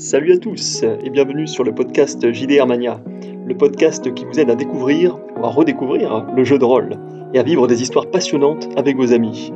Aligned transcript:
Salut 0.00 0.32
à 0.32 0.38
tous 0.38 0.84
et 0.84 1.10
bienvenue 1.10 1.48
sur 1.48 1.64
le 1.64 1.74
podcast 1.74 2.32
JDR 2.32 2.68
Mania, 2.68 3.02
le 3.44 3.56
podcast 3.56 4.14
qui 4.14 4.24
vous 4.24 4.38
aide 4.38 4.48
à 4.48 4.54
découvrir 4.54 5.18
ou 5.36 5.44
à 5.44 5.48
redécouvrir 5.48 6.24
le 6.36 6.44
jeu 6.44 6.56
de 6.56 6.64
rôle 6.64 6.90
et 7.34 7.40
à 7.40 7.42
vivre 7.42 7.66
des 7.66 7.82
histoires 7.82 8.08
passionnantes 8.08 8.68
avec 8.76 8.96
vos 8.96 9.12
amis. 9.12 9.52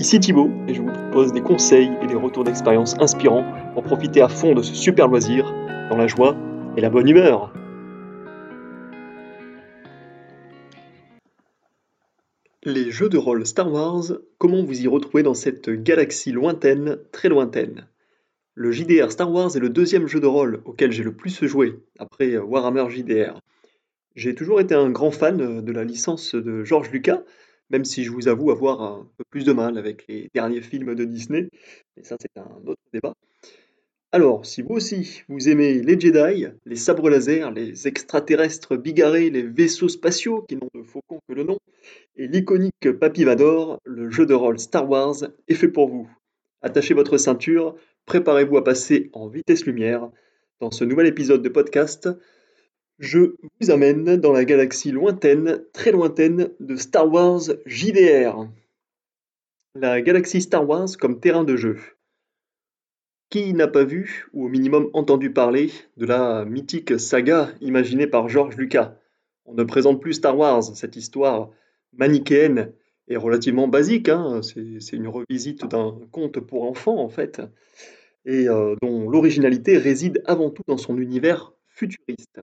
Ici 0.00 0.18
Thibaut 0.18 0.50
et 0.66 0.74
je 0.74 0.82
vous 0.82 0.90
propose 0.90 1.32
des 1.32 1.40
conseils 1.40 1.92
et 2.02 2.08
des 2.08 2.16
retours 2.16 2.42
d'expérience 2.42 2.96
inspirants 2.98 3.44
pour 3.74 3.84
profiter 3.84 4.20
à 4.20 4.28
fond 4.28 4.56
de 4.56 4.62
ce 4.62 4.74
super 4.74 5.06
loisir 5.06 5.54
dans 5.88 5.96
la 5.96 6.08
joie 6.08 6.36
et 6.76 6.80
la 6.80 6.90
bonne 6.90 7.08
humeur. 7.08 7.52
Les 12.64 12.90
jeux 12.90 13.08
de 13.08 13.18
rôle 13.18 13.46
Star 13.46 13.72
Wars, 13.72 14.18
comment 14.36 14.64
vous 14.64 14.82
y 14.82 14.88
retrouver 14.88 15.22
dans 15.22 15.34
cette 15.34 15.70
galaxie 15.70 16.32
lointaine, 16.32 16.98
très 17.12 17.28
lointaine? 17.28 17.86
Le 18.60 18.72
JDR 18.72 19.10
Star 19.10 19.32
Wars 19.32 19.56
est 19.56 19.58
le 19.58 19.70
deuxième 19.70 20.06
jeu 20.06 20.20
de 20.20 20.26
rôle 20.26 20.60
auquel 20.66 20.92
j'ai 20.92 21.02
le 21.02 21.14
plus 21.14 21.46
joué, 21.46 21.78
après 21.98 22.36
Warhammer 22.36 22.90
JDR. 22.90 23.40
J'ai 24.16 24.34
toujours 24.34 24.60
été 24.60 24.74
un 24.74 24.90
grand 24.90 25.10
fan 25.10 25.62
de 25.62 25.72
la 25.72 25.82
licence 25.82 26.34
de 26.34 26.62
George 26.62 26.90
Lucas, 26.90 27.22
même 27.70 27.86
si 27.86 28.04
je 28.04 28.10
vous 28.10 28.28
avoue 28.28 28.50
avoir 28.50 28.82
un 28.82 29.08
peu 29.16 29.24
plus 29.30 29.46
de 29.46 29.52
mal 29.54 29.78
avec 29.78 30.04
les 30.08 30.28
derniers 30.34 30.60
films 30.60 30.94
de 30.94 31.04
Disney, 31.04 31.48
mais 31.96 32.02
ça 32.02 32.16
c'est 32.20 32.38
un 32.38 32.50
autre 32.66 32.82
débat. 32.92 33.14
Alors, 34.12 34.44
si 34.44 34.60
vous 34.60 34.74
aussi 34.74 35.22
vous 35.30 35.48
aimez 35.48 35.80
les 35.80 35.98
Jedi, 35.98 36.48
les 36.66 36.76
sabres 36.76 37.08
laser, 37.08 37.52
les 37.52 37.88
extraterrestres 37.88 38.76
bigarrés, 38.76 39.30
les 39.30 39.42
vaisseaux 39.42 39.88
spatiaux 39.88 40.42
qui 40.46 40.56
n'ont 40.56 40.68
de 40.74 40.82
faucon 40.82 41.20
que 41.26 41.32
le 41.32 41.44
nom, 41.44 41.58
et 42.14 42.26
l'iconique 42.26 42.92
Papy 43.00 43.24
Vador, 43.24 43.80
le 43.86 44.10
jeu 44.10 44.26
de 44.26 44.34
rôle 44.34 44.58
Star 44.58 44.86
Wars 44.90 45.16
est 45.48 45.54
fait 45.54 45.68
pour 45.68 45.88
vous. 45.88 46.10
Attachez 46.62 46.92
votre 46.92 47.16
ceinture, 47.16 47.74
préparez-vous 48.06 48.56
à 48.56 48.64
passer 48.64 49.10
en 49.12 49.28
vitesse 49.28 49.66
lumière. 49.66 50.10
Dans 50.60 50.70
ce 50.70 50.84
nouvel 50.84 51.06
épisode 51.06 51.42
de 51.42 51.48
podcast, 51.48 52.08
je 52.98 53.34
vous 53.60 53.70
amène 53.70 54.16
dans 54.16 54.32
la 54.32 54.44
galaxie 54.44 54.90
lointaine, 54.90 55.64
très 55.72 55.90
lointaine 55.90 56.50
de 56.60 56.76
Star 56.76 57.10
Wars 57.10 57.40
JDR. 57.64 58.46
La 59.74 60.02
galaxie 60.02 60.42
Star 60.42 60.68
Wars 60.68 60.88
comme 60.98 61.20
terrain 61.20 61.44
de 61.44 61.56
jeu. 61.56 61.78
Qui 63.30 63.54
n'a 63.54 63.68
pas 63.68 63.84
vu, 63.84 64.26
ou 64.32 64.46
au 64.46 64.48
minimum 64.48 64.90
entendu 64.92 65.32
parler, 65.32 65.70
de 65.96 66.04
la 66.04 66.44
mythique 66.44 66.98
saga 66.98 67.52
imaginée 67.60 68.06
par 68.06 68.28
George 68.28 68.56
Lucas? 68.56 68.96
On 69.46 69.54
ne 69.54 69.64
présente 69.64 70.02
plus 70.02 70.14
Star 70.14 70.36
Wars, 70.36 70.64
cette 70.64 70.96
histoire 70.96 71.50
manichéenne 71.92 72.72
et 73.10 73.16
relativement 73.16 73.68
basique, 73.68 74.08
hein. 74.08 74.40
c'est 74.42 74.96
une 74.96 75.08
revisite 75.08 75.66
d'un 75.66 75.98
conte 76.12 76.40
pour 76.40 76.62
enfants 76.64 76.98
en 76.98 77.08
fait 77.08 77.42
et 78.24 78.48
euh, 78.48 78.76
dont 78.82 79.08
l'originalité 79.08 79.76
réside 79.78 80.22
avant 80.26 80.50
tout 80.50 80.62
dans 80.66 80.76
son 80.76 80.98
univers 80.98 81.52
futuriste. 81.66 82.40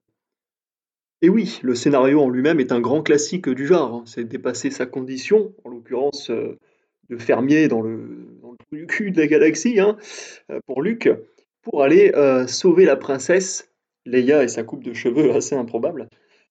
Et 1.22 1.28
oui, 1.28 1.58
le 1.62 1.74
scénario 1.74 2.20
en 2.20 2.28
lui-même 2.28 2.60
est 2.60 2.72
un 2.72 2.80
grand 2.80 3.02
classique 3.02 3.48
du 3.48 3.66
genre. 3.66 3.94
Hein. 3.94 4.02
C'est 4.06 4.24
dépasser 4.24 4.70
sa 4.70 4.86
condition, 4.86 5.52
en 5.64 5.70
l'occurrence 5.70 6.30
euh, 6.30 6.58
de 7.10 7.16
fermier 7.16 7.68
dans 7.68 7.80
le, 7.80 8.28
cul 8.86 9.10
de 9.10 9.20
la 9.20 9.26
galaxie, 9.26 9.80
hein, 9.80 9.96
euh, 10.50 10.60
pour 10.66 10.82
Luke, 10.82 11.08
pour 11.62 11.82
aller 11.82 12.12
sauver 12.46 12.84
la 12.84 12.96
princesse, 12.96 13.70
Leia 14.06 14.42
et 14.42 14.48
sa 14.48 14.62
coupe 14.62 14.84
de 14.84 14.94
cheveux 14.94 15.32
assez 15.32 15.54
improbable, 15.54 16.08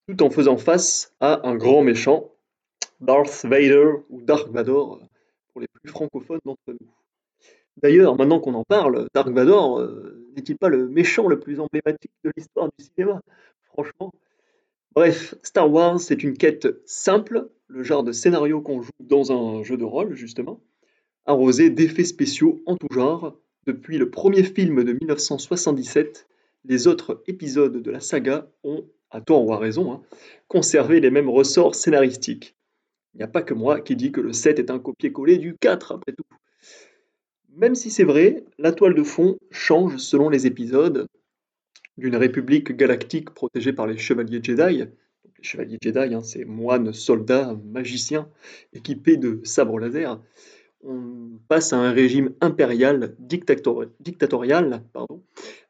tout 0.08 0.22
en 0.22 0.30
faisant 0.30 0.58
face 0.58 1.16
à 1.20 1.48
un 1.48 1.56
grand 1.56 1.82
méchant, 1.82 2.32
Darth 3.00 3.46
Vader 3.46 3.92
ou 4.10 4.22
Dark 4.22 4.50
Vador, 4.50 5.00
pour 5.52 5.62
les 5.62 5.68
plus 5.68 5.90
francophones 5.90 6.40
d'entre 6.46 6.62
nous. 6.70 6.90
D'ailleurs, 7.78 8.16
maintenant 8.16 8.40
qu'on 8.40 8.56
en 8.56 8.64
parle, 8.64 9.08
Dark 9.14 9.30
Vador 9.30 9.80
euh, 9.80 10.28
n'est-il 10.36 10.58
pas 10.58 10.70
le 10.70 10.88
méchant 10.90 11.28
le 11.28 11.40
plus 11.40 11.60
emblématique 11.60 12.12
de 12.24 12.32
l'histoire 12.36 12.70
du 12.78 12.86
cinéma? 12.86 13.22
Franchement. 13.62 14.12
Bref, 14.96 15.36
Star 15.44 15.72
Wars, 15.72 16.00
c'est 16.00 16.24
une 16.24 16.36
quête 16.36 16.68
simple, 16.88 17.50
le 17.68 17.84
genre 17.84 18.04
de 18.04 18.12
scénario 18.12 18.62
qu'on 18.62 18.82
joue 18.82 18.90
dans 19.00 19.32
un 19.32 19.64
jeu 19.64 19.78
de 19.78 19.84
rôle, 19.84 20.16
justement, 20.16 20.60
arrosé 21.26 21.70
d'effets 21.70 22.04
spéciaux 22.04 22.62
en 22.66 22.78
tout 22.78 22.88
genre. 22.92 23.38
Depuis 23.68 24.00
le 24.00 24.10
premier 24.10 24.42
film 24.42 24.84
de 24.84 24.94
1977, 24.94 26.28
les 26.66 26.88
autres 26.88 27.22
épisodes 27.28 27.80
de 27.80 27.92
la 27.92 28.00
saga 28.00 28.50
ont, 28.64 28.86
à 29.12 29.22
tort 29.22 29.46
ou 29.46 29.54
à 29.54 29.60
raison, 29.60 29.92
hein, 29.92 30.02
conservé 30.48 31.00
les 31.00 31.12
mêmes 31.12 31.30
ressorts 31.30 31.76
scénaristiques. 31.76 32.57
Il 33.18 33.22
n'y 33.22 33.24
a 33.24 33.30
pas 33.30 33.42
que 33.42 33.56
moi 33.56 33.82
qui 33.82 33.96
dis 33.96 34.12
que 34.12 34.22
le 34.22 34.32
7 34.32 34.60
est 34.60 34.70
un 34.70 34.78
copier-coller 34.78 35.40
du 35.40 35.56
4, 35.58 35.92
après 35.92 36.14
tout. 36.14 36.24
Même 37.56 37.74
si 37.74 37.90
c'est 37.90 38.04
vrai, 38.04 38.46
la 38.60 38.72
toile 38.72 38.94
de 38.94 39.02
fond 39.02 39.40
change 39.50 39.98
selon 39.98 40.30
les 40.30 40.46
épisodes. 40.46 41.08
D'une 41.98 42.16
république 42.16 42.74
galactique 42.74 43.32
protégée 43.32 43.74
par 43.74 43.88
les 43.88 43.98
chevaliers 43.98 44.40
Jedi, 44.44 44.84
les 44.84 44.88
chevaliers 45.42 45.80
Jedi, 45.82 46.14
hein, 46.14 46.22
c'est 46.22 46.46
moines, 46.46 46.94
soldats, 46.94 47.58
magiciens, 47.66 48.30
équipés 48.72 49.18
de 49.18 49.42
sabres 49.44 49.80
laser, 49.80 50.22
on 50.84 51.40
passe 51.48 51.74
à 51.74 51.78
un 51.78 51.92
régime 51.92 52.36
impérial 52.40 53.16
dictatorial, 53.18 54.84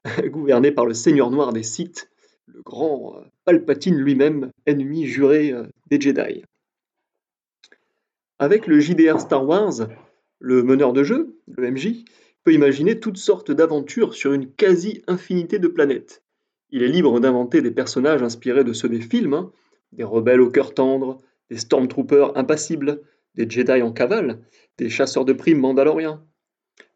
gouverné 0.25 0.74
par 0.74 0.86
le 0.86 0.94
seigneur 0.94 1.31
noir 1.31 1.53
des 1.53 1.63
Sith, 1.63 2.09
le 2.47 2.62
grand 2.62 3.24
Palpatine 3.46 3.96
lui-même, 3.96 4.52
ennemi 4.66 5.06
juré 5.06 5.53
euh, 5.53 5.63
des 5.90 6.02
Jedi. 6.02 6.44
Avec 8.40 8.68
le 8.68 8.80
JDR 8.80 9.20
Star 9.20 9.48
Wars, 9.48 9.88
le 10.38 10.62
meneur 10.62 10.94
de 10.94 11.03
jeu, 11.03 11.40
le 11.48 11.72
MJ, 11.72 12.06
peut 12.44 12.53
imaginer 12.53 13.00
toutes 13.00 13.18
sortes 13.18 13.52
d'aventures 13.52 14.14
sur 14.14 14.31
une 14.31 14.52
quasi-infinité 14.52 15.58
de 15.58 15.68
planètes. 15.68 16.24
Il 16.70 16.84
est 16.84 16.88
libre 16.88 17.20
d'inventer 17.20 17.64
des 17.64 17.72
personnages 17.72 18.22
inspirés 18.22 18.64
de 18.64 18.74
ceux 18.74 18.90
des 18.90 19.02
films, 19.02 19.34
hein. 19.34 19.52
des 19.92 20.03
rebelles 20.03 20.42
au 20.42 20.52
cœur 20.52 20.75
tendre, 20.75 21.18
des 21.50 21.58
stormtroopers 21.58 22.38
impassibles, 22.38 23.02
des 23.34 23.50
Jedi 23.50 23.81
en 23.81 23.92
cavale, 23.92 24.44
des 24.78 24.90
chasseurs 24.90 25.25
de 25.25 25.34
primes 25.34 25.59
mandaloriens, 25.59 26.24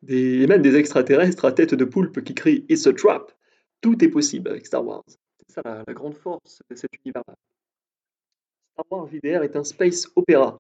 et 0.08 0.46
même 0.46 0.62
des 0.62 0.76
extraterrestres 0.76 1.46
à 1.46 1.52
tête 1.54 1.74
de 1.74 1.86
poulpe 1.86 2.24
qui 2.24 2.36
crient 2.36 2.66
It's 2.70 2.86
a 2.86 2.94
trap. 2.94 3.32
Tout 3.82 4.04
est 4.04 4.10
possible 4.10 4.50
avec 4.50 4.68
Star 4.68 4.86
Wars. 4.86 5.06
C'est 5.08 5.56
ça 5.56 5.62
la, 5.66 5.84
la 5.88 5.94
grande 5.96 6.16
force 6.16 6.62
de 6.70 6.76
cet 6.76 6.92
univers-là. 7.04 7.36
Star 8.74 8.86
Wars 8.92 9.08
JDR 9.08 9.42
est 9.42 9.56
un 9.56 9.64
space 9.64 10.08
opéra 10.16 10.60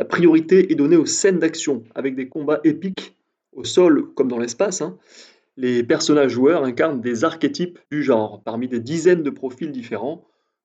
la 0.00 0.06
priorité 0.06 0.72
est 0.72 0.76
donnée 0.76 0.96
aux 0.96 1.04
scènes 1.04 1.38
d'action, 1.38 1.84
avec 1.94 2.14
des 2.14 2.26
combats 2.26 2.60
épiques, 2.64 3.18
au 3.52 3.64
sol 3.64 4.14
comme 4.14 4.28
dans 4.28 4.38
l'espace. 4.38 4.80
Hein. 4.80 4.98
Les 5.58 5.84
personnages 5.84 6.30
joueurs 6.30 6.64
incarnent 6.64 7.02
des 7.02 7.22
archétypes 7.22 7.78
du 7.90 8.02
genre, 8.02 8.42
parmi 8.42 8.66
des 8.66 8.80
dizaines 8.80 9.22
de 9.22 9.28
profils 9.28 9.70
différents 9.70 10.24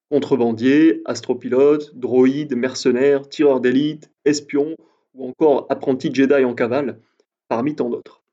contrebandiers, 0.09 1.01
astropilotes, 1.03 1.97
droïdes, 1.97 2.55
mercenaires, 2.55 3.27
tireurs 3.27 3.59
d'élite, 3.59 4.09
espions 4.23 4.77
ou 5.13 5.27
encore 5.27 5.65
apprentis 5.69 6.15
Jedi 6.15 6.45
en 6.45 6.55
cavale, 6.55 7.01
parmi 7.49 7.75
tant 7.75 7.89
d'autres. 7.89 8.23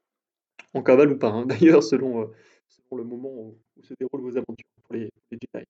En 0.72 0.84
cavale 0.84 1.10
ou 1.10 1.18
pas, 1.18 1.30
hein, 1.30 1.46
d'ailleurs, 1.46 1.82
selon, 1.82 2.20
euh, 2.20 2.26
selon, 2.68 3.02
le 3.02 3.04
moment 3.04 3.32
où 3.32 3.56
se 3.82 3.94
déroulent 3.98 4.22
vos 4.22 4.36
aventures 4.36 4.70
pour 4.84 4.94
les 4.94 5.10
Jedi. 5.32 5.66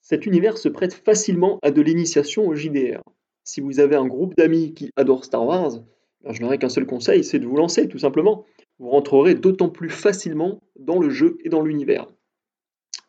Cet 0.00 0.24
univers 0.24 0.56
se 0.56 0.70
prête 0.70 0.94
facilement 0.94 1.58
à 1.60 1.70
de 1.70 1.82
l'initiation 1.82 2.48
au 2.48 2.54
JDR 2.54 3.02
si 3.44 3.60
vous 3.60 3.80
avez 3.80 3.96
un 3.96 4.06
groupe 4.06 4.36
d'amis 4.36 4.74
qui 4.74 4.90
adorent 4.96 5.24
Star 5.24 5.46
Wars, 5.46 5.80
ben, 6.22 6.32
je 6.32 6.40
n'aurai 6.40 6.58
qu'un 6.58 6.68
seul 6.68 6.86
conseil, 6.86 7.24
c'est 7.24 7.38
de 7.38 7.46
vous 7.46 7.56
lancer, 7.56 7.88
tout 7.88 7.98
simplement. 7.98 8.46
Vous 8.78 8.90
rentrerez 8.90 9.34
d'autant 9.34 9.68
plus 9.68 9.90
facilement 9.90 10.60
dans 10.78 10.98
le 10.98 11.10
jeu 11.10 11.38
et 11.44 11.48
dans 11.48 11.62
l'univers. 11.62 12.06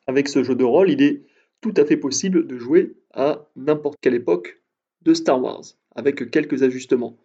Avec 0.07 0.27
ce 0.27 0.43
jeu 0.43 0.55
de 0.55 0.63
rôle, 0.63 0.89
il 0.89 1.01
est 1.01 1.23
tout 1.61 1.73
à 1.77 1.85
fait 1.85 1.97
possible 1.97 2.45
de 2.45 2.57
jouer 2.57 2.95
à 3.13 3.47
n'importe 3.55 3.97
quelle 4.01 4.15
époque 4.15 4.61
de 5.03 5.13
Star 5.13 5.41
Wars, 5.41 5.63
avec 5.95 6.29
quelques 6.29 6.63
ajustements. 6.63 7.17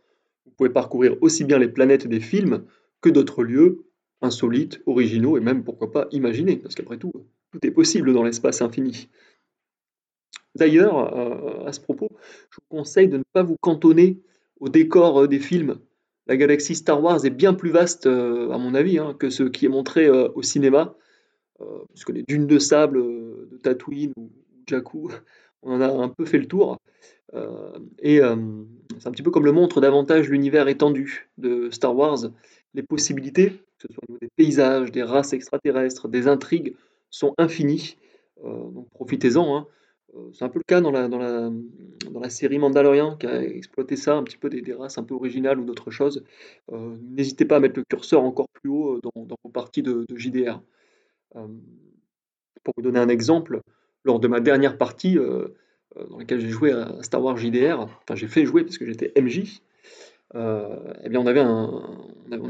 Vous 0.46 0.52
pouvez 0.52 0.70
parcourir 0.70 1.16
aussi 1.20 1.44
bien 1.44 1.58
les 1.58 1.68
planètes 1.68 2.06
des 2.06 2.20
films 2.20 2.64
que 3.00 3.08
d'autres 3.08 3.42
lieux 3.42 3.84
insolites, 4.20 4.80
originaux 4.86 5.36
et 5.36 5.40
même, 5.40 5.64
pourquoi 5.64 5.92
pas, 5.92 6.08
imaginés, 6.10 6.56
parce 6.56 6.74
qu'après 6.74 6.98
tout, 6.98 7.12
tout 7.52 7.66
est 7.66 7.70
possible 7.70 8.12
dans 8.12 8.22
l'espace 8.22 8.62
infini. 8.62 9.08
D'ailleurs, 10.54 11.16
euh, 11.16 11.66
à 11.66 11.72
ce 11.72 11.80
propos, 11.80 12.08
je 12.50 12.56
vous 12.56 12.76
conseille 12.76 13.08
de 13.08 13.18
ne 13.18 13.22
pas 13.32 13.42
vous 13.42 13.56
cantonner 13.60 14.18
au 14.60 14.68
décor 14.68 15.22
euh, 15.22 15.28
des 15.28 15.38
films. 15.38 15.78
La 16.26 16.36
galaxie 16.36 16.74
Star 16.74 17.02
Wars 17.02 17.24
est 17.24 17.30
bien 17.30 17.54
plus 17.54 17.70
vaste, 17.70 18.06
euh, 18.06 18.50
à 18.50 18.58
mon 18.58 18.74
avis, 18.74 18.98
hein, 18.98 19.14
que 19.18 19.30
ce 19.30 19.44
qui 19.44 19.66
est 19.66 19.70
montré 19.70 20.10
au 20.10 20.42
cinéma. 20.42 20.94
puisque 21.92 22.10
les 22.10 22.22
dunes 22.22 22.46
de 22.46 22.58
sable 22.58 23.02
de 23.50 23.56
Tatooine 23.62 24.12
ou 24.16 24.30
Jakku, 24.68 25.10
on 25.62 25.72
en 25.72 25.80
a 25.80 25.88
un 25.88 26.08
peu 26.08 26.24
fait 26.24 26.38
le 26.38 26.46
tour. 26.46 26.78
et 27.98 28.18
c'est 28.18 29.08
un 29.08 29.10
petit 29.10 29.22
peu 29.22 29.30
comme 29.30 29.44
le 29.44 29.52
montre 29.52 29.80
davantage 29.80 30.28
l'univers 30.28 30.68
étendu 30.68 31.28
de 31.38 31.70
Star 31.70 31.96
Wars. 31.96 32.30
Les 32.74 32.82
possibilités, 32.82 33.50
que 33.78 33.88
ce 33.88 33.94
soit 33.94 34.02
au 34.06 34.12
niveau 34.12 34.18
des 34.20 34.30
paysages, 34.36 34.92
des 34.92 35.02
races 35.02 35.32
extraterrestres, 35.32 36.08
des 36.08 36.28
intrigues, 36.28 36.76
sont 37.10 37.34
infinies. 37.38 37.96
donc 38.44 38.88
profitez-en. 38.90 39.56
Hein. 39.56 39.66
Euh, 40.18 40.30
c'est 40.32 40.44
un 40.44 40.48
peu 40.48 40.58
le 40.58 40.64
cas 40.64 40.80
dans 40.80 40.90
la, 40.90 42.30
série 42.30 42.58
Mandalorian 42.58 43.16
qui 43.16 43.26
a 43.26 43.42
exploité 43.42 43.96
ça, 43.96 44.16
un 44.16 44.22
petit 44.22 44.36
peu 44.36 44.50
des, 44.50 44.74
races 44.74 44.98
un 44.98 45.04
peu 45.04 45.14
originales 45.14 45.58
ou 45.58 45.64
d'autres 45.64 45.90
choses. 45.90 46.24
Euh, 46.72 46.96
n'hésitez 47.02 47.44
pas 47.44 47.56
à 47.56 47.60
mettre 47.60 47.78
le 47.78 47.84
curseur 47.84 48.22
encore 48.22 48.48
plus 48.48 48.70
haut 48.70 48.96
euh, 48.96 49.00
dans, 49.02 49.36
vos 49.42 49.50
parties 49.50 49.82
de, 49.82 50.04
JDR. 50.14 50.60
pour 51.32 52.74
vous 52.76 52.82
donner 52.82 53.00
un 53.00 53.08
exemple, 53.08 53.60
lors 54.04 54.20
de 54.20 54.28
ma 54.28 54.40
dernière 54.40 54.78
partie 54.78 55.16
dans 55.16 56.18
laquelle 56.18 56.40
j'ai 56.40 56.48
joué 56.48 56.72
à 56.72 57.02
Star 57.02 57.22
Wars 57.22 57.36
JDR, 57.36 57.80
enfin 57.80 58.14
j'ai 58.14 58.28
fait 58.28 58.44
jouer 58.44 58.62
parce 58.62 58.78
que 58.78 58.86
j'étais 58.86 59.12
MJ, 59.20 59.60
eh 60.34 61.08
bien 61.08 61.20
on 61.20 61.26
avait 61.26 61.40
un, 61.40 61.82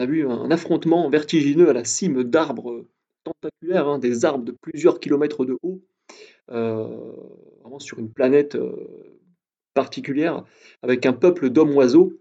vu 0.06 0.28
un 0.28 0.50
affrontement 0.50 1.08
vertigineux 1.08 1.68
à 1.68 1.72
la 1.72 1.84
cime 1.84 2.24
d'arbres 2.24 2.84
tentaculaires, 3.24 3.88
hein, 3.88 3.98
des 3.98 4.24
arbres 4.24 4.44
de 4.44 4.52
plusieurs 4.52 5.00
kilomètres 5.00 5.44
de 5.44 5.56
haut, 5.62 5.80
vraiment 6.48 7.78
sur 7.78 7.98
une 7.98 8.12
planète 8.12 8.56
particulière, 9.74 10.44
avec 10.82 11.06
un 11.06 11.12
peuple 11.12 11.50
d'hommes-oiseaux, 11.50 12.12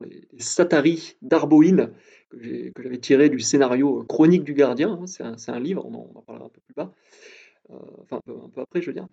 les, 0.00 0.26
Satari 0.38 1.16
d'Arboïne, 1.22 1.90
que 2.30 2.82
j'avais 2.82 2.98
tiré 2.98 3.28
du 3.28 3.40
scénario 3.40 4.04
Chronique 4.08 4.44
du 4.44 4.54
Gardien, 4.54 5.00
hein, 5.00 5.06
c'est 5.06 5.50
un, 5.50 5.60
livre, 5.60 5.86
on 5.86 5.94
en, 5.94 6.22
parlera 6.22 6.46
un 6.46 6.50
peu 6.50 6.60
plus 6.60 6.74
bas, 6.74 6.92
euh, 7.70 7.76
enfin 8.02 8.16
un 8.16 8.48
peu, 8.50 8.60
après 8.60 8.82
je 8.82 8.88
veux 8.88 8.92
dire. 8.92 9.08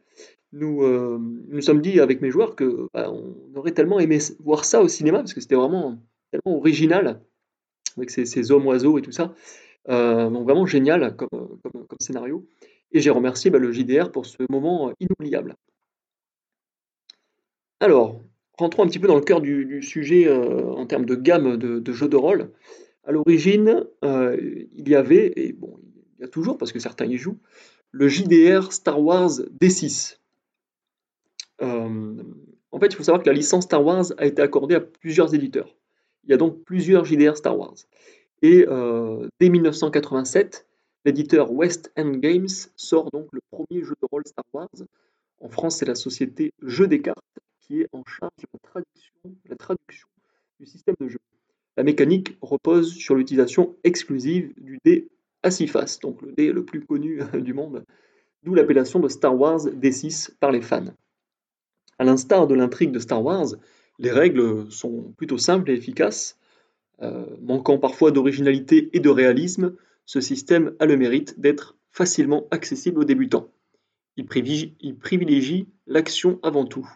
Nous 0.51 0.83
euh, 0.83 1.18
nous 1.19 1.61
sommes 1.61 1.81
dit 1.81 2.00
avec 2.00 2.21
mes 2.21 2.31
joueurs 2.31 2.56
que 2.56 2.88
bah, 2.94 3.11
on 3.11 3.56
aurait 3.56 3.71
tellement 3.71 4.00
aimé 4.00 4.19
voir 4.39 4.65
ça 4.65 4.81
au 4.81 4.88
cinéma, 4.88 5.19
parce 5.19 5.33
que 5.33 5.41
c'était 5.41 5.56
vraiment 5.56 5.97
tellement 6.31 6.57
original, 6.57 7.21
avec 7.97 8.09
ces, 8.09 8.51
hommes-oiseaux 8.51 8.97
et 8.97 9.01
tout 9.01 9.11
ça. 9.11 9.33
Euh, 9.88 10.29
donc 10.29 10.44
vraiment 10.44 10.65
génial 10.65 11.15
comme, 11.15 11.29
scénario. 12.00 12.45
Et 12.95 13.01
j'ai 13.01 13.09
remercié 13.09 13.51
bah, 13.51 13.59
le 13.59 13.74
JDR 13.74 14.09
pour 14.09 14.25
ce 14.25 14.38
moment 14.50 14.94
inoubliable. 15.01 15.57
Alors, 17.81 18.21
rentrons 18.57 18.83
un 18.83 18.88
petit 18.88 19.00
peu 19.00 19.07
dans 19.09 19.18
le 19.18 19.21
cœur 19.21 19.42
du, 19.42 19.81
sujet 19.81 20.30
euh, 20.30 20.71
en 20.71 20.86
termes 20.86 21.06
de 21.06 21.15
gamme 21.15 21.57
de, 21.57 21.92
jeux 21.92 22.07
de 22.07 22.15
rôle. 22.15 22.51
À 23.03 23.12
l'origine, 23.12 23.83
euh, 24.06 24.38
il 24.74 24.88
y 24.88 24.95
avait, 24.95 25.33
et 25.36 25.51
bon, 25.51 25.77
il 26.18 26.21
y 26.21 26.24
a 26.24 26.30
toujours 26.30 26.57
parce 26.57 26.71
que 26.71 26.80
certains 26.80 27.06
y 27.06 27.18
jouent, 27.18 27.38
le 27.92 28.07
JDR 28.07 28.71
Star 28.71 29.01
Wars 29.01 29.42
D6. 29.62 30.19
Euh, 31.63 32.24
en 32.71 32.80
fait, 32.80 32.88
il 32.88 32.95
faut 32.95 33.03
savoir 33.03 33.24
que 33.24 33.30
la 33.30 33.36
licence 33.36 33.65
Star 33.65 33.83
Wars 33.83 34.06
a 34.18 34.25
été 34.25 34.42
accordée 34.42 34.75
à 34.75 34.80
plusieurs 34.80 35.36
éditeurs. 35.36 35.75
Il 36.24 36.31
y 36.31 36.33
a 36.33 36.38
donc 36.38 36.63
plusieurs 36.63 37.03
JDR 37.03 37.36
Star 37.36 37.59
Wars. 37.59 37.75
Et 38.42 38.65
dès 39.39 39.50
1987, 39.50 40.65
l'éditeur 41.06 41.52
West 41.52 41.92
End 41.96 42.12
Games 42.12 42.50
sort 42.75 43.12
donc 43.12 43.28
le 43.31 43.40
premier 43.52 43.84
jeu 43.84 43.96
de 44.02 44.07
rôle 44.12 44.24
Star 44.25 44.46
Wars. 44.54 44.69
En 45.40 45.50
France, 45.50 45.78
c'est 45.78 45.86
la 45.86 45.96
société 45.96 46.52
Jeux 46.62 46.88
des 46.88 47.02
cartes 47.02 47.19
qui 47.62 47.81
est 47.81 47.90
en 47.94 48.04
charge 48.06 48.31
de 48.42 48.48
la 49.50 49.56
traduction, 49.56 50.07
du 50.60 50.66
système 50.66 50.96
de 51.00 51.07
jeu. 51.07 51.19
La 51.78 51.84
mécanique 51.84 52.38
repose 52.42 52.94
sur 52.94 53.16
l'utilisation 53.16 53.75
exclusive 53.84 54.54
du 54.57 54.80
dé 54.84 55.07
à 55.44 55.52
six 55.52 55.68
faces, 55.68 56.00
donc 56.00 56.22
le 56.22 56.31
dé 56.31 56.52
le 56.52 56.63
plus 56.66 56.86
connu 56.86 57.22
du 57.34 57.54
monde, 57.54 57.84
d'où 58.44 58.54
l'appellation 58.54 59.00
de 59.00 59.07
Star 59.07 59.38
Wars 59.38 59.66
D6 59.66 60.31
par 60.40 60.52
les 60.52 60.62
fans. 60.62 60.94
À 61.98 62.04
l'instar 62.04 62.48
de 62.48 62.56
l'intrigue 62.56 62.92
de 62.92 63.00
Star 63.00 63.24
Wars, 63.24 63.48
les 64.00 64.12
règles 64.12 64.72
sont 64.72 65.13
plutôt 65.18 65.38
simples 65.38 65.69
et 65.72 65.74
efficaces. 65.74 66.38
Euh, 67.02 67.25
manquant 67.42 67.78
parfois 67.78 68.12
d'originalité 68.12 68.90
et 68.94 69.02
de 69.02 69.10
réalisme, 69.10 69.75
ce 70.06 70.22
système 70.22 70.75
a 70.80 70.86
le 70.86 70.98
mérite 70.98 71.40
d'être 71.40 71.78
facilement 71.92 72.48
accessible 72.52 73.00
aux 73.00 73.06
débutants. 73.06 73.52
Il 74.18 74.25
privilégie 74.25 75.69
l'action 75.88 76.40
avant 76.44 76.66
tout. 76.66 76.88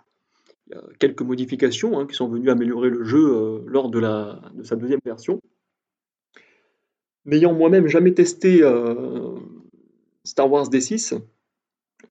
Il 0.67 0.75
y 0.75 0.77
a 0.77 0.83
quelques 0.99 1.21
modifications 1.21 1.99
hein, 1.99 2.05
qui 2.05 2.15
sont 2.15 2.27
venues 2.27 2.49
améliorer 2.49 2.89
le 2.89 3.03
jeu 3.03 3.35
euh, 3.35 3.63
lors 3.65 3.89
de, 3.89 4.01
sa 4.63 4.75
deuxième 4.75 4.99
version. 5.03 5.41
N'ayant 7.25 7.53
moi-même 7.53 7.87
jamais 7.87 8.13
testé 8.13 8.61
euh, 8.61 9.35
Star 10.23 10.49
Wars 10.49 10.69
D6, 10.69 11.19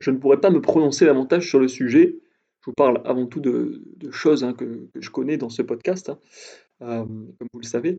je 0.01 0.11
ne 0.11 0.19
pourrais 0.19 0.41
pas 0.41 0.51
me 0.51 0.61
prononcer 0.61 1.07
davantage 1.07 1.49
sur 1.49 1.61
le 1.61 1.69
sujet. 1.69 2.19
Je 2.61 2.67
vous 2.67 2.75
parle 2.75 3.01
avant 3.05 3.27
tout 3.27 3.41
de, 3.41 3.83
choses 4.11 4.45
hein, 4.45 4.53
que, 4.53 4.89
je 4.95 5.11
connais 5.11 5.37
dans 5.37 5.49
ce 5.49 5.63
podcast, 5.63 6.11
hein, 6.11 6.19
euh, 6.83 7.05
comme 7.05 7.49
vous 7.53 7.61
le 7.61 7.67
savez. 7.67 7.97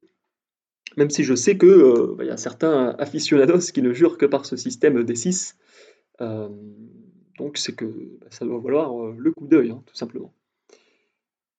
Même 0.98 1.10
si 1.10 1.24
je 1.24 1.36
sais 1.36 1.58
qu'il 1.58 2.16
bah, 2.18 2.26
y 2.26 2.30
a 2.30 2.38
certains 2.38 2.96
aficionados 3.00 3.72
qui 3.74 3.82
ne 3.82 3.94
jurent 3.94 4.18
que 4.18 4.26
par 4.26 4.46
ce 4.46 4.56
système 4.56 5.02
D6. 5.04 5.56
donc 7.38 7.58
c'est 7.58 7.76
que 7.76 7.86
bah, 7.86 8.28
ça 8.30 8.46
doit 8.46 8.60
valoir 8.60 9.12
le 9.12 9.32
coup 9.32 9.48
d'œil, 9.48 9.74
tout 9.86 9.96
simplement. 9.96 10.34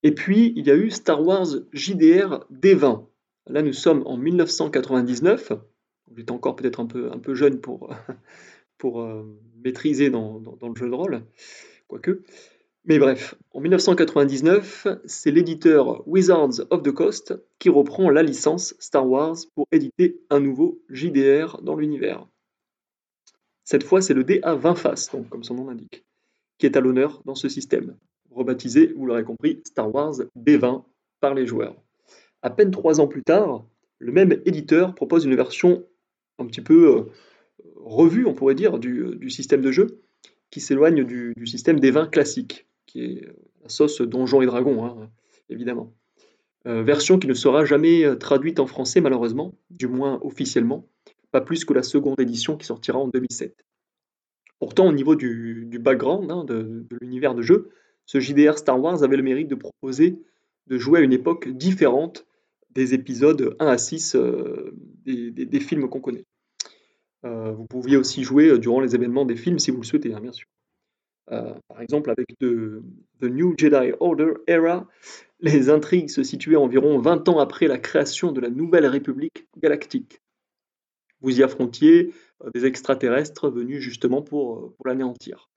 Et 0.03 0.13
puis, 0.15 0.53
il 0.57 0.67
y 0.67 0.71
a 0.71 0.77
eu 0.77 0.91
Star 0.91 1.23
Wars 1.23 1.47
JDR 1.73 2.47
D20. 2.51 3.05
Là, 3.49 3.63
nous 3.63 3.73
sommes 3.73 4.03
en 4.07 4.17
1999. 4.17 5.53
J'étais 6.17 6.31
encore 6.31 6.57
peut-être 6.57 6.81
un 6.81 6.87
peu, 6.87 7.11
un 7.13 7.19
peu 7.19 7.35
jeune 7.35 7.61
pour, 7.61 7.95
pour 8.79 9.03
euh, 9.03 9.25
maîtriser 9.63 10.11
dans, 10.11 10.41
dans, 10.41 10.69
le 10.69 10.75
jeu 10.75 10.89
de 10.89 10.95
rôle, 10.95 11.23
quoique. 11.87 12.23
Mais 12.85 12.99
bref, 12.99 13.35
en 13.53 13.61
1999, 13.61 14.87
c'est 15.05 15.31
l'éditeur 15.31 16.07
Wizards 16.09 16.61
of 16.71 16.83
the 16.83 16.93
Coast 16.93 17.35
qui 17.59 17.69
reprend 17.69 18.11
la 18.11 18.23
licence 18.23 18.75
Star 18.79 19.07
Wars 19.09 19.37
pour 19.55 19.67
éditer 19.71 20.21
un 20.31 20.41
nouveau 20.41 20.81
JDR 20.89 21.61
dans 21.63 21.77
l'univers. 21.77 22.27
Cette 23.65 23.85
fois, 23.85 24.01
c'est 24.01 24.15
le 24.15 24.25
dé 24.25 24.41
à 24.43 24.55
20 24.55 24.75
faces, 24.75 25.11
donc 25.13 25.29
comme 25.29 25.45
son 25.45 25.55
nom 25.55 25.67
l'indique, 25.67 26.05
qui 26.59 26.67
est 26.67 26.77
à 26.77 26.81
l'honneur 26.81 27.23
dans 27.25 27.35
ce 27.35 27.49
système 27.49 27.97
rebaptisé, 28.31 28.93
vous 28.97 29.07
l'aurez 29.07 29.25
compris, 29.25 29.61
Star 29.65 29.93
Wars 29.95 30.15
D20 30.37 30.85
par 31.21 31.35
les 31.35 31.47
joueurs. 31.47 31.77
À 32.43 32.51
peine 32.51 32.71
trois 32.71 33.01
ans 33.01 33.09
plus 33.09 33.23
tard, 33.23 33.65
le 33.99 34.13
même 34.13 34.41
éditeur 34.47 34.95
propose 34.95 35.25
une 35.25 35.37
version 35.37 35.85
un 36.39 36.47
petit 36.47 36.63
peu 36.63 36.97
euh, 36.97 37.03
revue, 37.77 38.27
on 38.27 38.35
pourrait 38.35 38.55
dire, 38.55 38.79
du, 38.79 39.29
système 39.29 39.61
de 39.61 39.71
jeu, 39.71 40.01
qui 40.51 40.61
s'éloigne 40.61 41.05
du, 41.05 41.35
système 41.45 41.79
D20 41.79 42.09
classique, 42.11 42.67
qui 42.91 43.05
est 43.05 43.27
la 43.63 43.69
sauce 43.69 44.01
Donjons 44.01 44.43
et 44.43 44.47
Dragons, 44.47 44.85
hein, 44.85 45.11
évidemment. 45.49 45.93
Euh, 46.67 46.83
version 46.83 47.19
qui 47.19 47.27
ne 47.27 47.35
sera 47.35 47.65
jamais 47.65 48.05
euh, 48.05 48.17
traduite 48.17 48.61
en 48.61 48.67
français, 48.67 49.01
malheureusement, 49.01 49.55
du 49.71 49.87
moins 49.87 50.19
officiellement, 50.23 50.87
pas 51.31 51.41
plus 51.41 51.65
que 51.65 51.73
la 51.73 51.83
seconde 51.83 52.21
édition 52.21 52.57
qui 52.57 52.67
sortira 52.67 52.99
en 52.99 53.09
2007. 53.09 53.65
Pourtant, 54.59 54.89
au 54.89 54.93
niveau 54.93 55.15
du, 55.15 55.79
background 55.81 56.31
hein, 56.31 56.45
de 56.45 56.85
l'univers 57.01 57.35
de 57.35 57.43
jeu, 57.43 57.71
ce 58.05 58.21
JDR 58.21 58.59
Star 58.59 58.79
Wars 58.79 59.03
avait 59.03 59.17
le 59.17 59.23
mérite 59.23 59.49
de 59.49 59.55
proposer 59.55 60.19
de 60.67 60.77
jouer 60.77 61.01
à 61.01 61.03
une 61.03 61.13
époque 61.13 61.49
différente 61.49 62.27
des 62.71 62.93
épisodes 62.93 63.57
1 63.59 63.67
à 63.67 63.79
6 63.79 64.17
euh, 64.17 64.75
des, 65.07 65.61
films 65.61 65.89
qu'on 65.89 66.01
connaît. 66.01 66.25
Vous 67.23 67.67
pouviez 67.67 67.97
aussi 67.97 68.23
jouer 68.23 68.59
durant 68.59 68.81
les 68.81 68.95
événements 68.95 69.25
des 69.25 69.37
films 69.37 69.59
si 69.59 69.71
vous 69.71 69.79
le 69.79 69.87
souhaitez, 69.87 70.15
hein, 70.15 70.21
bien 70.21 70.33
sûr. 70.33 70.47
Par 71.27 71.81
exemple, 71.81 72.11
avec 72.11 72.37
The, 72.39 72.83
New 73.23 73.55
Jedi 73.57 73.93
Order 74.01 74.35
Era, 74.47 74.89
les 75.41 75.71
intrigues 75.71 76.11
se 76.11 76.23
situaient 76.23 76.57
environ 76.57 76.99
20 76.99 77.29
ans 77.29 77.39
après 77.39 77.69
la 77.69 77.79
création 77.79 78.33
de 78.33 78.41
la 78.41 78.51
Nouvelle 78.51 78.87
République 78.87 79.47
galactique. 79.57 80.21
Vous 81.21 81.39
y 81.39 81.43
affrontiez 81.43 82.13
des 82.55 82.67
extraterrestres 82.67 83.51
venus 83.51 83.81
justement 83.81 84.23
pour 84.23 84.75
l'anéantir. 84.85 85.51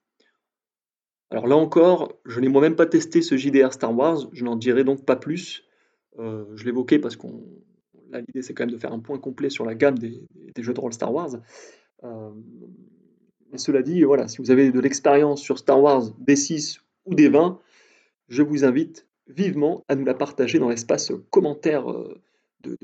Alors 1.30 1.46
là 1.46 1.56
encore, 1.56 2.12
je 2.26 2.38
n'ai 2.38 2.48
moi-même 2.48 2.76
pas 2.76 2.86
testé 2.86 3.22
ce 3.22 3.36
JDR 3.36 3.72
Star 3.72 3.96
Wars, 3.96 4.28
je 4.32 4.44
n'en 4.44 4.56
dirai 4.56 4.84
donc 4.84 5.04
pas 5.04 5.16
plus. 5.16 5.64
Euh, 6.18 6.44
je 6.54 6.64
l'évoquais 6.64 6.98
parce 6.98 7.16
qu'on 7.16 7.44
l'idée 8.12 8.42
c'est 8.42 8.54
quand 8.54 8.62
même 8.62 8.70
de 8.70 8.78
faire 8.78 8.92
un 8.92 9.00
point 9.00 9.18
complet 9.18 9.50
sur 9.50 9.64
la 9.64 9.74
gamme 9.74 9.98
des, 9.98 10.24
jeux 10.56 10.72
de 10.72 10.80
rôle 10.80 10.92
Star 10.92 11.12
Wars. 11.12 11.30
Euh, 12.04 12.30
cela 13.58 13.82
dit, 13.82 14.02
voilà, 14.02 14.28
si 14.28 14.38
vous 14.38 14.50
avez 14.50 14.70
de 14.70 14.80
l'expérience 14.80 15.40
sur 15.40 15.58
Star 15.58 15.82
Wars 15.82 16.04
D6 16.26 16.80
ou 17.06 17.14
D20, 17.14 17.58
je 18.28 18.42
vous 18.42 18.64
invite 18.64 19.06
vivement 19.26 19.84
à 19.88 19.94
nous 19.94 20.04
la 20.04 20.14
partager 20.14 20.58
dans 20.58 20.68
l'espace 20.68 21.12
commentaire 21.30 21.90
euh, 21.90 22.20
de, 22.62 22.76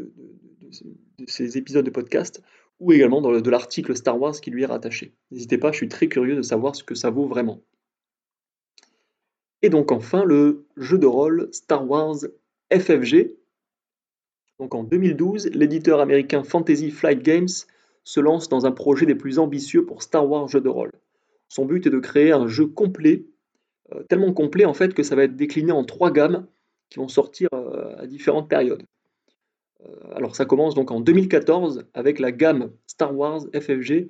ces 1.27 1.59
épisodes 1.59 1.85
de 1.85 1.91
podcast 1.91 2.43
ou 2.79 2.93
également 2.93 3.21
dans 3.21 3.39
de 3.39 3.51
l'article 3.51 3.95
Star 3.97 4.19
Wars 4.19 4.41
qui 4.41 4.51
lui 4.51 4.63
est 4.63 4.67
rattaché. 4.67 5.13
N'hésitez 5.31 5.59
pas, 5.59 5.71
je 5.71 5.77
suis 5.77 5.89
très 5.89 6.09
curieux 6.09 6.37
de 6.37 6.43
savoir 6.43 6.75
ce 6.75 6.83
que 6.83 6.95
ça 6.95 7.11
vaut 7.11 7.27
vraiment. 7.27 7.61
Et 9.63 9.69
donc 9.69 9.93
enfin 9.93 10.25
le 10.25 10.65
jeu 10.77 10.99
de 10.99 11.07
rôle 11.07 11.49
Star 11.53 11.89
Wars 11.89 12.17
FFG. 12.73 13.37
Donc 14.59 14.75
en 14.75 14.85
2012, 14.85 15.51
l'éditeur 15.53 16.01
américain 16.01 16.43
Fantasy 16.43 16.91
Flight 16.91 17.23
Games 17.23 17.49
se 18.05 18.21
lance 18.21 18.49
dans 18.49 18.67
un 18.67 18.73
projet 18.73 19.07
des 19.07 19.15
plus 19.15 19.39
ambitieux 19.39 19.85
pour 19.85 20.03
Star 20.03 20.29
Wars 20.29 20.49
jeu 20.49 20.61
de 20.61 20.69
rôle. 20.69 20.93
Son 21.49 21.65
but 21.65 21.87
est 21.87 21.91
de 21.91 21.99
créer 21.99 22.33
un 22.33 22.47
jeu 22.47 22.67
complet, 22.67 23.27
euh, 23.93 24.03
tellement 24.05 24.33
complet 24.33 24.65
en 24.65 24.75
fait 24.75 24.95
que 24.95 25.03
ça 25.03 25.17
va 25.17 25.25
être 25.25 25.37
décliné 25.37 25.73
en 25.73 25.85
trois 25.85 26.11
gammes 26.11 26.47
qui 26.89 26.99
vont 26.99 27.09
sortir 27.09 27.49
euh, 27.53 27.95
à 27.99 28.07
différentes 28.07 28.49
périodes. 28.49 28.85
Euh, 29.85 30.15
alors 30.15 30.37
ça 30.37 30.45
commence 30.45 30.75
donc 30.75 30.91
en 30.91 31.01
2014 31.01 31.87
avec 31.95 32.19
la 32.19 32.33
gamme 32.33 32.73
Star 32.87 33.17
Wars 33.17 33.43
FFG 33.55 34.09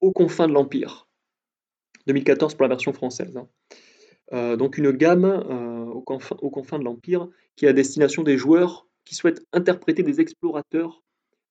aux 0.00 0.12
confins 0.12 0.48
de 0.48 0.52
l'Empire. 0.52 1.08
2014 2.06 2.54
pour 2.54 2.62
la 2.62 2.68
version 2.68 2.92
française. 2.92 3.36
Hein. 3.36 4.56
Donc 4.56 4.78
une 4.78 4.92
gamme 4.92 5.24
euh, 5.24 5.80
aux, 5.84 6.50
confins, 6.50 6.78
de 6.78 6.84
l'Empire 6.84 7.28
qui 7.56 7.66
est 7.66 7.68
à 7.68 7.72
destination 7.72 8.22
des 8.22 8.38
joueurs 8.38 8.86
qui 9.04 9.14
souhaitent 9.14 9.44
interpréter 9.52 10.02
des 10.02 10.20
explorateurs, 10.20 11.02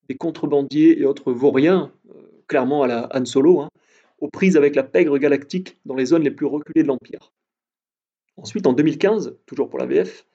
des 0.09 0.17
contrebandiers 0.17 0.99
et 0.99 1.05
autres 1.05 1.31
vauriens, 1.31 1.91
euh, 2.09 2.21
clairement 2.47 2.83
à 2.83 2.87
la 2.87 3.09
Han 3.13 3.25
Solo, 3.25 3.61
hein, 3.61 3.69
aux 4.19 4.27
prises 4.27 4.57
avec 4.57 4.75
la 4.75 4.83
pègre 4.83 5.17
galactique 5.17 5.77
dans 5.85 5.95
les 5.95 6.07
zones 6.07 6.23
les 6.23 6.31
plus 6.31 6.47
reculées 6.47 6.83
de 6.83 6.87
l'Empire. 6.87 7.31
Ensuite, 8.35 8.67
en 8.67 8.73
2015, 8.73 9.37
toujours 9.45 9.69
pour 9.69 9.79
la 9.79 9.85
VF, 9.85 10.25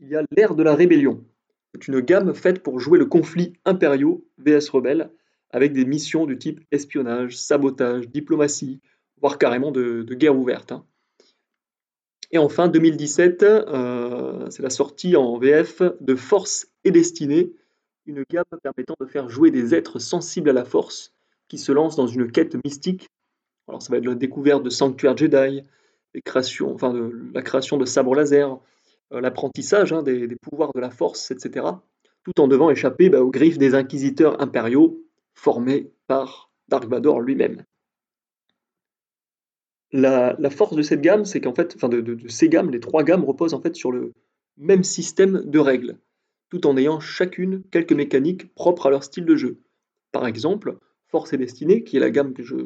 il 0.00 0.08
y 0.08 0.16
a 0.16 0.24
l'ère 0.30 0.54
de 0.54 0.62
la 0.62 0.74
rébellion. 0.74 1.22
C'est 1.74 1.88
une 1.88 2.00
gamme 2.00 2.34
faite 2.34 2.62
pour 2.62 2.80
jouer 2.80 2.98
le 2.98 3.06
conflit 3.06 3.52
impériaux 3.64 4.24
vs 4.38 4.68
rebelles, 4.72 5.10
avec 5.50 5.72
des 5.72 5.84
missions 5.84 6.26
du 6.26 6.38
type 6.38 6.60
espionnage, 6.70 7.36
sabotage, 7.36 8.08
diplomatie, 8.08 8.80
voire 9.20 9.38
carrément 9.38 9.70
de, 9.70 10.02
guerre 10.14 10.36
ouverte. 10.36 10.72
Hein. 10.72 10.84
Et 12.30 12.38
enfin, 12.38 12.68
2017, 12.68 13.42
euh, 13.42 14.48
c'est 14.50 14.62
la 14.62 14.70
sortie 14.70 15.16
en 15.16 15.38
VF 15.38 15.82
de 16.00 16.14
Force 16.14 16.68
et 16.84 16.92
Destinée, 16.92 17.52
une 18.06 18.24
gamme 18.30 18.44
permettant 18.62 18.94
de 19.00 19.06
faire 19.06 19.28
jouer 19.28 19.50
des 19.50 19.74
êtres 19.74 19.98
sensibles 19.98 20.50
à 20.50 20.52
la 20.52 20.64
force 20.64 21.12
qui 21.48 21.58
se 21.58 21.72
lancent 21.72 21.96
dans 21.96 22.06
une 22.06 22.30
quête 22.30 22.56
mystique. 22.64 23.08
Alors 23.68 23.82
ça 23.82 23.90
va 23.90 23.98
être 23.98 24.06
la 24.06 24.14
découverte 24.14 24.62
de 24.62 24.70
sanctuaires 24.70 25.16
Jedi, 25.16 25.62
la 26.14 26.20
création 26.22 27.76
de 27.76 27.84
sabres 27.84 28.14
laser, 28.14 28.58
euh, 29.12 29.20
l'apprentissage 29.20 29.92
hein, 29.92 30.02
des, 30.02 30.28
pouvoirs 30.40 30.72
de 30.72 30.80
la 30.80 30.90
force, 30.90 31.30
etc. 31.30 31.66
Tout 32.24 32.40
en 32.40 32.48
devant 32.48 32.70
échapper 32.70 33.10
bah, 33.10 33.22
aux 33.22 33.30
griffes 33.30 33.58
des 33.58 33.74
inquisiteurs 33.74 34.40
impériaux 34.40 35.02
formés 35.34 35.92
par 36.06 36.50
Dark 36.68 36.84
Vador 36.84 37.20
lui-même. 37.20 37.64
La, 39.92 40.36
force 40.50 40.76
de 40.76 40.82
cette 40.82 41.00
gamme, 41.00 41.24
c'est 41.24 41.40
qu'en 41.40 41.54
fait, 41.54 41.76
de, 41.84 42.28
ces 42.28 42.48
gammes, 42.48 42.70
les 42.70 42.78
trois 42.78 43.02
gammes 43.02 43.24
reposent 43.24 43.54
en 43.54 43.60
fait 43.60 43.74
sur 43.74 43.90
le 43.90 44.12
même 44.56 44.84
système 44.84 45.42
de 45.44 45.58
règles, 45.58 45.98
tout 46.50 46.66
en 46.66 46.76
ayant 46.76 47.00
chacune 47.00 47.62
quelques 47.70 47.92
mécaniques 47.92 48.54
propres 48.54 48.86
à 48.86 48.90
leur 48.90 49.04
style 49.04 49.24
de 49.24 49.36
jeu. 49.36 49.60
Par 50.12 50.26
exemple, 50.26 50.78
Force 51.06 51.32
et 51.32 51.36
Destinée, 51.36 51.84
qui 51.84 51.96
est 51.96 52.00
la 52.00 52.10
gamme 52.10 52.34
que 52.34 52.42
je 52.42 52.56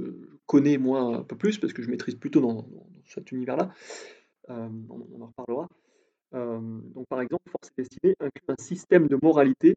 connais 0.46 0.78
moi 0.78 1.00
un 1.00 1.22
peu 1.22 1.36
plus, 1.36 1.58
parce 1.58 1.72
que 1.72 1.82
je 1.82 1.90
maîtrise 1.90 2.14
plutôt 2.16 2.40
dans, 2.40 2.66
cet 3.06 3.32
univers-là, 3.32 3.70
euh, 4.50 4.68
on, 4.88 5.22
en 5.22 5.26
reparlera. 5.26 5.68
Euh, 6.34 6.58
donc 6.94 7.06
par 7.08 7.20
exemple, 7.20 7.44
Force 7.50 7.70
et 7.70 7.82
Destinée 7.82 8.14
inclut 8.20 8.44
un 8.48 8.62
système 8.62 9.06
de 9.06 9.18
moralité 9.22 9.76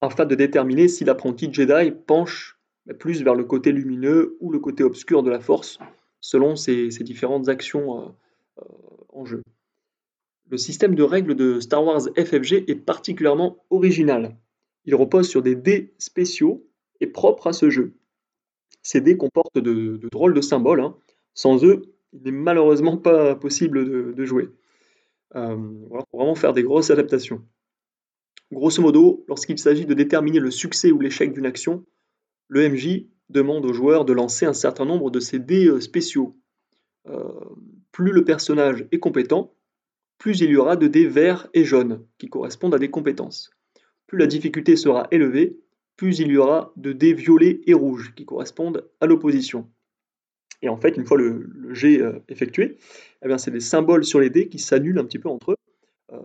afin 0.00 0.26
de 0.26 0.34
déterminer 0.34 0.88
si 0.88 1.04
l'apprenti 1.04 1.52
Jedi 1.52 1.92
penche 2.06 2.58
plus 2.98 3.22
vers 3.22 3.34
le 3.34 3.44
côté 3.44 3.72
lumineux 3.72 4.36
ou 4.40 4.52
le 4.52 4.58
côté 4.58 4.84
obscur 4.84 5.22
de 5.22 5.30
la 5.30 5.40
Force, 5.40 5.78
selon 6.20 6.56
ses, 6.56 6.88
différentes 6.88 7.48
actions 7.48 8.14
euh, 8.58 8.62
en 9.08 9.24
jeu. 9.24 9.42
Le 10.50 10.58
système 10.58 10.94
de 10.94 11.02
règles 11.02 11.34
de 11.34 11.60
Star 11.60 11.84
Wars 11.84 12.02
FFG 12.16 12.64
est 12.68 12.84
particulièrement 12.84 13.64
original. 13.70 14.36
Il 14.84 14.94
repose 14.94 15.28
sur 15.28 15.42
des 15.42 15.54
dés 15.54 15.94
spéciaux 15.98 16.66
et 17.00 17.06
propres 17.06 17.48
à 17.48 17.52
ce 17.52 17.70
jeu. 17.70 17.94
Ces 18.82 19.00
dés 19.00 19.16
comportent 19.16 19.58
de, 19.58 19.98
drôles 20.10 20.34
de 20.34 20.42
symboles. 20.42 20.80
Hein. 20.80 20.96
Sans 21.32 21.64
eux, 21.64 21.82
il 22.12 22.22
n'est 22.22 22.30
malheureusement 22.30 22.98
pas 22.98 23.34
possible 23.34 24.12
de, 24.14 24.24
jouer. 24.24 24.50
Euh, 25.34 25.56
voilà, 25.88 26.04
pour 26.10 26.20
vraiment 26.20 26.34
faire 26.34 26.52
des 26.52 26.62
grosses 26.62 26.90
adaptations. 26.90 27.42
Grosso 28.52 28.82
modo, 28.82 29.24
lorsqu'il 29.26 29.58
s'agit 29.58 29.86
de 29.86 29.94
déterminer 29.94 30.38
le 30.38 30.50
succès 30.50 30.92
ou 30.92 31.00
l'échec 31.00 31.32
d'une 31.32 31.46
action, 31.46 31.84
le 32.48 32.68
MJ 32.68 33.06
demande 33.30 33.64
au 33.64 33.72
joueur 33.72 34.04
de 34.04 34.12
lancer 34.12 34.44
un 34.44 34.52
certain 34.52 34.84
nombre 34.84 35.10
de 35.10 35.18
ces 35.18 35.38
dés 35.38 35.66
euh, 35.66 35.80
spéciaux. 35.80 36.36
Euh, 37.08 37.32
plus 37.90 38.12
le 38.12 38.24
personnage 38.24 38.86
est 38.92 38.98
compétent, 38.98 39.54
plus 40.18 40.40
il 40.40 40.50
y 40.50 40.56
aura 40.56 40.76
de 40.76 40.86
dés 40.86 41.06
verts 41.06 41.48
et 41.54 41.64
jaunes 41.64 42.04
qui 42.18 42.28
correspondent 42.28 42.74
à 42.74 42.78
des 42.78 42.90
compétences. 42.90 43.50
Plus 44.06 44.18
la 44.18 44.26
difficulté 44.26 44.76
sera 44.76 45.06
élevée, 45.10 45.58
plus 45.96 46.18
il 46.18 46.28
y 46.28 46.36
aura 46.36 46.72
de 46.76 46.92
dés 46.92 47.14
violets 47.14 47.60
et 47.66 47.74
rouges 47.74 48.14
qui 48.14 48.24
correspondent 48.24 48.88
à 49.00 49.06
l'opposition. 49.06 49.68
Et 50.62 50.68
en 50.68 50.76
fait, 50.76 50.96
une 50.96 51.06
fois 51.06 51.18
le, 51.18 51.74
jet 51.74 52.00
euh, 52.00 52.18
effectué, 52.28 52.78
eh 53.24 53.38
c'est 53.38 53.50
des 53.50 53.60
symboles 53.60 54.04
sur 54.04 54.20
les 54.20 54.30
dés 54.30 54.48
qui 54.48 54.58
s'annulent 54.58 54.98
un 54.98 55.04
petit 55.04 55.18
peu 55.18 55.28
entre 55.28 55.52
eux. 55.52 55.56
Euh, 56.12 56.18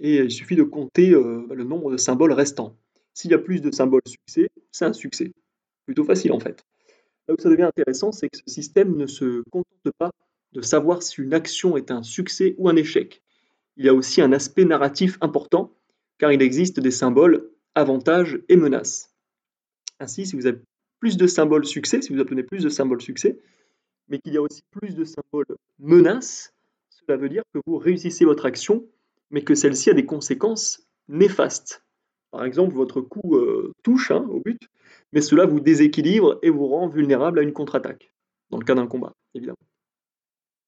et 0.00 0.16
il 0.16 0.30
suffit 0.30 0.56
de 0.56 0.62
compter 0.62 1.10
euh, 1.10 1.46
le 1.52 1.64
nombre 1.64 1.92
de 1.92 1.96
symboles 1.96 2.32
restants. 2.32 2.76
S'il 3.12 3.30
y 3.30 3.34
a 3.34 3.38
plus 3.38 3.60
de 3.60 3.70
symboles 3.70 4.02
succès, 4.06 4.48
c'est 4.72 4.84
un 4.84 4.92
succès. 4.92 5.32
Plutôt 5.86 6.04
facile 6.04 6.32
en 6.32 6.40
fait. 6.40 6.64
Là 7.28 7.34
où 7.34 7.40
ça 7.40 7.48
devient 7.48 7.62
intéressant, 7.62 8.12
c'est 8.12 8.28
que 8.28 8.38
ce 8.38 8.52
système 8.52 8.96
ne 8.96 9.06
se 9.06 9.42
contente 9.50 9.92
pas 9.98 10.10
de 10.52 10.62
savoir 10.62 11.02
si 11.02 11.20
une 11.20 11.34
action 11.34 11.76
est 11.76 11.90
un 11.90 12.02
succès 12.02 12.54
ou 12.58 12.68
un 12.68 12.76
échec. 12.76 13.22
Il 13.76 13.84
y 13.84 13.88
a 13.88 13.94
aussi 13.94 14.22
un 14.22 14.32
aspect 14.32 14.64
narratif 14.64 15.18
important, 15.20 15.72
car 16.18 16.32
il 16.32 16.42
existe 16.42 16.80
des 16.80 16.90
symboles 16.90 17.50
avantages 17.74 18.40
et 18.48 18.56
menaces. 18.56 19.12
Ainsi, 19.98 20.26
si 20.26 20.36
vous 20.36 20.46
avez 20.46 20.60
plus 21.00 21.16
de 21.16 21.26
symboles 21.26 21.66
succès, 21.66 22.00
si 22.02 22.12
vous 22.12 22.20
obtenez 22.20 22.42
plus 22.42 22.62
de 22.62 22.68
symboles 22.68 23.02
succès, 23.02 23.38
mais 24.08 24.18
qu'il 24.18 24.34
y 24.34 24.36
a 24.36 24.42
aussi 24.42 24.62
plus 24.70 24.94
de 24.94 25.04
symboles 25.04 25.56
menaces, 25.78 26.54
cela 26.90 27.16
veut 27.16 27.28
dire 27.28 27.42
que 27.52 27.58
vous 27.66 27.76
réussissez 27.78 28.24
votre 28.24 28.46
action, 28.46 28.86
mais 29.30 29.42
que 29.42 29.54
celle-ci 29.54 29.90
a 29.90 29.94
des 29.94 30.06
conséquences 30.06 30.86
néfastes. 31.08 31.84
Par 32.30 32.44
exemple, 32.44 32.74
votre 32.74 33.00
coup 33.00 33.36
euh, 33.36 33.72
touche 33.82 34.10
hein, 34.10 34.26
au 34.28 34.40
but, 34.40 34.60
mais 35.12 35.20
cela 35.20 35.46
vous 35.46 35.60
déséquilibre 35.60 36.38
et 36.42 36.50
vous 36.50 36.66
rend 36.66 36.88
vulnérable 36.88 37.38
à 37.38 37.42
une 37.42 37.52
contre-attaque, 37.52 38.12
dans 38.50 38.58
le 38.58 38.64
cas 38.64 38.74
d'un 38.74 38.86
combat, 38.86 39.12
évidemment. 39.34 39.58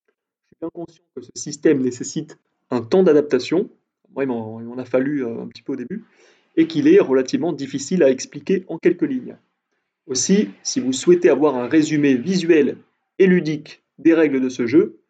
Je 0.07 0.13
suis 0.49 0.57
bien 0.61 0.71
conscient 0.73 1.05
que 1.15 1.23
ce 1.23 1.31
système 1.35 1.83
nécessite 1.83 2.39
un 2.71 2.83
temps 2.83 3.03
d'adaptation, 3.03 3.71
moi 4.15 4.25
il 4.25 4.29
m'en 4.29 4.79
a 4.79 4.85
fallu 4.85 5.25
euh, 5.25 5.43
un 5.43 5.47
petit 5.49 5.63
peu 5.63 5.73
au 5.73 5.77
début, 5.77 6.05
et 6.57 6.67
qu'il 6.67 6.89
est 6.89 7.01
relativement 7.01 7.53
difficile 7.53 8.03
à 8.03 8.11
expliquer 8.11 8.65
en 8.69 8.79
quelques 8.79 9.03
lignes. 9.03 9.37
Aussi, 10.07 10.51
si 10.63 10.81
vous 10.81 10.93
souhaitez 10.93 11.29
avoir 11.29 11.57
un 11.57 11.69
résumé 11.69 12.15
visuel 12.15 12.79
et 13.19 13.27
ludique 13.27 13.83
des 13.99 14.15
règles 14.15 14.41
de 14.41 14.49
ce 14.49 14.67
jeu, 14.67 15.01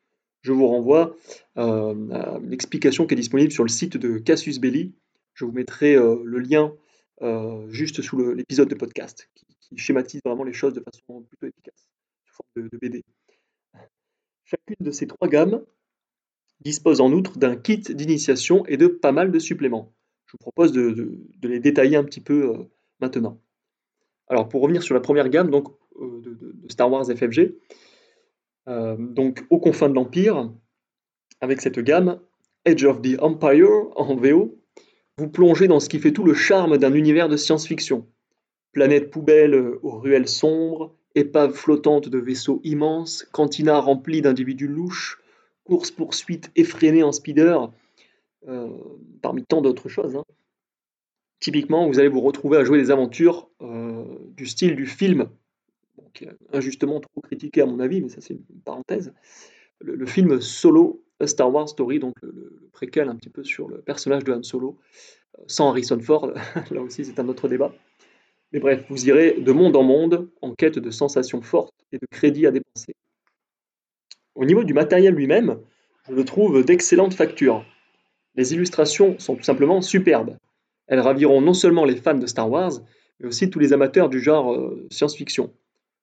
je 0.43 0.53
vous 0.53 0.67
renvoie 0.67 1.17
euh, 1.59 2.11
à 2.11 2.39
l'explication 2.43 3.07
qui 3.07 3.15
est 3.15 3.17
disponible 3.17 3.53
sur 3.53 3.65
le 3.65 3.69
site 3.69 3.97
de 3.97 4.19
Cassius 4.19 4.59
Belli. 4.59 4.93
Je 5.35 5.45
vous 5.45 5.53
mettrai 5.53 5.95
euh, 5.95 6.17
le 6.25 6.39
lien 6.39 6.73
juste 7.71 8.03
sous 8.03 8.35
l'épisode 8.35 8.69
de 8.69 8.75
podcast, 8.75 9.31
qui, 9.35 9.47
schématise 9.79 10.21
vraiment 10.25 10.45
les 10.45 10.53
choses 10.53 10.75
de 10.75 10.81
façon 10.81 11.23
plutôt 11.23 11.47
efficace, 11.47 11.89
sous 12.27 12.35
forme 12.35 12.69
de 12.69 12.79
BD. 12.79 13.05
Chacune 14.45 14.77
de 14.81 14.91
ces 14.91 15.07
trois 15.07 15.27
gammes 15.27 15.63
dispose 16.61 17.01
en 17.01 17.13
outre 17.13 17.39
d'un 17.39 17.57
kit 17.57 17.79
d'initiation 17.79 18.65
et 18.67 18.77
de 18.77 18.87
pas 18.87 19.13
mal 19.13 19.31
de 19.31 19.39
suppléments 19.39 19.93
je 20.27 20.33
vous 20.33 20.39
propose 20.39 20.73
de, 20.73 21.19
les 21.43 21.61
détailler 21.61 21.97
un 21.97 22.05
petit 22.05 22.21
peu 22.21 22.51
euh, 22.51 22.65
maintenant. 23.01 23.41
Alors 24.29 24.49
pour 24.49 24.61
revenir 24.63 24.83
sur 24.83 24.95
la 24.95 25.01
première 25.01 25.29
gamme 25.29 25.51
donc, 25.51 25.69
euh, 26.01 26.21
de, 26.21 26.69
Star 26.69 26.91
Wars 26.91 27.07
FFG, 27.07 27.55
euh, 28.69 28.97
donc 28.99 29.45
aux 29.51 29.61
confins 29.61 29.89
de 29.89 29.95
l'Empire, 29.95 30.53
avec 31.41 31.61
cette 31.61 31.79
gamme, 31.79 32.21
Edge 32.65 32.85
of 32.85 33.01
the 33.03 33.21
Empire 33.21 33.69
en 33.95 34.17
VO, 34.17 34.59
vous 35.19 35.29
plongez 35.29 35.69
dans 35.69 35.81
ce 35.81 35.89
qui 35.89 36.01
fait 36.01 36.13
tout 36.13 36.25
le 36.25 36.35
charme 36.35 36.77
d'un 36.77 36.93
univers 36.93 37.29
de 37.29 37.37
science-fiction. 37.37 38.07
Planète 38.73 39.11
poubelle 39.11 39.55
aux 39.55 39.99
ruelles 39.99 40.29
sombres, 40.29 40.95
épaves 41.15 41.53
flottantes 41.53 42.09
de 42.09 42.19
vaisseaux 42.19 42.61
immenses, 42.65 43.27
cantina 43.33 43.79
remplie 43.79 44.21
d'individus 44.21 44.67
louches, 44.67 45.23
course-poursuite 45.67 46.51
effrénée 46.57 47.03
en 47.03 47.13
speeder, 47.13 47.71
euh, 48.49 48.69
parmi 49.23 49.45
tant 49.45 49.61
d'autres 49.61 49.89
choses. 49.89 50.17
Hein. 50.17 50.25
Typiquement, 51.41 51.87
vous 51.89 51.99
allez 51.99 52.09
vous 52.09 52.21
retrouver 52.21 52.59
à 52.59 52.65
jouer 52.65 52.79
des 52.79 52.91
aventures 52.91 53.49
euh, 53.61 54.05
du 54.37 54.47
style 54.47 54.77
du 54.77 54.87
film, 54.87 55.29
est 56.23 56.29
injustement 56.53 57.01
trop 57.01 57.21
critiqué 57.21 57.61
à 57.61 57.67
mon 57.67 57.81
avis, 57.81 58.01
mais 58.01 58.09
ça 58.09 58.21
c'est 58.21 58.35
une 58.35 58.61
parenthèse. 58.65 59.13
Le, 59.81 60.07
film 60.07 60.41
Solo, 60.41 61.05
Star 61.25 61.53
Wars 61.53 61.69
Story, 61.69 61.99
donc 61.99 62.15
le, 62.23 62.71
préquel 62.73 63.09
un 63.09 63.17
petit 63.17 63.29
peu 63.29 63.45
sur 63.45 63.69
le 63.69 63.79
personnage 63.83 64.25
de 64.25 64.33
Han 64.33 64.43
Solo, 64.43 64.79
euh, 65.39 65.43
sans 65.47 65.69
Harrison 65.69 66.01
Ford, 66.01 66.33
là 66.71 66.81
aussi 66.81 67.05
c'est 67.05 67.21
un 67.21 67.29
autre 67.29 67.49
débat. 67.49 67.75
Mais 68.53 68.61
bref, 68.61 68.85
vous 68.89 69.09
irez 69.09 69.41
de 69.41 69.53
monde 69.53 69.77
en 69.77 69.83
monde 69.83 70.31
en 70.41 70.55
quête 70.55 70.79
de 70.79 70.91
sensations 70.91 71.43
fortes 71.43 71.75
et 71.93 71.99
de 71.99 72.07
crédits 72.11 72.47
à 72.47 72.51
dépenser. 72.51 72.95
Au 74.37 74.45
niveau 74.45 74.65
du 74.65 74.75
matériel 74.75 75.15
lui-même, 75.15 75.59
je 76.09 76.15
le 76.15 76.25
trouve 76.25 76.63
d'excellente 76.63 77.15
facture. 77.15 77.65
Les 78.35 78.53
illustrations 78.53 79.19
sont 79.19 79.35
tout 79.35 79.43
simplement 79.43 79.81
superbes. 79.81 80.37
Elles 80.89 81.01
raviront 81.01 81.41
non 81.41 81.55
seulement 81.55 81.87
les 81.87 81.97
fans 81.97 82.15
de 82.19 82.27
Star 82.27 82.51
Wars, 82.51 82.73
mais 83.19 83.27
aussi 83.27 83.49
tous 83.49 83.59
les 83.59 83.73
amateurs 83.73 84.11
du 84.11 84.21
genre 84.21 84.53
euh, 84.53 84.87
science-fiction. 84.91 85.53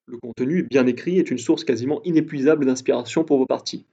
Le 0.07 0.17
contenu 0.17 0.63
bien 0.63 0.87
écrit 0.87 1.19
est 1.19 1.29
une 1.29 1.37
source 1.37 1.63
quasiment 1.63 2.01
inépuisable 2.03 2.65
d'inspiration 2.65 3.23
pour 3.23 3.37
vos 3.37 3.45
parties. 3.45 3.85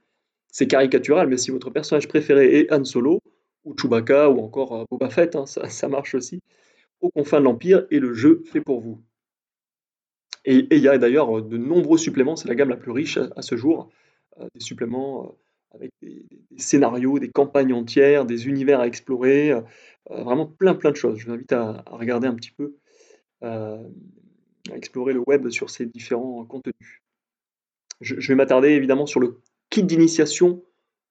C'est 0.51 0.67
caricatural, 0.67 1.27
mais 1.27 1.37
si 1.37 1.51
votre 1.51 1.69
personnage 1.69 2.07
préféré 2.07 2.59
est 2.59 2.73
Han 2.73 2.83
Solo, 2.83 3.19
ou 3.63 3.75
Chewbacca, 3.79 4.31
ou 4.31 4.39
encore 4.39 4.73
euh, 4.73 4.83
Boba 4.89 5.09
Fett, 5.09 5.35
hein, 5.35 5.45
ça, 5.45 5.87
marche 5.87 6.15
aussi, 6.15 6.41
aux 6.99 7.11
confins 7.11 7.39
de 7.39 7.45
l'Empire, 7.45 7.85
et 7.91 7.99
le 7.99 8.13
jeu 8.13 8.41
fait 8.45 8.61
pour 8.61 8.81
vous. 8.81 8.99
Et 10.45 10.65
il 10.71 10.81
y 10.81 10.87
a 10.87 10.97
d'ailleurs 10.97 11.43
de 11.43 11.57
nombreux 11.57 11.99
suppléments, 11.99 12.35
c'est 12.35 12.47
la 12.47 12.55
gamme 12.55 12.69
la 12.69 12.75
plus 12.75 12.91
riche 12.91 13.19
à, 13.35 13.43
ce 13.43 13.55
jour, 13.55 13.89
euh, 13.89 14.00
des 14.37 14.59
suppléments 14.59 15.35
avec 15.73 15.91
des, 16.01 16.25
scénarios, 16.57 17.19
des 17.19 17.29
campagnes 17.29 17.73
entières, 17.73 18.25
des 18.25 18.47
univers 18.47 18.79
à 18.79 18.87
explorer, 18.87 19.51
euh, 19.51 19.61
vraiment 20.09 20.45
plein 20.45 20.75
plein 20.75 20.91
de 20.91 20.95
choses. 20.95 21.17
Je 21.17 21.25
vous 21.25 21.33
invite 21.33 21.53
à, 21.53 21.83
regarder 21.87 22.27
un 22.27 22.35
petit 22.35 22.51
peu 22.51 22.75
euh, 23.43 23.83
à 24.71 24.77
explorer 24.77 25.13
le 25.13 25.23
web 25.25 25.49
sur 25.49 25.69
ces 25.69 25.85
différents 25.85 26.45
contenus. 26.45 27.01
Je, 28.01 28.15
vais 28.15 28.35
m'attarder 28.35 28.69
évidemment 28.69 29.05
sur 29.05 29.19
le 29.19 29.41
kit 29.69 29.83
d'initiation 29.83 30.63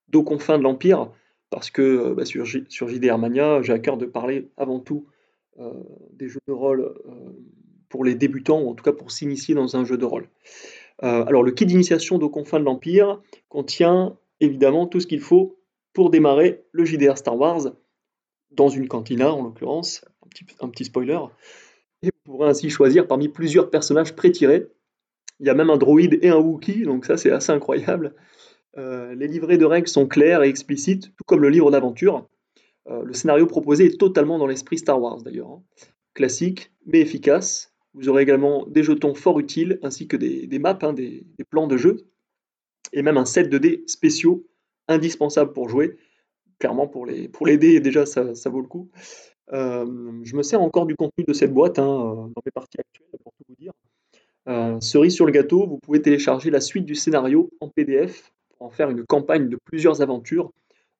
d'aux 0.08 0.24
confins 0.24 0.58
de 0.58 0.64
l'Empire, 0.64 1.12
parce 1.48 1.70
que 1.70 2.12
bah, 2.14 2.24
sur, 2.24 2.46
sur 2.68 2.88
JDR 2.88 3.16
Mania, 3.16 3.62
j'ai 3.62 3.72
à 3.72 3.78
cœur 3.78 3.96
de 3.96 4.06
parler 4.06 4.50
avant 4.56 4.80
tout 4.80 5.06
des 6.14 6.28
jeux 6.28 6.40
de 6.48 6.52
rôle 6.52 6.94
pour 7.88 8.02
les 8.02 8.14
débutants, 8.14 8.60
ou 8.62 8.70
en 8.70 8.74
tout 8.74 8.82
cas 8.82 8.92
pour 8.92 9.12
s'initier 9.12 9.54
dans 9.54 9.76
un 9.76 9.84
jeu 9.84 9.98
de 9.98 10.04
rôle. 10.04 10.26
Alors 11.02 11.42
le 11.42 11.50
kit 11.52 11.66
d'initiation 11.66 12.18
d'aux 12.18 12.28
confins 12.28 12.60
de 12.60 12.64
l'Empire 12.64 13.20
contient 13.48 14.16
évidemment 14.40 14.86
tout 14.86 15.00
ce 15.00 15.06
qu'il 15.06 15.20
faut 15.20 15.58
pour 15.92 16.10
démarrer 16.10 16.64
le 16.72 16.84
JDR 16.84 17.16
Star 17.16 17.36
Wars, 17.36 17.72
dans 18.50 18.68
une 18.68 18.88
cantina 18.88 19.32
en 19.32 19.42
l'occurrence, 19.42 20.04
un 20.60 20.68
petit, 20.68 20.84
spoiler, 20.84 21.18
et 22.02 22.06
vous 22.06 22.32
pourrez 22.32 22.48
ainsi 22.48 22.70
choisir 22.70 23.06
parmi 23.06 23.28
plusieurs 23.28 23.70
personnages 23.70 24.14
pré-tirés. 24.14 24.66
Il 25.38 25.46
y 25.46 25.50
a 25.50 25.54
même 25.54 25.70
un 25.70 25.76
droïde 25.76 26.18
et 26.22 26.28
un 26.28 26.38
Wookie, 26.38 26.82
donc 26.82 27.04
ça 27.04 27.16
c'est 27.16 27.30
assez 27.30 27.52
incroyable. 27.52 28.14
Euh, 28.76 29.14
les 29.14 29.26
livrets 29.26 29.58
de 29.58 29.64
règles 29.64 29.88
sont 29.88 30.06
clairs 30.06 30.42
et 30.42 30.48
explicites, 30.48 31.14
tout 31.16 31.24
comme 31.26 31.40
le 31.40 31.48
livre 31.48 31.70
d'aventure. 31.70 32.28
Euh, 32.88 33.02
le 33.02 33.12
scénario 33.12 33.46
proposé 33.46 33.86
est 33.86 33.98
totalement 33.98 34.38
dans 34.38 34.46
l'esprit 34.46 34.78
Star 34.78 35.00
Wars 35.00 35.22
d'ailleurs. 35.22 35.50
Hein. 35.50 35.62
Classique, 36.14 36.72
mais 36.86 37.00
efficace. 37.00 37.69
Vous 37.94 38.08
aurez 38.08 38.22
également 38.22 38.66
des 38.66 38.82
jetons 38.82 39.14
fort 39.14 39.40
utiles, 39.40 39.78
ainsi 39.82 40.06
que 40.06 40.16
des, 40.16 40.58
maps, 40.58 40.78
hein, 40.82 40.92
des, 40.92 41.26
des, 41.38 41.44
plans 41.44 41.66
de 41.66 41.76
jeu, 41.76 42.06
et 42.92 43.02
même 43.02 43.16
un 43.16 43.24
set 43.24 43.48
de 43.48 43.58
dés 43.58 43.84
spéciaux 43.86 44.46
indispensables 44.88 45.52
pour 45.52 45.68
jouer, 45.68 45.96
clairement, 46.58 46.86
pour 46.86 47.06
les, 47.06 47.28
pour 47.28 47.46
les 47.46 47.58
dés, 47.58 47.80
déjà, 47.80 48.06
ça, 48.06 48.34
ça 48.34 48.50
vaut 48.50 48.60
le 48.60 48.68
coup. 48.68 48.90
Euh, 49.52 50.12
je 50.22 50.36
me 50.36 50.42
sers 50.42 50.60
encore 50.60 50.86
du 50.86 50.94
contenu 50.94 51.24
de 51.24 51.32
cette 51.32 51.52
boîte 51.52 51.78
hein, 51.78 51.88
euh, 51.88 52.14
dans 52.14 52.42
mes 52.44 52.52
parties 52.52 52.78
actuelles, 52.78 53.20
pour 53.22 53.32
tout 53.32 53.44
vous 53.48 53.56
dire. 53.56 53.72
Euh, 54.48 54.80
cerise 54.80 55.14
sur 55.14 55.26
le 55.26 55.32
gâteau, 55.32 55.66
vous 55.66 55.78
pouvez 55.78 56.00
télécharger 56.00 56.50
la 56.50 56.60
suite 56.60 56.84
du 56.84 56.94
scénario 56.94 57.50
en 57.60 57.68
PDF 57.68 58.32
pour 58.50 58.68
en 58.68 58.70
faire 58.70 58.90
une 58.90 59.04
campagne 59.04 59.48
de 59.48 59.58
plusieurs 59.64 60.02
aventures 60.02 60.52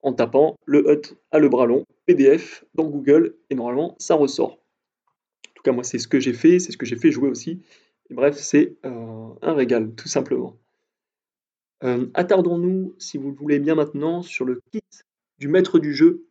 en 0.02 0.12
tapant 0.12 0.58
le 0.64 0.90
hut 0.90 1.14
à 1.30 1.38
le 1.38 1.48
bras 1.48 1.66
long, 1.66 1.84
PDF, 2.06 2.64
dans 2.74 2.84
Google, 2.84 3.36
et 3.50 3.54
normalement, 3.54 3.96
ça 3.98 4.14
ressort. 4.14 4.59
En 5.60 5.62
tout 5.62 5.70
cas, 5.72 5.72
moi, 5.72 5.84
c'est 5.84 5.98
ce 5.98 6.08
que 6.08 6.18
j'ai 6.18 6.32
fait, 6.32 6.58
c'est 6.58 6.72
ce 6.72 6.78
que 6.78 6.86
j'ai 6.86 6.96
fait 6.96 7.10
jouer 7.10 7.28
aussi. 7.28 7.60
Et 8.08 8.14
bref, 8.14 8.34
c'est 8.36 8.76
un 8.82 9.52
régal, 9.52 9.94
tout 9.94 10.08
simplement. 10.08 10.56
Attardons-nous, 12.14 12.94
si 12.98 13.18
vous 13.18 13.30
le 13.30 13.36
voulez 13.36 13.58
bien 13.58 13.74
maintenant, 13.74 14.22
sur 14.22 14.46
le 14.46 14.62
kit 14.72 14.80
du 15.38 15.48
maître 15.48 15.78
du 15.78 15.92
jeu 15.92 16.24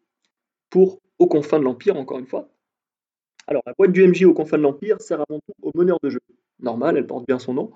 pour 0.71 0.99
Aux 1.19 1.27
confins 1.27 1.59
de 1.59 1.63
l'Empire, 1.63 1.95
encore 1.95 2.17
une 2.17 2.25
fois. 2.25 2.49
Alors, 3.45 3.61
la 3.67 3.73
boîte 3.73 3.91
du 3.91 4.07
MJ 4.07 4.23
aux 4.23 4.33
confins 4.33 4.57
de 4.57 4.63
l'Empire 4.63 4.99
sert 4.99 5.21
avant 5.21 5.39
tout 5.39 5.53
au 5.61 5.71
meneur 5.77 5.99
de 6.01 6.09
jeu. 6.09 6.21
Normal, 6.59 6.97
elle 6.97 7.05
porte 7.05 7.27
bien 7.27 7.37
son 7.37 7.53
nom. 7.53 7.71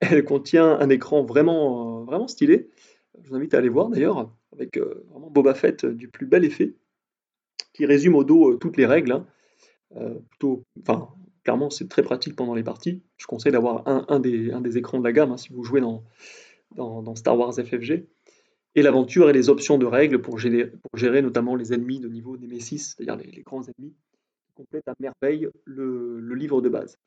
Elle 0.00 0.24
contient 0.24 0.78
un 0.78 0.88
écran 0.88 1.24
vraiment, 1.24 2.04
vraiment 2.04 2.26
stylé. 2.26 2.70
Je 3.22 3.28
vous 3.28 3.34
invite 3.34 3.52
à 3.52 3.58
aller 3.58 3.68
voir 3.68 3.90
d'ailleurs, 3.90 4.32
avec 4.54 4.78
euh, 4.78 5.04
vraiment 5.10 5.28
Boba 5.28 5.52
Fett 5.52 5.84
du 5.84 6.08
plus 6.08 6.24
bel 6.24 6.44
effet, 6.44 6.74
qui 7.74 7.84
résume 7.84 8.14
au 8.14 8.24
dos 8.24 8.52
euh, 8.52 8.56
toutes 8.56 8.78
les 8.78 8.86
règles. 8.86 9.12
Hein. 9.12 9.26
Euh, 9.96 10.18
plutôt, 10.30 10.64
enfin, 10.80 11.08
clairement, 11.44 11.70
c'est 11.70 11.88
très 11.88 12.02
pratique 12.02 12.36
pendant 12.36 12.54
les 12.54 12.62
parties. 12.62 13.02
Je 13.16 13.26
conseille 13.26 13.52
d'avoir 13.52 13.86
un, 13.86 14.20
des, 14.20 14.78
écrans 14.78 14.98
de 14.98 15.04
la 15.04 15.12
gamme 15.12 15.32
hein, 15.32 15.36
si 15.36 15.52
vous 15.52 15.64
jouez 15.64 15.80
dans, 15.80 17.14
Star 17.16 17.38
Wars 17.38 17.54
FFG 17.54 18.06
et 18.76 18.82
l'aventure 18.82 19.28
et 19.28 19.32
les 19.32 19.48
options 19.48 19.78
de 19.78 19.86
règles 19.86 20.22
pour 20.22 20.38
gérer, 20.38 21.22
notamment 21.22 21.56
les 21.56 21.72
ennemis 21.72 21.98
de 21.98 22.08
niveau 22.08 22.36
Nemesis, 22.36 22.94
c'est-à-dire 22.96 23.16
les, 23.16 23.42
grands 23.42 23.62
ennemis, 23.62 23.94
complètent 24.54 24.88
à 24.88 24.94
merveille 25.00 25.48
le, 25.64 26.34
livre 26.34 26.60
de 26.60 26.68
base. 26.68 26.98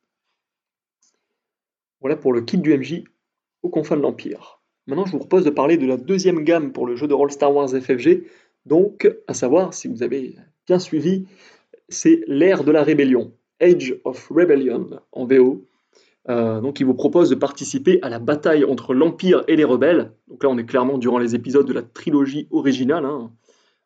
Voilà 2.00 2.16
pour 2.16 2.34
le 2.34 2.42
kit 2.42 2.58
du 2.58 2.76
MJ 2.76 3.04
aux 3.62 3.70
confins 3.70 3.96
de 3.96 4.02
l'Empire. 4.02 4.60
Maintenant, 4.86 5.06
je 5.06 5.12
vous 5.12 5.18
propose 5.18 5.44
de 5.44 5.50
parler 5.50 5.78
de 5.78 5.86
la 5.86 5.96
deuxième 5.96 6.44
gamme 6.44 6.72
pour 6.72 6.86
le 6.86 6.96
jeu 6.96 7.08
de 7.08 7.14
rôle 7.14 7.30
Star 7.30 7.54
Wars 7.54 7.70
FFG, 7.70 8.26
donc, 8.66 9.10
à 9.26 9.34
savoir, 9.34 9.74
si 9.74 9.88
vous 9.88 10.02
avez 10.02 10.36
bien 10.66 10.78
suivi, 10.78 11.26
c'est 11.88 12.22
l'ère 12.26 12.64
de 12.64 12.72
la 12.72 12.82
rébellion, 12.82 13.32
Age 13.60 13.96
of 14.04 14.28
Rebellion 14.28 15.00
en 15.12 15.26
VO, 15.26 15.66
euh, 16.28 16.60
donc, 16.60 16.80
il 16.80 16.86
vous 16.86 16.94
propose 16.94 17.28
de 17.30 17.34
participer 17.34 17.98
à 18.02 18.08
la 18.08 18.18
bataille 18.18 18.64
entre 18.64 18.94
l'Empire 18.94 19.44
et 19.46 19.56
les 19.56 19.64
rebelles. 19.64 20.12
Donc 20.28 20.42
là, 20.42 20.48
on 20.48 20.58
est 20.58 20.64
clairement 20.64 20.98
durant 20.98 21.18
les 21.18 21.34
épisodes 21.34 21.66
de 21.66 21.72
la 21.72 21.82
trilogie 21.82 22.48
originale. 22.50 23.04
Hein. 23.04 23.30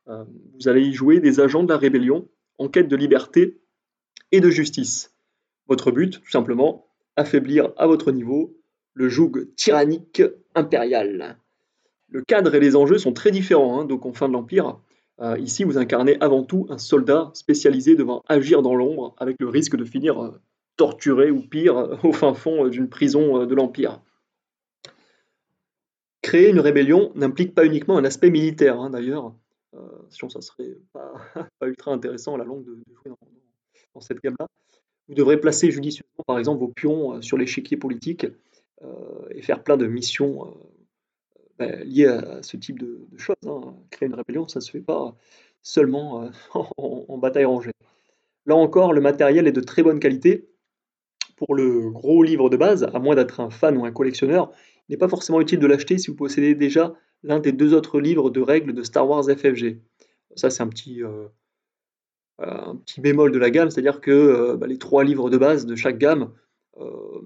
Euh, 0.09 0.25
vous 0.55 0.69
allez 0.69 0.83
y 0.83 0.93
jouer 0.93 1.21
des 1.21 1.41
agents 1.41 1.65
de 1.65 1.69
la 1.69 1.79
rébellion 1.79 2.29
en 2.59 2.69
quête 2.69 2.89
de 2.89 2.97
liberté 2.97 3.59
et 4.31 4.41
de 4.41 4.51
justice. 4.51 5.15
Votre 5.67 5.91
but, 5.91 6.21
tout 6.21 6.31
simplement, 6.31 6.87
affaiblir 7.17 7.73
à 7.77 7.87
votre 7.87 8.13
niveau 8.13 8.57
le 8.95 9.09
joug 9.09 9.49
tyrannique 9.57 10.23
impérial. 10.55 11.39
Le 12.09 12.23
cadre 12.23 12.55
et 12.55 12.61
les 12.61 12.75
enjeux 12.75 12.99
sont 12.99 13.13
très 13.13 13.31
différents 13.31 13.81
hein, 13.81 13.85
donc 13.85 14.07
en 14.07 14.13
fin 14.13 14.29
de 14.29 14.33
l'Empire. 14.33 14.79
Euh, 15.21 15.39
ici, 15.39 15.65
vous 15.65 15.79
incarnez 15.79 16.17
avant 16.21 16.45
tout 16.45 16.67
un 16.71 16.79
soldat 16.79 17.31
spécialisé 17.35 17.97
devant 17.97 18.23
agir 18.29 18.63
dans 18.63 18.75
l'ombre 18.75 19.15
avec 19.19 19.37
le 19.41 19.49
risque 19.49 19.77
de 19.77 19.85
finir 19.85 20.39
torturé 20.79 21.31
ou 21.31 21.43
pire 21.43 21.99
au 22.05 22.13
fin 22.13 22.33
fond 22.33 22.65
euh, 22.65 22.71
d'une 22.71 22.89
prison 22.89 23.43
euh, 23.43 23.47
de 23.47 23.55
l'Empire. 23.55 24.01
Créer 26.23 26.49
une 26.49 26.61
rébellion 26.61 27.13
n'implique 27.15 27.55
pas 27.55 27.67
uniquement 27.67 27.99
un 27.99 28.05
aspect 28.05 28.31
militaire, 28.31 28.81
hein, 28.81 28.91
d'ailleurs, 28.91 29.35
euh, 29.75 29.81
sinon 30.09 30.31
ça 30.31 30.41
serait 30.41 30.79
pas, 30.95 31.13
ultra 31.63 31.93
intéressant 31.93 32.35
à 32.35 32.39
la 32.39 32.45
longue 32.45 32.65
de, 32.65 32.79
jouer 32.95 33.13
dans, 33.95 34.01
cette 34.01 34.23
gamme-là. 34.23 34.47
Vous 35.09 35.15
devrez 35.15 35.41
placer 35.41 35.71
judicieusement, 35.71 36.25
par 36.27 36.39
exemple, 36.39 36.61
vos 36.61 36.69
pions 36.69 37.21
sur 37.23 37.37
l'échiquier 37.37 37.77
politique 37.77 38.27
et 39.31 39.43
faire 39.43 39.65
plein 39.65 39.77
de 39.77 39.87
missions 39.87 40.55
liées 41.85 42.07
à, 42.07 42.43
ce 42.43 42.57
type 42.57 42.79
de, 42.79 43.07
choses. 43.17 43.37
Hein. 43.47 43.75
Créer 43.91 44.09
une 44.09 44.15
rébellion, 44.15 44.49
ça 44.49 44.61
ne 44.61 44.65
se 44.65 44.71
fait 44.71 44.81
pas 44.81 45.15
seulement 45.63 46.31
en 46.77 47.19
bataille 47.19 47.45
rangée. 47.45 47.73
Là 48.47 48.57
encore, 48.57 48.93
le 48.93 49.01
matériel 49.01 49.47
est 49.47 49.53
de 49.53 49.61
très 49.61 49.83
bonne 49.83 50.01
qualité, 50.01 50.49
pour 51.39 51.55
le 51.55 51.91
gros 51.91 52.23
livre 52.23 52.51
de 52.51 52.57
base, 52.57 52.85
à 52.93 52.99
moins 52.99 53.15
d'être 53.15 53.41
un 53.41 53.49
fan 53.49 53.77
ou 53.77 53.85
un 53.85 53.93
collectionneur, 53.93 54.53
il 54.89 54.93
n'est 54.93 54.99
pas 54.99 55.09
forcément 55.09 55.41
utile 55.41 55.61
de 55.61 55.67
l'acheter 55.67 55.97
si 55.97 56.11
vous 56.11 56.17
possédez 56.17 56.55
déjà 56.55 56.95
l'un 57.23 57.39
des 57.39 57.53
deux 57.53 57.75
autres 57.75 58.01
livres 58.01 58.31
de 58.31 58.41
règles 58.41 58.75
de 58.75 58.83
Star 58.83 59.09
Wars 59.09 59.25
FFG. 59.25 59.79
Ça, 60.35 60.51
c'est 60.51 60.63
un 60.63 60.69
petit, 60.69 61.03
euh, 61.03 61.29
un 62.39 62.77
petit 62.77 63.01
bémol 63.01 63.33
de 63.33 63.39
la 63.39 63.51
gamme, 63.51 63.71
c'est-à-dire 63.71 64.01
que 64.01 64.11
euh, 64.11 64.57
bah, 64.57 64.67
les 64.67 64.79
trois 64.79 65.05
livres 65.05 65.31
de 65.31 65.39
base 65.39 65.65
de 65.65 65.77
chaque 65.77 65.99
gamme 65.99 66.33
euh, 66.79 67.21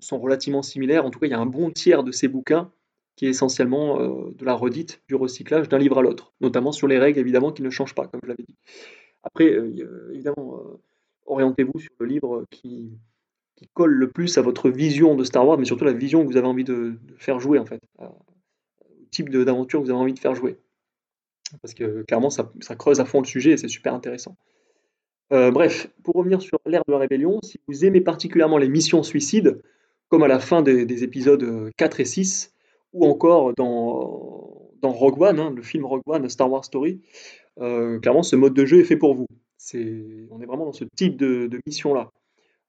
sont 0.00 0.18
relativement 0.18 0.62
similaires. 0.62 1.06
En 1.06 1.10
tout 1.10 1.18
cas, 1.18 1.26
il 1.26 1.30
y 1.30 1.34
a 1.34 1.40
un 1.40 1.46
bon 1.46 1.70
tiers 1.70 2.04
de 2.04 2.12
ces 2.12 2.28
bouquins 2.28 2.70
qui 3.16 3.26
est 3.26 3.30
essentiellement 3.30 3.98
de 3.98 4.44
la 4.44 4.54
redite, 4.54 5.02
du 5.08 5.14
recyclage 5.14 5.68
d'un 5.68 5.78
livre 5.78 5.98
à 5.98 6.02
l'autre, 6.02 6.32
notamment 6.40 6.72
sur 6.72 6.88
les 6.88 6.98
règles 6.98 7.20
évidemment 7.20 7.52
qui 7.52 7.62
ne 7.62 7.70
changent 7.70 7.94
pas, 7.94 8.06
comme 8.06 8.20
je 8.22 8.28
l'avais 8.28 8.42
dit. 8.42 8.56
Après, 9.22 9.46
évidemment, 10.12 10.60
orientez-vous 11.26 11.78
sur 11.78 11.92
le 11.98 12.06
livre 12.06 12.44
qui, 12.50 12.98
colle 13.72 13.92
le 13.92 14.10
plus 14.10 14.36
à 14.36 14.42
votre 14.42 14.68
vision 14.68 15.14
de 15.14 15.24
Star 15.24 15.46
Wars, 15.46 15.58
mais 15.58 15.64
surtout 15.64 15.84
la 15.84 15.92
vision 15.92 16.22
que 16.22 16.26
vous 16.26 16.36
avez 16.36 16.46
envie 16.46 16.64
de, 16.64 16.98
faire 17.16 17.40
jouer, 17.40 17.58
en 17.58 17.64
fait, 17.64 17.80
au 17.98 19.06
type 19.10 19.30
d'aventure 19.30 19.80
que 19.80 19.86
vous 19.86 19.90
avez 19.90 20.00
envie 20.00 20.12
de 20.12 20.18
faire 20.18 20.34
jouer. 20.34 20.58
Parce 21.62 21.74
que 21.74 22.02
clairement, 22.02 22.30
ça, 22.30 22.50
creuse 22.76 23.00
à 23.00 23.04
fond 23.04 23.20
le 23.20 23.26
sujet 23.26 23.52
et 23.52 23.56
c'est 23.56 23.68
super 23.68 23.94
intéressant. 23.94 24.36
Euh, 25.32 25.50
bref, 25.50 25.88
pour 26.02 26.14
revenir 26.14 26.42
sur 26.42 26.58
l'ère 26.66 26.82
de 26.86 26.92
la 26.92 26.98
rébellion, 26.98 27.40
si 27.42 27.58
vous 27.66 27.84
aimez 27.84 28.00
particulièrement 28.00 28.58
les 28.58 28.68
missions 28.68 29.02
suicides, 29.02 29.62
comme 30.08 30.22
à 30.22 30.28
la 30.28 30.38
fin 30.38 30.62
des, 30.62 31.04
épisodes 31.04 31.70
4 31.76 32.00
et 32.00 32.04
6, 32.04 32.53
ou 32.94 33.04
encore 33.06 33.52
dans, 33.54 34.50
Rogue 34.82 35.20
One, 35.20 35.40
hein, 35.40 35.52
le 35.54 35.62
film 35.62 35.84
Rogue 35.84 36.02
One, 36.06 36.28
Star 36.28 36.50
Wars 36.50 36.64
Story, 36.64 37.00
euh, 37.60 37.98
clairement, 38.00 38.22
ce 38.22 38.36
mode 38.36 38.54
de 38.54 38.64
jeu 38.64 38.80
est 38.80 38.84
fait 38.84 38.96
pour 38.96 39.14
vous. 39.14 39.26
on 39.74 40.40
est 40.40 40.46
vraiment 40.46 40.66
dans 40.66 40.72
ce 40.72 40.84
type 40.96 41.16
de 41.16 41.60
mission-là. 41.66 42.10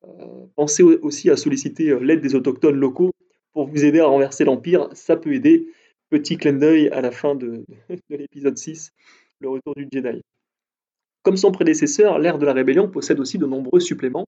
Euh, 0.07 0.45
pensez 0.55 0.83
aussi 0.83 1.29
à 1.29 1.38
solliciter 1.38 1.89
euh, 1.89 1.99
l'aide 1.99 2.21
des 2.21 2.35
autochtones 2.35 2.75
locaux 2.75 3.11
pour 3.53 3.67
vous 3.67 3.85
aider 3.85 3.99
à 3.99 4.05
renverser 4.05 4.43
l'Empire, 4.43 4.89
ça 4.93 5.15
peut 5.15 5.33
aider. 5.33 5.67
Petit 6.09 6.38
clin 6.38 6.53
d'œil 6.53 6.89
à 6.89 7.01
la 7.01 7.11
fin 7.11 7.35
de, 7.35 7.65
l'épisode 8.09 8.57
6, 8.57 8.93
le 9.39 9.49
retour 9.49 9.73
du 9.75 9.88
Jedi. 9.91 10.21
Comme 11.23 11.38
son 11.38 11.51
prédécesseur, 11.51 12.19
l'ère 12.19 12.38
de 12.38 12.45
la 12.45 12.53
rébellion 12.53 12.88
possède 12.88 13.19
aussi 13.19 13.39
de 13.39 13.47
nombreux 13.47 13.79
suppléments, 13.79 14.27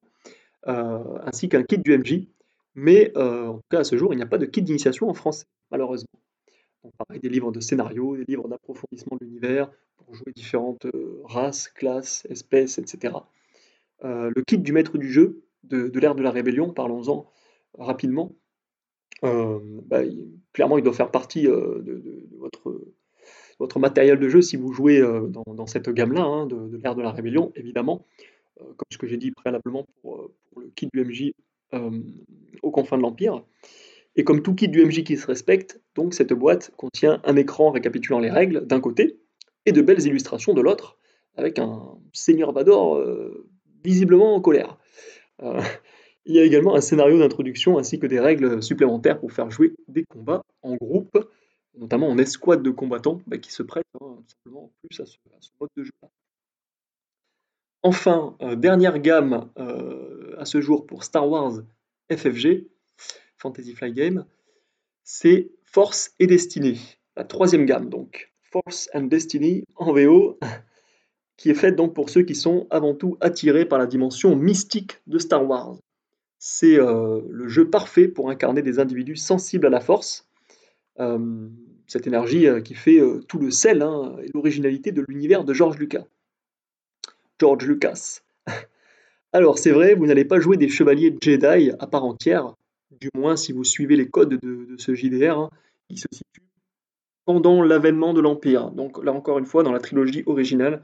ainsi 0.65 1.47
qu'un 1.47 1.61
kit 1.63 1.77
du 1.77 1.95
MJ, 1.95 2.23
mais 2.77 3.11
en 3.17 3.55
tout 3.55 3.67
cas 3.69 3.79
à 3.79 3.83
ce 3.83 3.97
jour, 3.97 4.13
il 4.13 4.17
n'y 4.17 4.23
a 4.23 4.27
pas 4.27 4.37
de 4.37 4.45
kit 4.45 4.61
d'initiation 4.61 5.09
en 5.09 5.13
français, 5.13 5.45
malheureusement. 5.71 6.07
On 6.83 6.91
parle 6.97 7.19
des 7.19 7.27
livres 7.27 7.51
de 7.51 7.59
scénario, 7.59 8.15
des 8.15 8.23
livres 8.25 8.47
d'approfondissement 8.47 9.17
de 9.19 9.25
l'univers, 9.25 9.69
pour 9.97 10.15
jouer 10.15 10.31
différentes 10.33 10.87
races, 11.25 11.67
classes, 11.67 12.25
espèces, 12.29 12.77
etc. 12.77 13.15
le 14.03 14.41
kit 14.47 14.59
du 14.59 14.71
maître 14.71 14.97
du 14.97 15.11
jeu 15.11 15.41
de, 15.63 15.99
l'ère 15.99 16.15
de 16.15 16.23
la 16.23 16.31
rébellion, 16.31 16.71
parlons-en 16.71 17.29
rapidement. 17.77 18.35
Euh, 19.23 19.59
bah, 19.85 20.01
clairement, 20.53 20.77
il 20.77 20.83
doit 20.83 20.93
faire 20.93 21.11
partie 21.11 21.47
euh, 21.47 21.79
de, 21.81 22.27
votre, 23.59 23.79
matériel 23.79 24.19
de 24.19 24.29
jeu 24.29 24.41
si 24.41 24.55
vous 24.55 24.71
jouez 24.71 24.99
euh, 24.99 25.27
dans, 25.27 25.65
cette 25.65 25.89
gamme-là, 25.89 26.23
hein, 26.23 26.45
de, 26.45 26.77
l'ère 26.77 26.95
de 26.95 27.01
la 27.01 27.11
rébellion, 27.11 27.51
évidemment. 27.55 28.05
comme 28.57 28.87
ce 28.91 28.97
que 28.97 29.07
j'ai 29.07 29.17
dit 29.17 29.31
préalablement 29.31 29.85
pour, 30.01 30.29
le 30.57 30.69
kit 30.75 30.89
du 30.91 31.03
MJ 31.03 31.33
aux 31.73 32.71
confins 32.71 32.97
de 32.97 33.01
l'Empire. 33.01 33.43
Et 34.15 34.23
comme 34.23 34.41
tout 34.41 34.55
kit 34.55 34.67
du 34.67 34.83
MJ 34.83 35.03
qui 35.03 35.17
se 35.17 35.27
respecte, 35.27 35.79
donc 35.95 36.13
cette 36.13 36.33
boîte 36.33 36.71
contient 36.75 37.21
un 37.23 37.35
écran 37.35 37.71
récapitulant 37.71 38.19
les 38.19 38.31
règles 38.31 38.65
d'un 38.65 38.79
côté 38.79 39.19
et 39.65 39.71
de 39.71 39.81
belles 39.81 40.05
illustrations 40.05 40.53
de 40.53 40.61
l'autre, 40.61 40.97
avec 41.35 41.59
un 41.59 41.97
Seigneur 42.13 42.51
Vador 42.51 43.03
visiblement 43.83 44.33
en 44.33 44.41
colère. 44.41 44.77
il 46.25 46.35
y 46.35 46.39
a 46.39 46.43
également 46.43 46.75
un 46.75 46.81
scénario 46.81 47.19
d'introduction 47.19 47.77
ainsi 47.77 47.99
que 47.99 48.07
des 48.07 48.19
règles 48.19 48.63
supplémentaires 48.63 49.19
pour 49.19 49.31
faire 49.31 49.51
jouer 49.51 49.75
des 49.87 50.03
combats 50.03 50.41
en 50.63 50.75
groupe 50.75 51.17
notamment 51.77 52.09
en 52.09 52.17
escouade 52.17 52.63
de 52.63 52.71
combattants, 52.71 53.21
bah, 53.27 53.37
qui 53.37 53.51
se 53.51 53.63
prêtent 53.63 53.85
hein, 54.01 54.17
simplement 54.27 54.71
plus 54.81 54.99
à 54.99 55.05
ce, 55.05 55.17
mode 55.59 55.69
de 55.75 55.83
jeu. 55.83 55.91
Enfin, 57.83 58.35
euh, 58.41 58.55
dernière 58.55 58.99
gamme 58.99 59.49
euh, 59.59 60.35
à 60.37 60.45
ce 60.45 60.61
jour 60.61 60.85
pour 60.85 61.03
Star 61.03 61.29
Wars 61.29 61.61
FFG, 62.11 62.65
Fantasy 63.37 63.73
Flight 63.73 63.93
Game, 63.93 64.25
c'est 65.03 65.51
Force 65.63 66.11
et 66.19 66.27
Destiny, 66.27 66.97
la 67.15 67.23
troisième 67.23 67.65
gamme 67.65 67.89
donc. 67.89 68.31
Force 68.51 68.89
and 68.93 69.03
Destiny 69.03 69.63
en 69.75 69.93
VO, 69.93 70.39
qui 71.37 71.49
est 71.49 71.55
faite 71.55 71.75
donc 71.75 71.93
pour 71.93 72.09
ceux 72.09 72.23
qui 72.23 72.33
sont 72.33 72.65
avant 72.69 72.95
tout 72.95 73.17
attirés 73.21 73.65
par 73.65 73.77
la 73.77 73.85
dimension 73.85 74.35
mystique 74.35 74.99
de 75.05 75.19
Star 75.19 75.47
Wars. 75.47 75.77
C'est 76.39 76.79
euh, 76.79 77.21
le 77.29 77.47
jeu 77.47 77.69
parfait 77.69 78.07
pour 78.07 78.29
incarner 78.29 78.61
des 78.61 78.79
individus 78.79 79.17
sensibles 79.17 79.67
à 79.67 79.69
la 79.69 79.81
force, 79.81 80.27
cette 81.85 82.07
énergie 82.07 82.47
qui 82.65 82.73
fait 82.73 82.99
tout 83.27 83.37
le 83.37 83.51
sel 83.51 83.83
hein, 83.83 84.17
et 84.23 84.31
l'originalité 84.33 84.91
de 84.91 85.05
l'univers 85.07 85.43
de 85.43 85.53
George 85.53 85.77
Lucas. 85.77 86.07
George 87.39 87.65
Lucas. 87.65 88.19
Alors 89.33 89.57
c'est 89.57 89.71
vrai, 89.71 89.95
vous 89.95 90.05
n'allez 90.05 90.25
pas 90.25 90.39
jouer 90.39 90.57
des 90.57 90.69
chevaliers 90.69 91.15
Jedi 91.21 91.71
à 91.79 91.87
part 91.87 92.05
entière, 92.05 92.55
du 92.91 93.09
moins 93.15 93.35
si 93.35 93.51
vous 93.51 93.63
suivez 93.63 93.95
les 93.95 94.09
codes 94.09 94.39
de, 94.41 94.75
ce 94.77 94.95
JDR, 94.95 95.37
hein, 95.37 95.49
qui 95.89 95.97
se 95.97 96.07
situe 96.11 96.41
pendant 97.25 97.61
l'avènement 97.61 98.13
de 98.13 98.21
l'Empire. 98.21 98.71
Donc 98.71 99.03
là 99.03 99.11
encore 99.11 99.37
une 99.37 99.45
fois, 99.45 99.63
dans 99.63 99.73
la 99.73 99.79
trilogie 99.79 100.23
originale, 100.25 100.83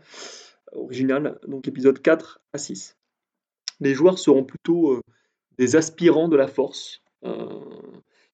donc 1.47 1.67
épisode 1.67 2.01
4 2.01 2.41
à 2.51 2.57
6. 2.57 2.97
Les 3.79 3.93
joueurs 3.93 4.19
seront 4.19 4.43
plutôt 4.43 5.01
des 5.57 5.75
aspirants 5.75 6.27
de 6.27 6.35
la 6.35 6.47
force, 6.47 7.01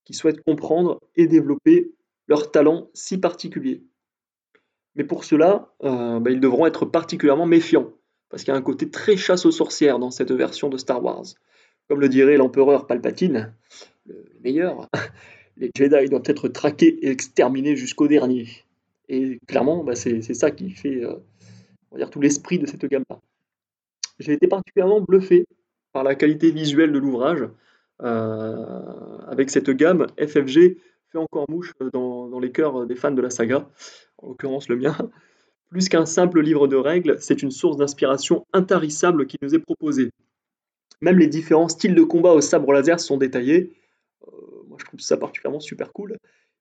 qui 0.05 0.13
souhaitent 0.15 0.41
comprendre 0.41 0.99
et 1.15 1.27
développer 1.27 1.91
leur 2.27 2.51
talent 2.51 2.89
si 2.93 3.19
particulier. 3.19 3.83
Mais 4.95 5.03
pour 5.03 5.23
cela, 5.23 5.73
euh, 5.83 6.19
bah, 6.19 6.31
ils 6.31 6.39
devront 6.39 6.65
être 6.65 6.85
particulièrement 6.85 7.45
méfiants, 7.45 7.91
parce 8.29 8.43
qu'il 8.43 8.53
y 8.53 8.55
a 8.55 8.57
un 8.57 8.61
côté 8.61 8.89
très 8.89 9.17
chasse 9.17 9.45
aux 9.45 9.51
sorcières 9.51 9.99
dans 9.99 10.11
cette 10.11 10.31
version 10.31 10.69
de 10.69 10.77
Star 10.77 11.03
Wars. 11.03 11.25
Comme 11.87 11.99
le 11.99 12.09
dirait 12.09 12.37
l'empereur 12.37 12.85
Palpatine, 12.85 13.53
le 14.05 14.25
meilleur, 14.43 14.87
les 15.57 15.71
Jedi 15.75 16.09
doivent 16.09 16.23
être 16.25 16.47
traqués 16.47 16.99
et 17.05 17.09
exterminés 17.09 17.75
jusqu'au 17.75 18.07
dernier. 18.07 18.47
Et 19.07 19.39
clairement, 19.47 19.83
bah, 19.83 19.95
c'est 19.95 20.21
ça 20.21 20.51
qui 20.51 20.69
fait 20.69 21.03
euh, 21.03 22.05
tout 22.11 22.21
l'esprit 22.21 22.59
de 22.59 22.67
cette 22.67 22.85
gamme-là. 22.85 23.19
J'ai 24.19 24.33
été 24.33 24.47
particulièrement 24.47 25.01
bluffé 25.01 25.45
par 25.91 26.03
la 26.03 26.15
qualité 26.15 26.51
visuelle 26.51 26.91
de 26.91 26.99
l'ouvrage. 26.99 27.47
Euh, 28.01 29.17
avec 29.27 29.49
cette 29.49 29.69
gamme, 29.71 30.05
FFG 30.17 30.77
fait 31.11 31.17
encore 31.17 31.49
mouche 31.49 31.73
dans, 31.91 32.39
les 32.39 32.51
cœurs 32.51 32.85
des 32.85 32.95
fans 32.95 33.11
de 33.11 33.21
la 33.21 33.29
saga, 33.29 33.67
en 34.19 34.27
l'occurrence 34.27 34.69
le 34.69 34.75
mien. 34.75 34.95
Plus 35.69 35.87
qu'un 35.87 36.05
simple 36.05 36.41
livre 36.41 36.67
de 36.67 36.75
règles, 36.75 37.17
c'est 37.19 37.43
une 37.43 37.51
source 37.51 37.77
d'inspiration 37.77 38.45
intarissable 38.53 39.27
qui 39.27 39.37
nous 39.41 39.53
est 39.53 39.59
proposée. 39.59 40.11
Même 41.01 41.19
les 41.19 41.27
différents 41.27 41.69
styles 41.69 41.95
de 41.95 42.03
combat 42.03 42.33
au 42.33 42.41
sabre 42.41 42.73
laser 42.73 42.99
sont 42.99 43.17
détaillés. 43.17 43.73
Euh, 44.27 44.31
moi, 44.67 44.77
je 44.79 44.85
trouve 44.85 44.99
ça 44.99 45.15
particulièrement 45.15 45.59
super 45.59 45.93
cool. 45.93 46.17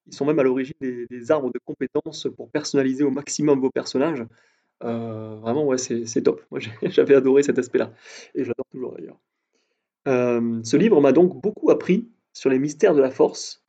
Ils 0.06 0.14
sont 0.14 0.24
même 0.24 0.38
à 0.38 0.42
l'origine 0.42 0.74
des, 0.80 1.30
arbres 1.30 1.50
de 1.52 1.58
compétences 1.64 2.28
pour 2.36 2.50
personnaliser 2.50 3.04
au 3.04 3.10
maximum 3.10 3.60
vos 3.60 3.70
personnages. 3.70 4.24
Euh, 4.84 5.36
vraiment, 5.36 5.66
ouais, 5.66 5.78
c'est 5.78 6.22
top. 6.22 6.44
Moi, 6.50 6.60
j'avais 6.82 7.14
adoré 7.14 7.42
cet 7.42 7.58
aspect-là. 7.58 7.92
Et 8.34 8.44
j'adore 8.44 8.66
toujours 8.70 8.94
d'ailleurs. 8.94 9.18
ce 10.06 10.76
livre 10.76 11.00
m'a 11.00 11.12
donc 11.12 11.40
beaucoup 11.40 11.70
appris 11.70 12.08
sur 12.32 12.50
les 12.50 12.58
mystères 12.58 12.94
de 12.94 13.00
la 13.00 13.10
force, 13.10 13.64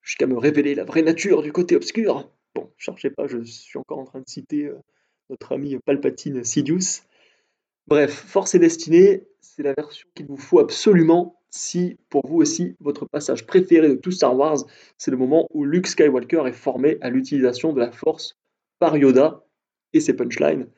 jusqu'à 0.00 0.26
me 0.26 0.38
révéler 0.38 0.74
la 0.74 0.84
vraie 0.84 1.02
nature 1.02 1.42
du 1.42 1.52
côté 1.52 1.76
obscur. 1.76 2.30
Bon, 2.54 2.70
cherchez 2.76 3.10
pas, 3.10 3.26
je 3.26 3.42
suis 3.42 3.78
encore 3.78 3.98
en 3.98 4.04
train 4.04 4.20
de 4.20 4.28
citer 4.28 4.66
euh, 4.66 4.78
notre 5.30 5.52
ami 5.52 5.76
Palpatine 5.84 6.44
Sidious. 6.44 7.02
Bref, 7.86 8.12
Force 8.12 8.54
et 8.54 8.58
Destinée, 8.58 9.26
c'est 9.40 9.62
la 9.62 9.74
version 9.74 10.06
qu'il 10.14 10.26
vous 10.26 10.36
faut 10.36 10.58
absolument 10.58 11.40
si, 11.50 11.96
pour 12.10 12.26
vous 12.26 12.36
aussi, 12.36 12.74
votre 12.80 13.06
passage 13.06 13.46
préféré 13.46 13.88
de 13.88 13.94
tout 13.94 14.10
Star 14.10 14.36
Wars, 14.36 14.64
c'est 14.98 15.12
le 15.12 15.16
moment 15.16 15.46
où 15.52 15.64
Luke 15.64 15.86
Skywalker 15.86 16.42
est 16.46 16.52
formé 16.52 16.98
à 17.00 17.10
l'utilisation 17.10 17.72
de 17.72 17.78
la 17.78 17.92
Force 17.92 18.36
par 18.80 18.96
Yoda 18.96 19.44
et 19.92 20.00
ses 20.00 20.14
punchlines 20.14 20.68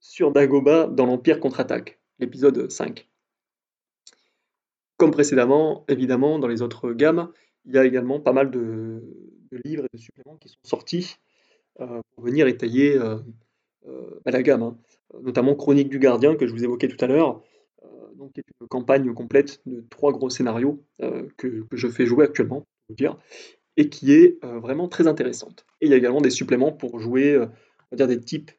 sur 0.00 0.32
Dagobah 0.32 0.88
dans 0.88 1.06
l'Empire 1.06 1.38
contre-attaque, 1.38 2.00
l'épisode 2.18 2.70
5. 2.70 3.08
Comme 4.96 5.12
précédemment, 5.12 5.84
évidemment, 5.88 6.38
dans 6.38 6.48
les 6.48 6.62
autres 6.62 6.92
gammes, 6.92 7.30
il 7.66 7.74
y 7.74 7.78
a 7.78 7.84
également 7.84 8.20
pas 8.20 8.32
mal 8.32 8.50
de, 8.50 9.02
livres 9.64 9.84
et 9.84 9.96
de 9.96 10.00
suppléments 10.00 10.36
qui 10.36 10.48
sont 10.48 10.58
sortis 10.64 11.16
euh, 11.80 12.00
pour 12.14 12.24
venir 12.24 12.46
étayer 12.46 12.96
euh, 12.96 13.18
euh, 13.86 14.20
bah, 14.24 14.30
la 14.30 14.42
gamme, 14.42 14.62
hein. 14.62 14.78
notamment 15.22 15.54
Chronique 15.54 15.88
du 15.88 15.98
Gardien 15.98 16.36
que 16.36 16.46
je 16.46 16.52
vous 16.52 16.64
évoquais 16.64 16.88
tout 16.88 17.02
à 17.04 17.08
l'heure, 17.08 17.42
donc 18.16 18.32
qui 18.32 18.40
est 18.40 18.44
une 18.60 18.68
campagne 18.68 19.12
complète 19.12 19.60
de 19.66 19.84
trois 19.90 20.10
gros 20.10 20.30
scénarios 20.30 20.82
que, 21.36 21.66
je 21.70 21.88
fais 21.88 22.06
jouer 22.06 22.24
actuellement, 22.24 22.64
vous 22.88 22.94
dire, 22.94 23.18
et 23.76 23.90
qui 23.90 24.14
est 24.14 24.42
vraiment 24.42 24.88
très 24.88 25.06
intéressante. 25.06 25.66
Et 25.82 25.86
il 25.86 25.90
y 25.90 25.94
a 25.94 25.98
également 25.98 26.22
des 26.22 26.30
suppléments 26.30 26.72
pour 26.72 26.98
jouer, 26.98 27.36
on 27.38 27.50
va 27.90 27.96
dire 27.96 28.08
des 28.08 28.18
types 28.18 28.50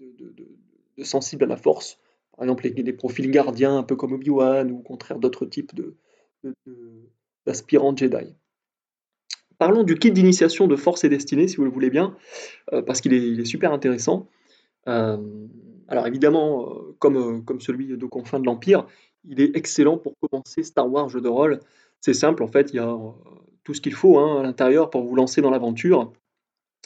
de, 0.00 1.02
sensibles 1.02 1.44
à 1.44 1.46
la 1.46 1.56
force, 1.56 1.98
par 2.36 2.44
exemple 2.44 2.68
les 2.68 2.92
profils 2.92 3.30
gardiens, 3.30 3.78
un 3.78 3.84
peu 3.84 3.96
comme 3.96 4.12
Obi-Wan, 4.12 4.70
ou 4.70 4.80
au 4.80 4.82
contraire 4.82 5.18
d'autres 5.18 5.46
types 5.46 5.74
de, 5.74 5.96
aspirant 7.48 7.96
Jedi. 7.96 8.34
Parlons 9.58 9.82
du 9.82 9.96
kit 9.96 10.12
d'initiation 10.12 10.68
de 10.68 10.76
Force 10.76 11.02
et 11.02 11.08
Destinée, 11.08 11.48
si 11.48 11.56
vous 11.56 11.64
le 11.64 11.70
voulez 11.70 11.90
bien, 11.90 12.16
euh, 12.72 12.80
parce 12.80 13.00
qu'il 13.00 13.12
est, 13.12 13.44
super 13.44 13.72
intéressant. 13.72 14.28
Euh, 14.86 15.16
alors 15.88 16.06
évidemment, 16.06 16.70
euh, 16.70 16.94
comme, 17.00 17.60
celui 17.60 17.88
de 17.88 18.06
Confins 18.06 18.38
de 18.38 18.46
l'Empire, 18.46 18.86
il 19.24 19.40
est 19.40 19.56
excellent 19.56 19.98
pour 19.98 20.14
commencer 20.20 20.62
Star 20.62 20.90
Wars 20.90 21.08
jeu 21.08 21.20
de 21.20 21.28
rôle. 21.28 21.58
C'est 22.00 22.14
simple, 22.14 22.44
en 22.44 22.46
fait, 22.46 22.70
il 22.72 22.76
y 22.76 22.78
a 22.78 22.96
tout 23.64 23.74
ce 23.74 23.80
qu'il 23.80 23.94
faut 23.94 24.18
hein, 24.18 24.40
à 24.40 24.42
l'intérieur 24.44 24.90
pour 24.90 25.02
vous 25.02 25.16
lancer 25.16 25.42
dans 25.42 25.50
l'aventure. 25.50 26.12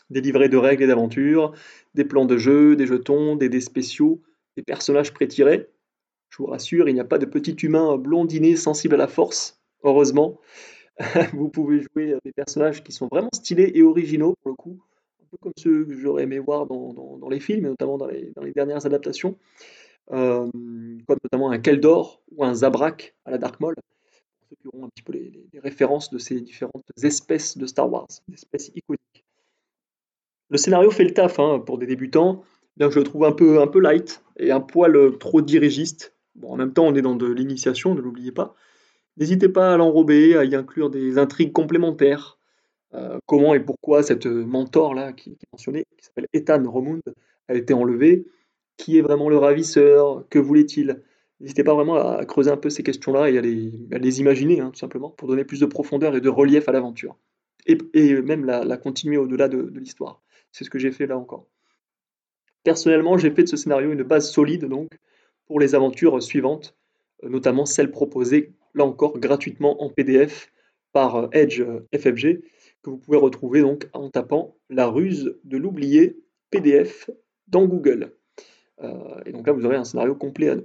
Des 0.09 0.23
livrets 0.23 0.49
de 0.49 0.57
règles 0.57 0.85
et 0.85 0.87
d'aventures, 0.87 1.53
des 1.95 2.05
plans 2.05 2.25
de 2.25 2.39
jeu, 2.39 2.75
des 2.75 2.87
jetons, 2.87 3.37
des 3.37 3.51
dés 3.51 3.61
spéciaux, 3.61 4.23
des 4.57 4.63
personnages 4.63 5.13
pré-tirés. 5.13 5.69
Je 6.31 6.39
vous 6.39 6.47
rassure, 6.47 6.89
il 6.89 6.95
n'y 6.95 7.01
a 7.01 7.05
pas 7.05 7.19
de 7.19 7.27
petit 7.27 7.53
humain 7.53 7.99
blondiné 7.99 8.57
sensible 8.57 8.95
à 8.95 8.99
la 8.99 9.09
force 9.09 9.62
heureusement. 9.83 10.41
vous 11.33 11.49
pouvez 11.49 11.81
jouer 11.81 12.17
des 12.25 12.33
personnages 12.33 12.83
qui 12.83 12.93
sont 12.93 13.09
vraiment 13.11 13.31
stylés 13.33 13.73
et 13.75 13.83
originaux 13.83 14.35
pour 14.43 14.51
le 14.51 14.57
coup, 14.57 14.81
un 15.23 15.27
peu 15.31 15.37
comme 15.41 15.53
ceux 15.57 15.85
que 15.85 15.95
j'aurais 15.95 16.25
aimé 16.25 16.39
voir 16.39 16.67
dans, 16.67 17.29
les 17.31 17.41
films, 17.41 17.65
et 17.65 17.69
notamment 17.69 17.99
dans 17.99 18.07
les, 18.07 18.33
dernières 18.55 18.85
adaptations, 18.85 19.37
euh, 20.13 20.49
comme 21.07 21.19
notamment 21.25 21.51
un 21.51 21.59
Keldor 21.59 22.23
ou 22.33 22.45
un 22.45 22.55
Zabrak 22.55 23.15
à 23.25 23.31
la 23.31 23.39
Dark 23.39 23.59
Maul, 23.61 23.75
pour 23.75 24.49
ceux 24.51 24.57
qui 24.57 24.69
auront 24.69 24.87
un 24.87 24.89
petit 24.89 25.03
peu 25.03 25.13
les, 25.13 25.33
références 25.61 26.11
de 26.11 26.19
ces 26.19 26.41
différentes 26.41 26.85
espèces 27.03 27.57
de 27.57 27.67
Star 27.67 27.91
Wars, 27.91 28.09
des 28.29 28.35
espèces 28.35 28.71
iconiques. 28.75 29.25
Le 30.51 30.59
scénario 30.59 30.91
fait 30.91 31.05
le 31.05 31.15
taf 31.15 31.39
hein, 31.39 31.61
pour 31.61 31.79
des 31.79 31.87
débutants, 31.87 32.43
bien 32.77 32.89
que 32.89 32.95
je 32.95 32.99
le 32.99 33.05
trouve 33.05 33.25
un 33.25 33.33
peu, 33.33 33.63
un 33.63 33.67
peu 33.67 33.81
light 33.81 34.23
et 34.39 34.51
un 34.51 34.61
poil 34.61 35.17
trop 35.19 35.41
dirigiste. 35.41 36.15
Bon, 36.35 36.53
en 36.53 36.57
même 36.57 36.75
temps, 36.75 36.85
on 36.85 36.95
est 36.95 37.03
dans 37.03 37.15
de 37.15 37.27
l'initiation, 37.27 37.95
ne 37.95 38.01
l'oubliez 38.01 38.33
pas. 38.33 38.55
N'hésitez 39.17 39.49
pas 39.49 39.75
à 39.75 39.77
l'enrober, 39.77 40.37
à 40.37 40.45
y 40.45 40.55
inclure 40.55 40.91
des 40.91 41.19
intrigues 41.19 41.53
complémentaires. 41.53 42.39
Euh, 42.95 43.19
comment 43.27 43.55
et 43.55 43.61
pourquoi 43.61 44.03
cette 44.03 44.27
mentor-là, 44.27 45.13
qui, 45.13 45.31
est 45.31 45.53
mentionnée, 45.53 45.85
qui 45.99 46.05
s'appelle 46.05 46.27
Ethan 46.33 46.63
Romund, 46.71 47.03
a 47.49 47.55
été 47.55 47.75
enlevé 47.75 48.27
Qui 48.77 48.99
est 48.99 49.03
vraiment 49.03 49.29
le 49.29 49.39
ravisseur? 49.39 50.27
Que 50.31 50.39
voulait-il? 50.39 51.03
N'hésitez 51.41 51.65
pas 51.65 51.75
vraiment 51.75 51.97
à 51.97 52.25
creuser 52.25 52.51
un 52.51 52.57
peu 52.57 52.71
ces 52.71 52.83
questions-là 52.83 53.31
et 53.31 53.39
à 53.39 53.41
les, 53.41 54.21
imaginer, 54.21 54.61
hein, 54.61 54.71
tout 54.71 54.79
simplement, 54.79 55.11
pour 55.11 55.29
donner 55.29 55.45
plus 55.45 55.61
de 55.61 55.67
profondeur 55.67 56.15
et 56.15 56.21
de 56.21 56.29
relief 56.29 56.69
à 56.69 56.73
l'aventure. 56.73 57.17
Et, 57.67 58.15
même 58.23 58.45
la, 58.45 58.77
continuer 58.77 59.17
au-delà 59.17 59.49
de, 59.49 59.63
de 59.63 59.79
l'histoire. 59.79 60.23
C'est 60.53 60.65
ce 60.65 60.71
que 60.71 60.79
j'ai 60.79 60.93
fait 60.93 61.07
là 61.07 61.19
encore. 61.19 61.47
Personnellement, 62.65 63.19
j'ai 63.19 63.31
fait 63.31 63.43
de 63.43 63.49
ce 63.49 63.57
scénario 63.57 63.91
une 63.91 64.05
base 64.05 64.31
solide, 64.31 64.67
donc, 64.67 64.89
pour 65.47 65.59
les 65.59 65.75
aventures 65.75 66.23
suivantes, 66.23 66.77
notamment 67.23 67.67
celles 67.67 67.91
proposées 67.91 68.53
là 68.75 68.85
encore 68.85 69.19
gratuitement 69.19 69.83
en 69.83 69.89
PDF 69.89 70.51
par 70.93 71.17
euh, 71.17 71.29
Edge 71.33 71.61
euh, 71.61 71.87
FFG, 71.95 72.43
que 72.83 72.91
vous 72.91 72.99
pouvez 72.99 73.19
retrouver 73.19 73.61
donc 73.61 73.89
en 73.93 74.11
tapant 74.11 74.57
la 74.69 74.87
ruse 74.87 75.37
de 75.45 75.57
l'oublier 75.57 76.19
PDF 76.51 77.11
dans 77.47 77.67
Google. 77.67 78.13
et 79.25 79.33
donc 79.33 79.47
là, 79.47 79.53
vous 79.53 79.65
aurez 79.65 79.77
un 79.77 79.85
scénario 79.85 80.17
complet 80.17 80.57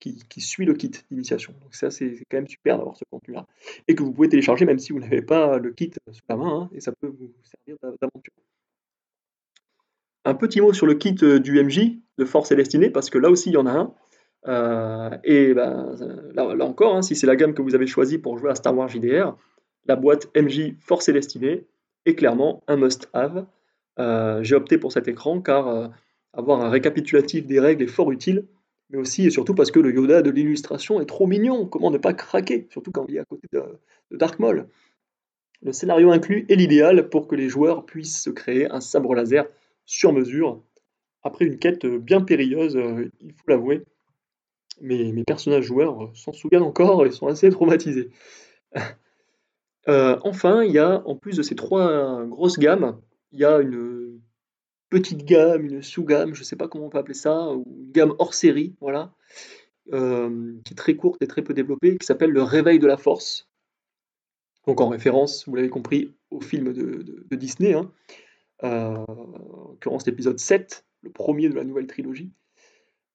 qui, 0.00 0.40
suit 0.40 0.64
le 0.64 0.72
kit 0.72 0.92
d'initiation. 1.10 1.52
Donc 1.60 1.74
ça, 1.74 1.90
c'est 1.90 2.24
quand 2.30 2.38
même 2.38 2.48
super 2.48 2.78
d'avoir 2.78 2.96
ce 2.96 3.04
contenu-là. 3.10 3.46
Et 3.86 3.94
que 3.94 4.02
vous 4.02 4.12
pouvez 4.12 4.30
télécharger 4.30 4.64
même 4.64 4.78
si 4.78 4.92
vous 4.92 5.00
n'avez 5.00 5.20
pas 5.20 5.58
le 5.58 5.72
kit 5.72 5.90
sous 6.10 6.22
la 6.30 6.36
main, 6.36 6.62
hein, 6.62 6.70
et 6.72 6.80
ça 6.80 6.92
peut 6.92 7.08
vous 7.08 7.30
servir 7.42 7.76
d'aventure. 7.82 8.32
Un 10.24 10.34
petit 10.34 10.60
mot 10.60 10.72
sur 10.72 10.86
le 10.86 10.94
kit 10.94 11.14
du 11.14 11.62
MJ 11.62 11.98
de 12.18 12.24
Force 12.24 12.50
et 12.50 12.56
Destinée, 12.56 12.90
parce 12.90 13.10
que 13.10 13.18
là 13.18 13.30
aussi, 13.30 13.50
il 13.50 13.52
y 13.52 13.58
en 13.58 13.66
a 13.66 13.72
un. 13.72 13.94
Euh, 14.48 15.10
et 15.24 15.54
ben, 15.54 15.96
là, 16.34 16.64
encore, 16.64 16.96
hein, 16.96 17.02
si 17.02 17.16
c'est 17.16 17.26
la 17.26 17.36
gamme 17.36 17.54
que 17.54 17.62
vous 17.62 17.74
avez 17.74 17.86
choisie 17.86 18.18
pour 18.18 18.38
jouer 18.38 18.50
à 18.50 18.54
Star 18.54 18.76
Wars 18.76 18.88
JDR, 18.88 19.36
la 19.86 19.96
boîte 19.96 20.28
MJ 20.36 20.74
Force 20.80 21.08
et 21.08 21.66
est 22.06 22.14
clairement 22.14 22.62
un 22.68 22.76
must-have. 22.76 23.46
Euh, 23.98 24.42
j'ai 24.42 24.54
opté 24.54 24.78
pour 24.78 24.92
cet 24.92 25.08
écran 25.08 25.40
car 25.40 25.68
euh, 25.68 25.88
avoir 26.32 26.60
un 26.60 26.68
récapitulatif 26.68 27.46
des 27.46 27.58
règles 27.58 27.84
est 27.84 27.88
fort 27.88 28.12
utile, 28.12 28.46
mais 28.90 28.98
aussi 28.98 29.26
et 29.26 29.30
surtout 29.30 29.54
parce 29.54 29.70
que 29.70 29.80
le 29.80 29.92
Yoda 29.92 30.22
de 30.22 30.30
l'illustration 30.30 31.00
est 31.00 31.06
trop 31.06 31.26
mignon. 31.26 31.66
Comment 31.66 31.90
ne 31.90 31.98
pas 31.98 32.12
craquer, 32.12 32.66
surtout 32.70 32.92
quand 32.92 33.06
il 33.08 33.16
est 33.16 33.20
à 33.20 33.24
côté 33.24 33.48
de, 33.52 33.62
Dark 34.12 34.38
Maul? 34.38 34.68
Le 35.62 35.72
scénario 35.72 36.12
inclus 36.12 36.46
est 36.48 36.54
l'idéal 36.54 37.08
pour 37.08 37.26
que 37.26 37.34
les 37.34 37.48
joueurs 37.48 37.86
puissent 37.86 38.22
se 38.22 38.30
créer 38.30 38.70
un 38.70 38.80
sabre 38.80 39.14
laser 39.14 39.46
sur 39.86 40.12
mesure 40.12 40.62
après 41.22 41.46
une 41.46 41.58
quête 41.58 41.86
bien 41.86 42.20
périlleuse, 42.20 42.78
il 43.20 43.32
faut 43.32 43.48
l'avouer 43.48 43.82
mes, 44.80 45.24
personnages 45.24 45.64
joueurs 45.64 46.10
s'en 46.14 46.32
souviennent 46.32 46.62
encore 46.62 47.06
et 47.06 47.10
sont 47.10 47.26
assez 47.26 47.50
traumatisés. 47.50 48.10
Euh, 49.88 50.18
enfin, 50.24 50.64
il 50.64 50.72
y 50.72 50.80
a, 50.80 51.00
en 51.06 51.14
plus 51.14 51.36
de 51.36 51.44
ces 51.44 51.54
trois 51.54 52.24
grosses 52.24 52.58
gammes, 52.58 53.00
il 53.30 53.38
y 53.38 53.44
a 53.44 53.60
une 53.60 54.20
petite 54.88 55.24
gamme, 55.24 55.64
une 55.64 55.82
sous-gamme, 55.82 56.34
je 56.34 56.40
ne 56.40 56.44
sais 56.44 56.56
pas 56.56 56.68
comment 56.68 56.86
on 56.86 56.88
peut 56.90 56.98
appeler 56.98 57.14
ça, 57.14 57.52
ou 57.52 57.64
une 57.66 57.92
gamme 57.92 58.14
hors 58.18 58.34
série, 58.34 58.74
voilà, 58.80 59.14
euh, 59.92 60.54
qui 60.64 60.72
est 60.72 60.76
très 60.76 60.96
courte 60.96 61.22
et 61.22 61.26
très 61.26 61.42
peu 61.42 61.54
développée, 61.54 61.96
qui 61.98 62.06
s'appelle 62.06 62.30
Le 62.30 62.42
Réveil 62.42 62.78
de 62.78 62.86
la 62.86 62.96
Force. 62.96 63.48
Donc 64.66 64.80
en 64.80 64.88
référence, 64.88 65.48
vous 65.48 65.54
l'avez 65.54 65.68
compris, 65.68 66.14
au 66.30 66.40
film 66.40 66.72
de, 66.72 67.36
Disney, 67.36 67.74
hein. 67.74 67.92
euh, 68.64 68.96
en 68.96 69.68
l'occurrence 69.70 70.06
l'épisode 70.06 70.38
7, 70.38 70.84
le 71.02 71.10
premier 71.10 71.48
de 71.48 71.54
la 71.54 71.64
nouvelle 71.64 71.86
trilogie. 71.86 72.32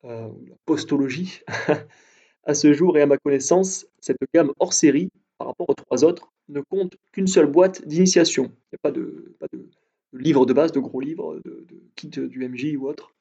Euh, 0.05 0.29
la 0.47 0.55
postologie. 0.65 1.41
à 2.43 2.53
ce 2.53 2.73
jour 2.73 2.97
et 2.97 3.01
à 3.01 3.05
ma 3.05 3.17
connaissance, 3.17 3.85
cette 3.99 4.17
gamme 4.33 4.51
hors 4.59 4.73
série, 4.73 5.09
par 5.37 5.47
rapport 5.47 5.69
aux 5.69 5.75
trois 5.75 6.03
autres, 6.03 6.31
ne 6.49 6.61
compte 6.61 6.97
qu'une 7.11 7.27
seule 7.27 7.45
boîte 7.45 7.87
d'initiation. 7.87 8.45
Il 8.45 8.73
n'y 8.73 8.75
a 8.75 8.79
pas 8.81 8.91
de, 8.91 9.35
de, 9.53 9.69
livre 10.13 10.45
de 10.45 10.53
base, 10.53 10.71
de 10.71 10.79
gros 10.79 10.99
livres, 10.99 11.39
de, 11.45 11.65
kit 11.95 12.07
du 12.07 12.47
MJ 12.47 12.75
ou 12.77 12.87
autre. 12.87 13.13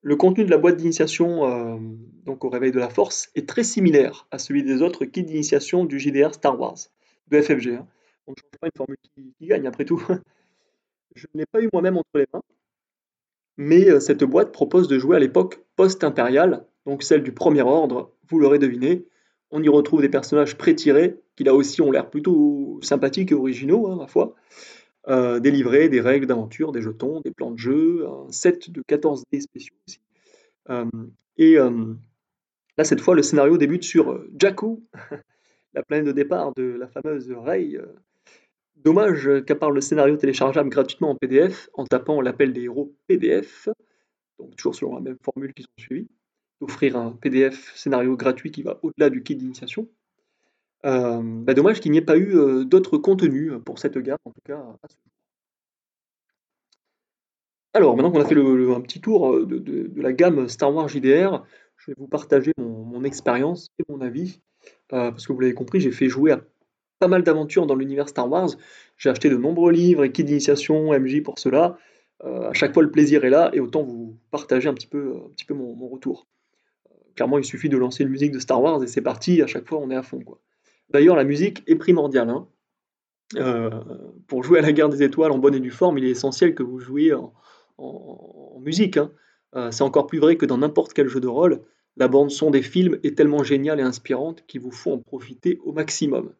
Le 0.00 0.16
contenu 0.16 0.44
de 0.44 0.50
la 0.50 0.58
boîte 0.58 0.76
d'initiation, 0.76 1.46
euh, 1.46 1.78
donc 2.24 2.44
au 2.44 2.48
réveil 2.48 2.72
de 2.72 2.80
la 2.80 2.90
force, 2.90 3.30
est 3.36 3.48
très 3.48 3.62
similaire 3.62 4.26
à 4.32 4.38
celui 4.38 4.64
des 4.64 4.82
autres 4.82 5.04
kits 5.04 5.22
d'initiation 5.22 5.84
du 5.84 6.00
JDR 6.00 6.34
Star 6.34 6.58
Wars, 6.60 6.78
de 7.28 7.40
FFG. 7.40 7.74
Hein. 7.74 7.86
On 8.26 8.32
ne 8.32 8.36
change 8.36 8.58
pas 8.60 8.66
une 8.66 8.76
formule 8.76 8.96
qui 9.14 9.46
gagne 9.46 9.66
après 9.68 9.84
tout. 9.84 10.02
Je 11.14 11.26
ne 11.34 11.40
l'ai 11.40 11.46
pas 11.46 11.62
eu 11.62 11.68
moi-même 11.72 11.96
entre 11.96 12.10
les 12.14 12.26
mains, 12.32 12.42
mais 13.56 13.88
euh, 13.88 14.00
cette 14.00 14.24
boîte 14.24 14.52
propose 14.52 14.88
de 14.88 14.98
jouer 14.98 15.16
à 15.16 15.20
l'époque 15.20 15.62
post-impériale, 15.76 16.64
donc 16.86 17.02
celle 17.02 17.22
du 17.22 17.32
Premier 17.32 17.62
Ordre, 17.62 18.12
vous 18.28 18.38
l'aurez 18.38 18.58
deviné. 18.58 19.06
On 19.50 19.62
y 19.62 19.68
retrouve 19.68 20.00
des 20.00 20.08
personnages 20.08 20.56
pré-tirés, 20.56 21.20
qui 21.36 21.44
là 21.44 21.54
aussi 21.54 21.82
ont 21.82 21.90
l'air 21.90 22.08
plutôt 22.08 22.78
sympathiques 22.82 23.32
et 23.32 23.34
originaux, 23.34 23.86
hein, 23.88 23.96
ma 23.96 24.06
foi. 24.06 24.34
Euh, 25.08 25.40
des 25.40 25.50
livrets, 25.50 25.88
des 25.88 26.00
règles 26.00 26.26
d'aventure, 26.26 26.72
des 26.72 26.80
jetons, 26.80 27.20
des 27.20 27.32
plans 27.32 27.50
de 27.50 27.58
jeu, 27.58 28.06
un 28.08 28.30
set 28.30 28.70
de 28.70 28.82
14 28.86 29.24
dés 29.32 29.40
spéciaux 29.40 29.74
aussi. 29.86 30.00
Euh, 30.70 30.84
et 31.38 31.56
là, 31.56 32.84
cette 32.84 33.00
fois, 33.00 33.14
le 33.14 33.22
scénario 33.22 33.58
débute 33.58 33.82
sur 33.82 34.24
Jakku, 34.38 34.84
la 35.74 35.82
planète 35.82 36.06
de 36.06 36.12
départ 36.12 36.54
de 36.54 36.62
la 36.62 36.86
fameuse 36.86 37.32
Rey, 37.32 37.78
Dommage 38.84 39.44
qu'à 39.46 39.54
part 39.54 39.70
le 39.70 39.80
scénario 39.80 40.16
téléchargeable 40.16 40.68
gratuitement 40.68 41.10
en 41.10 41.16
PDF, 41.16 41.68
en 41.74 41.84
tapant 41.84 42.20
l'appel 42.20 42.52
des 42.52 42.62
héros 42.62 42.94
PDF, 43.06 43.68
donc 44.38 44.56
toujours 44.56 44.74
selon 44.74 44.94
la 44.96 45.00
même 45.00 45.18
formule 45.22 45.54
qu'ils 45.54 45.66
ont 45.66 45.80
suivi, 45.80 46.08
d'offrir 46.60 46.96
un 46.96 47.12
PDF 47.12 47.74
scénario 47.76 48.16
gratuit 48.16 48.50
qui 48.50 48.62
va 48.62 48.78
au-delà 48.82 49.10
du 49.10 49.22
kit 49.22 49.36
d'initiation. 49.36 49.88
Euh, 50.84 51.20
bah, 51.22 51.54
dommage 51.54 51.80
qu'il 51.80 51.92
n'y 51.92 51.98
ait 51.98 52.02
pas 52.02 52.16
eu 52.16 52.36
euh, 52.36 52.64
d'autres 52.64 52.98
contenus 52.98 53.52
pour 53.64 53.78
cette 53.78 53.98
gamme, 53.98 54.18
en 54.24 54.30
tout 54.32 54.40
cas 54.44 54.64
Alors, 57.74 57.96
maintenant 57.96 58.10
qu'on 58.10 58.20
a 58.20 58.24
fait 58.24 58.34
un 58.34 58.80
petit 58.80 59.00
tour 59.00 59.32
euh, 59.32 59.46
de, 59.46 59.90
la 60.00 60.12
gamme 60.12 60.48
Star 60.48 60.74
Wars 60.74 60.88
JDR, 60.88 61.44
je 61.76 61.90
vais 61.90 61.94
vous 61.96 62.08
partager 62.08 62.52
mon, 62.58 63.04
expérience 63.04 63.68
et 63.78 63.84
mon 63.88 64.00
avis. 64.00 64.40
parce 64.88 65.26
que 65.26 65.32
vous 65.32 65.40
l'avez 65.40 65.54
compris, 65.54 65.80
j'ai 65.80 65.90
fait 65.90 66.08
jouer 66.08 66.32
à 66.32 66.44
pas 67.02 67.08
mal 67.08 67.24
d'aventures 67.24 67.66
dans 67.66 67.74
l'univers 67.74 68.08
Star 68.08 68.30
Wars. 68.30 68.50
J'ai 68.96 69.10
acheté 69.10 69.28
de 69.28 69.36
nombreux 69.36 69.72
livres 69.72 70.04
et 70.04 70.12
kits 70.12 70.22
d'initiation, 70.22 70.96
MJ 70.96 71.20
pour 71.20 71.40
cela. 71.40 71.76
Euh, 72.22 72.50
à 72.50 72.52
chaque 72.52 72.72
fois, 72.72 72.84
le 72.84 72.92
plaisir 72.92 73.24
est 73.24 73.30
là 73.30 73.50
et 73.52 73.58
autant 73.58 73.82
vous 73.82 74.16
partager 74.30 74.68
un 74.68 74.74
petit 74.74 74.86
peu, 74.86 75.16
un 75.16 75.30
petit 75.30 75.44
peu 75.44 75.52
mon, 75.52 75.88
retour. 75.88 76.28
Euh, 76.86 76.94
clairement, 77.16 77.38
il 77.38 77.44
suffit 77.44 77.68
de 77.68 77.76
lancer 77.76 78.04
une 78.04 78.08
musique 78.08 78.30
de 78.30 78.38
Star 78.38 78.62
Wars 78.62 78.84
et 78.84 78.86
c'est 78.86 79.00
parti. 79.00 79.42
À 79.42 79.48
chaque 79.48 79.66
fois, 79.66 79.80
on 79.80 79.90
est 79.90 79.96
à 79.96 80.04
fond. 80.04 80.20
D'ailleurs, 80.90 81.16
la 81.16 81.24
musique 81.24 81.64
est 81.66 81.74
primordiale. 81.74 82.30
Hein. 82.30 82.46
Euh, 83.34 83.70
pour 84.28 84.44
jouer 84.44 84.60
à 84.60 84.62
la 84.62 84.70
guerre 84.70 84.88
des 84.88 85.02
étoiles 85.02 85.32
en 85.32 85.38
bonne 85.38 85.56
et 85.56 85.60
due 85.60 85.72
forme, 85.72 85.98
il 85.98 86.04
est 86.04 86.10
essentiel 86.10 86.54
que 86.54 86.62
vous 86.62 86.78
jouiez 86.78 87.14
en, 87.14 87.32
musique. 88.60 88.96
Hein. 88.96 89.10
c'est 89.72 89.82
encore 89.82 90.06
plus 90.06 90.20
vrai 90.20 90.36
que 90.36 90.46
dans 90.46 90.58
n'importe 90.58 90.92
quel 90.92 91.08
jeu 91.08 91.18
de 91.18 91.26
rôle. 91.26 91.62
La 91.96 92.06
bande 92.06 92.30
son 92.30 92.52
des 92.52 92.62
films 92.62 93.00
est 93.02 93.18
tellement 93.18 93.42
géniale 93.42 93.80
et 93.80 93.82
inspirante 93.82 94.44
qu'il 94.46 94.60
vous 94.60 94.70
faut 94.70 94.92
en 94.92 94.98
profiter 94.98 95.58
au 95.64 95.72
maximum. 95.72 96.32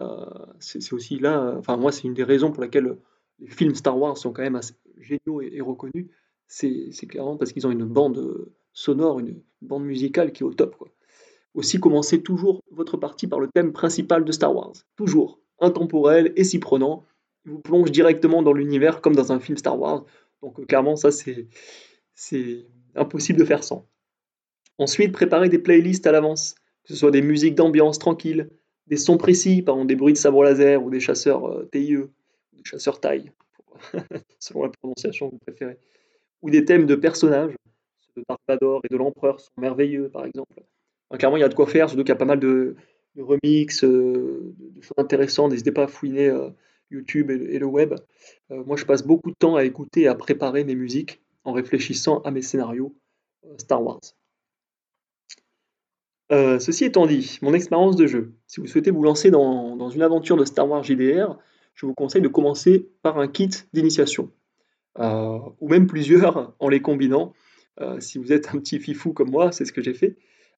Euh, 0.00 0.24
c'est 0.58 0.92
aussi 0.92 1.18
là, 1.18 1.54
enfin 1.58 1.76
moi 1.76 1.92
c'est 1.92 2.04
une 2.04 2.14
des 2.14 2.24
raisons 2.24 2.50
pour 2.50 2.62
laquelle 2.62 2.96
les 3.38 3.48
films 3.48 3.74
Star 3.74 3.98
Wars 3.98 4.16
sont 4.16 4.32
quand 4.32 4.42
même 4.42 4.56
assez 4.56 4.74
géniaux 4.98 5.40
et, 5.40 5.60
reconnus, 5.60 6.06
c'est 6.46 6.90
clairement 7.08 7.36
parce 7.36 7.52
qu'ils 7.52 7.66
ont 7.66 7.70
une 7.70 7.84
bande 7.84 8.50
sonore, 8.72 9.20
une 9.20 9.42
bande 9.62 9.84
musicale 9.84 10.32
qui 10.32 10.42
est 10.42 10.46
au 10.46 10.52
top. 10.52 10.76
Aussi, 11.54 11.80
commencez 11.80 12.22
toujours 12.22 12.62
votre 12.70 12.96
partie 12.96 13.26
par 13.26 13.40
le 13.40 13.48
thème 13.48 13.72
principal 13.72 14.24
de 14.24 14.32
Star 14.32 14.54
Wars. 14.54 14.72
Toujours 14.96 15.40
intemporel 15.58 16.32
et 16.36 16.44
si 16.44 16.58
prenant. 16.58 17.04
Il 17.44 17.52
vous 17.52 17.58
plonge 17.58 17.90
directement 17.90 18.42
dans 18.42 18.52
l'univers 18.52 19.00
comme 19.00 19.16
dans 19.16 19.32
un 19.32 19.40
film 19.40 19.56
Star 19.56 19.78
Wars. 19.78 20.04
Donc, 20.42 20.64
clairement, 20.66 20.96
ça, 20.96 21.10
c'est 21.10 22.66
impossible 22.94 23.38
de 23.38 23.44
faire 23.44 23.64
sans. 23.64 23.88
Ensuite, 24.78 25.12
préparez 25.12 25.48
des 25.48 25.58
playlists 25.58 26.06
à 26.06 26.12
l'avance, 26.12 26.54
que 26.84 26.92
ce 26.92 26.96
soit 26.96 27.10
des 27.10 27.22
musiques 27.22 27.54
d'ambiance 27.54 27.98
tranquilles, 27.98 28.48
des 28.90 28.96
sons 28.96 29.16
précis, 29.16 29.62
par 29.62 29.76
exemple 29.76 29.88
des 29.88 29.96
bruits 29.96 30.12
de 30.12 30.18
sabre 30.18 30.42
laser 30.42 30.82
ou 30.82 30.90
des 30.90 31.00
chasseurs 31.00 31.48
euh, 31.48 31.68
TIE, 31.72 31.96
des 32.52 32.64
chasseurs 32.64 33.00
taille, 33.00 33.30
selon 34.40 34.64
la 34.64 34.68
prononciation 34.68 35.28
que 35.28 35.34
vous 35.34 35.38
préférez, 35.38 35.78
ou 36.42 36.50
des 36.50 36.64
thèmes 36.64 36.86
de 36.86 36.96
personnages, 36.96 37.54
ceux 38.00 38.20
de 38.20 38.24
Dark 38.28 38.40
Vador 38.48 38.82
et 38.84 38.88
de 38.92 38.96
l'Empereur 38.96 39.38
sont 39.40 39.52
merveilleux, 39.56 40.08
par 40.08 40.26
exemple. 40.26 40.60
clairement, 41.12 41.36
il 41.36 41.40
y 41.40 41.44
a 41.44 41.48
de 41.48 41.54
quoi 41.54 41.68
faire, 41.68 41.88
surtout 41.88 42.02
qu'il 42.02 42.10
y 42.10 42.12
a 42.12 42.16
pas 42.16 42.24
mal 42.24 42.40
de, 42.40 42.74
de 43.14 43.22
remix, 43.22 43.84
euh, 43.84 44.54
de 44.58 44.80
choses 44.82 44.98
intéressantes. 44.98 45.52
N'hésitez 45.52 45.72
pas 45.72 45.84
à 45.84 45.88
fouiner 45.88 46.28
euh, 46.28 46.50
YouTube 46.90 47.30
et, 47.30 47.58
le 47.60 47.66
web. 47.66 47.94
moi, 48.48 48.76
je 48.76 48.84
passe 48.84 49.06
beaucoup 49.06 49.30
de 49.30 49.36
temps 49.38 49.54
à 49.54 49.62
écouter 49.62 50.02
et 50.02 50.08
à 50.08 50.16
préparer 50.16 50.64
mes 50.64 50.74
musiques 50.74 51.22
en 51.44 51.52
réfléchissant 51.52 52.20
à 52.22 52.32
mes 52.32 52.42
scénarios 52.42 52.92
Star 53.58 53.80
Wars. 53.80 54.00
Euh, 56.32 56.60
ceci 56.60 56.84
étant 56.84 57.06
dit, 57.06 57.38
mon 57.42 57.54
expérience 57.54 57.96
de 57.96 58.06
jeu. 58.06 58.34
Si 58.46 58.60
vous 58.60 58.66
souhaitez 58.66 58.90
vous 58.90 59.02
lancer 59.02 59.30
dans, 59.30 59.90
une 59.90 60.02
aventure 60.02 60.36
de 60.36 60.44
Star 60.44 60.68
Wars 60.68 60.84
JDR, 60.84 61.36
je 61.74 61.86
vous 61.86 61.94
conseille 61.94 62.22
de 62.22 62.28
commencer 62.28 62.88
par 63.02 63.18
un 63.18 63.26
kit 63.26 63.50
d'initiation, 63.72 64.30
euh, 64.98 65.38
ou 65.60 65.68
même 65.68 65.86
plusieurs 65.86 66.54
en 66.60 66.68
les 66.68 66.80
combinant. 66.80 67.32
Euh, 67.80 67.98
si 68.00 68.18
vous 68.18 68.32
êtes 68.32 68.54
un 68.54 68.58
petit 68.58 68.78
fifou 68.78 69.12
comme 69.12 69.30
moi, 69.30 69.50
c'est 69.50 69.64
ce 69.64 69.72
que 69.72 69.82
j'ai 69.82 69.94
fait. 69.94 70.16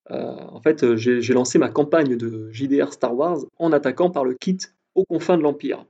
en 0.09 0.61
fait, 0.61 0.95
j'ai 0.95 1.33
lancé 1.33 1.57
ma 1.57 1.69
campagne 1.69 2.17
de 2.17 2.51
JDR 2.51 2.93
Star 2.93 3.15
Wars 3.15 3.39
en 3.57 3.71
attaquant 3.71 4.11
par 4.11 4.25
le 4.25 4.35
kit 4.35 4.59
aux 4.95 5.05
confins 5.05 5.37
de 5.37 5.43
l'Empire. 5.43 5.85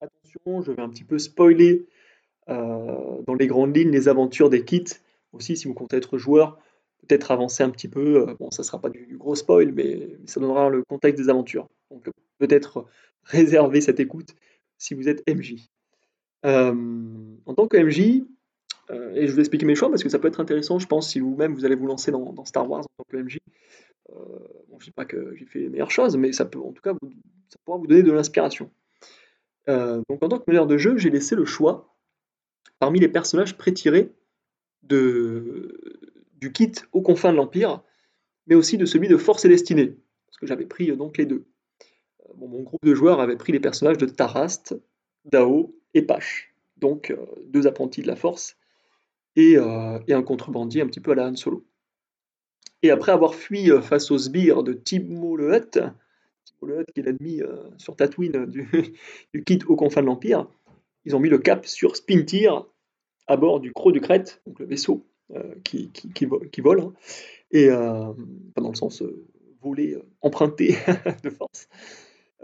Attention, 0.00 0.62
je 0.62 0.72
vais 0.72 0.82
un 0.82 0.88
petit 0.88 1.04
peu 1.04 1.18
spoiler 1.18 1.86
dans 2.48 3.34
les 3.38 3.46
grandes 3.46 3.76
lignes 3.76 3.90
les 3.90 4.08
aventures 4.08 4.50
des 4.50 4.64
kits. 4.64 4.96
Aussi, 5.32 5.56
si 5.56 5.68
vous 5.68 5.74
comptez 5.74 5.98
être 5.98 6.18
joueur, 6.18 6.58
peut-être 7.06 7.30
avancer 7.30 7.62
un 7.62 7.70
petit 7.70 7.88
peu. 7.88 8.28
Euh, 8.28 8.34
bon, 8.38 8.50
ça 8.50 8.62
ne 8.62 8.66
sera 8.66 8.80
pas 8.80 8.88
du, 8.88 9.16
gros 9.16 9.34
spoil, 9.34 9.72
mais, 9.72 10.16
ça 10.26 10.40
donnera 10.40 10.68
le 10.68 10.82
contexte 10.84 11.22
des 11.22 11.28
aventures. 11.28 11.68
Donc 11.90 12.08
peut-être 12.38 12.86
réserver 13.24 13.80
cette 13.80 14.00
écoute 14.00 14.34
si 14.78 14.94
vous 14.94 15.08
êtes 15.08 15.22
MJ. 15.28 15.68
Euh, 16.44 16.74
en 17.46 17.54
tant 17.54 17.68
que 17.68 17.76
MJ, 17.76 18.24
euh, 18.90 19.14
et 19.14 19.28
je 19.28 19.32
vais 19.32 19.40
expliquer 19.40 19.64
mes 19.64 19.76
choix 19.76 19.88
parce 19.88 20.02
que 20.02 20.08
ça 20.08 20.18
peut 20.18 20.28
être 20.28 20.40
intéressant, 20.40 20.78
je 20.78 20.86
pense, 20.86 21.10
si 21.10 21.20
vous-même 21.20 21.54
vous 21.54 21.64
allez 21.64 21.76
vous 21.76 21.86
lancer 21.86 22.10
dans, 22.10 22.44
Star 22.44 22.68
Wars 22.68 22.80
en 22.80 23.04
tant 23.04 23.04
que 23.08 23.16
MJ. 23.16 23.38
bon, 24.08 24.78
je 24.78 24.84
ne 24.84 24.84
dis 24.84 24.90
pas 24.90 25.04
que 25.04 25.34
j'ai 25.36 25.44
fait 25.44 25.60
les 25.60 25.68
meilleures 25.68 25.92
choses, 25.92 26.16
mais 26.16 26.32
ça 26.32 26.44
peut 26.44 26.58
en 26.58 26.72
tout 26.72 26.82
cas 26.82 26.94
ça 27.48 27.58
pourra 27.64 27.78
vous 27.78 27.86
donner 27.86 28.02
de 28.02 28.10
l'inspiration. 28.10 28.70
donc 29.68 30.22
en 30.22 30.28
tant 30.28 30.38
que 30.38 30.44
meneur 30.48 30.66
de 30.66 30.76
jeu, 30.78 30.96
j'ai 30.96 31.10
laissé 31.10 31.36
le 31.36 31.44
choix 31.44 31.94
parmi 32.80 32.98
les 32.98 33.08
personnages 33.08 33.56
pré-tirés 33.56 34.10
de, 34.82 36.02
du 36.42 36.50
kit 36.50 36.72
aux 36.90 37.02
confins 37.02 37.30
de 37.30 37.36
l'Empire, 37.36 37.84
mais 38.48 38.56
aussi 38.56 38.76
de 38.76 38.84
celui 38.84 39.06
de 39.06 39.16
Force 39.16 39.44
et 39.44 39.48
Destinée, 39.48 39.96
parce 40.26 40.38
que 40.38 40.46
j'avais 40.48 40.66
pris 40.66 40.94
donc 40.96 41.16
les 41.16 41.24
deux. 41.24 41.46
mon 42.36 42.62
groupe 42.62 42.84
de 42.84 42.94
joueurs 42.94 43.20
avait 43.20 43.36
pris 43.36 43.52
les 43.52 43.60
personnages 43.60 43.96
de 43.96 44.06
Tarast, 44.06 44.76
Dao 45.24 45.72
et 45.94 46.02
Pache, 46.02 46.52
donc 46.78 47.16
deux 47.46 47.68
apprentis 47.68 48.02
de 48.02 48.08
la 48.08 48.16
Force, 48.16 48.56
et, 49.36 49.56
un 49.56 50.22
contrebandier 50.24 50.82
un 50.82 50.88
petit 50.88 50.98
peu 50.98 51.12
à 51.12 51.14
la 51.14 51.28
Han 51.28 51.36
Solo. 51.36 51.64
Et 52.82 52.90
après 52.90 53.12
avoir 53.12 53.36
fui 53.36 53.70
face 53.80 54.10
aux 54.10 54.18
sbires 54.18 54.64
de 54.64 54.72
Timo 54.72 55.36
le 55.36 55.54
Hutt, 55.54 55.78
Timo 56.44 56.66
le 56.66 56.80
Hutt 56.80 56.92
qui 56.92 57.00
est 57.00 57.04
l'ennemi 57.04 57.40
sur 57.78 57.94
Tatooine 57.94 58.46
du, 58.46 58.68
du 59.32 59.44
kit 59.44 59.60
aux 59.68 59.76
confins 59.76 60.00
de 60.00 60.06
l'Empire, 60.06 60.48
ils 61.04 61.14
ont 61.14 61.20
mis 61.20 61.28
le 61.28 61.38
cap 61.38 61.66
sur 61.66 61.94
Spintir 61.94 62.66
à 63.28 63.36
bord 63.36 63.60
du 63.60 63.72
Croc 63.72 63.92
du 63.92 64.00
Crête, 64.00 64.42
donc 64.44 64.58
le 64.58 64.66
vaisseau 64.66 65.06
euh, 65.34 65.54
qui, 65.64 65.88
qui, 65.90 66.60
vole, 66.60 66.80
hein. 66.80 66.92
et 67.52 67.70
euh, 67.70 68.12
pas 68.54 68.60
dans 68.60 68.68
le 68.68 68.74
sens 68.74 69.00
euh, 69.00 69.24
voler, 69.62 69.96
emprunté 70.20 70.76
de 71.24 71.30
force, 71.30 71.68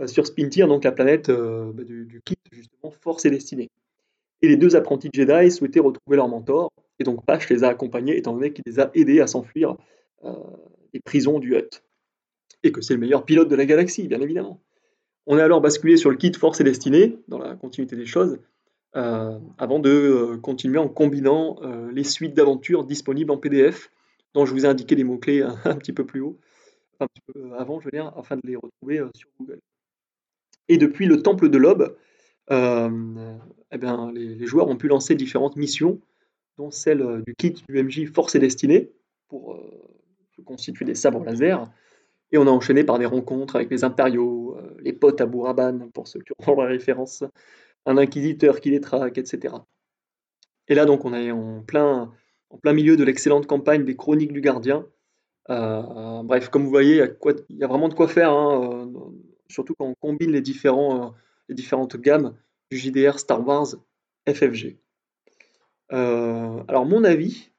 sur 0.06 0.26
Spintir, 0.26 0.68
donc 0.68 0.84
la 0.84 0.92
planète 0.92 1.30
bah, 1.30 1.84
du, 1.84 2.22
kit, 2.24 2.36
justement, 2.50 2.90
Force 2.90 3.26
et 3.26 3.30
Destinée. 3.30 3.68
Et 4.40 4.48
les 4.48 4.56
deux 4.56 4.74
apprentis 4.76 5.10
Jedi 5.12 5.50
souhaitaient 5.50 5.80
retrouver 5.80 6.16
leur 6.16 6.28
mentor, 6.28 6.70
et 6.98 7.04
donc 7.04 7.26
Pache 7.26 7.50
les 7.50 7.62
a 7.64 7.68
accompagnés, 7.68 8.16
étant 8.16 8.32
donné 8.32 8.52
qu'il 8.52 8.62
les 8.64 8.78
a 8.80 8.90
aidés 8.94 9.20
à 9.20 9.26
s'enfuir 9.26 9.76
des 10.94 11.00
prisons 11.00 11.40
du 11.40 11.56
Hutt. 11.56 11.82
Et 12.62 12.72
que 12.72 12.80
c'est 12.80 12.94
le 12.94 13.00
meilleur 13.00 13.24
pilote 13.24 13.48
de 13.48 13.56
la 13.56 13.66
galaxie, 13.66 14.08
bien 14.08 14.20
évidemment. 14.20 14.62
On 15.26 15.36
est 15.36 15.42
alors 15.42 15.60
basculé 15.60 15.96
sur 15.96 16.10
le 16.10 16.16
kit 16.16 16.32
Force 16.32 16.60
et 16.60 16.64
Destinée, 16.64 17.18
dans 17.28 17.38
la 17.38 17.54
continuité 17.56 17.96
des 17.96 18.06
choses, 18.06 18.38
euh, 18.96 19.38
avant 19.58 19.80
de 19.80 19.90
euh, 19.90 20.38
continuer 20.38 20.78
en 20.78 20.88
combinant 20.88 21.58
euh, 21.62 21.92
les 21.92 22.04
suites 22.04 22.34
d'aventures 22.34 22.84
disponibles 22.84 23.30
en 23.30 23.36
PDF, 23.36 23.90
dont 24.32 24.46
je 24.46 24.52
vous 24.52 24.64
ai 24.64 24.68
indiqué 24.68 24.94
les 24.94 25.04
mots-clés 25.04 25.42
un, 25.64 25.76
petit 25.76 25.92
peu 25.92 26.06
plus 26.06 26.20
haut, 26.20 26.38
un 26.98 27.06
petit 27.06 27.20
peu 27.26 27.52
avant, 27.58 27.80
je 27.80 27.84
veux 27.84 27.90
dire, 27.90 28.12
afin 28.16 28.36
de 28.36 28.42
les 28.44 28.56
retrouver 28.56 29.02
sur 29.14 29.28
Google. 29.38 29.60
Et 30.68 30.78
depuis 30.78 31.06
le 31.06 31.22
Temple 31.22 31.50
de 31.50 31.58
l'Aube, 31.58 31.96
eh 32.50 33.78
bien, 33.78 34.10
les, 34.12 34.46
joueurs 34.46 34.68
ont 34.68 34.76
pu 34.76 34.88
lancer 34.88 35.14
différentes 35.14 35.56
missions, 35.56 36.00
dont 36.56 36.70
celle 36.70 37.22
du 37.26 37.34
kit 37.34 37.62
du 37.68 37.82
MJ 37.82 38.06
Force 38.06 38.34
et 38.34 38.38
Destinée, 38.38 38.90
pour 39.28 39.58
constituer 40.44 40.84
des 40.84 40.94
sabres 40.94 41.24
laser. 41.24 41.70
Et 42.32 42.38
on 42.38 42.46
a 42.46 42.50
enchaîné 42.50 42.84
par 42.84 42.98
des 42.98 43.06
rencontres 43.06 43.56
avec 43.56 43.70
les 43.70 43.84
impériaux, 43.84 44.58
les 44.80 44.92
potes 44.92 45.20
à 45.20 45.26
Bouraban, 45.26 45.88
pour 45.92 46.08
ceux 46.08 46.20
qui 46.20 46.32
ont 46.46 46.56
la 46.60 46.66
référence, 46.66 47.24
un 47.86 47.96
inquisiteur 47.96 48.60
qui 48.60 48.70
les 48.70 48.80
traque, 48.80 49.18
etc. 49.18 49.54
Et 50.68 50.74
là, 50.74 50.84
donc, 50.84 51.04
on 51.04 51.14
est 51.14 51.30
en 51.30 51.62
plein, 51.62 52.12
milieu 52.64 52.96
de 52.96 53.04
l'excellente 53.04 53.46
campagne 53.46 53.84
des 53.84 53.96
Chroniques 53.96 54.32
du 54.32 54.40
Gardien. 54.40 54.86
Euh, 55.50 56.22
bref, 56.22 56.50
comme 56.50 56.64
vous 56.64 56.70
voyez, 56.70 57.02
il 57.50 57.56
y, 57.56 57.64
a 57.64 57.66
vraiment 57.66 57.88
de 57.88 57.94
quoi 57.94 58.06
faire, 58.06 58.30
hein, 58.30 58.84
euh, 58.84 59.00
surtout 59.48 59.74
quand 59.78 59.86
on 59.86 59.94
combine 59.94 60.30
les, 60.30 60.42
euh, 60.66 61.10
différentes 61.48 61.96
gammes 61.96 62.36
du 62.70 62.76
JDR 62.76 63.18
Star 63.18 63.46
Wars 63.46 63.68
FFG. 64.28 64.76
alors, 65.88 66.84
mon 66.84 67.02
avis 67.04 67.50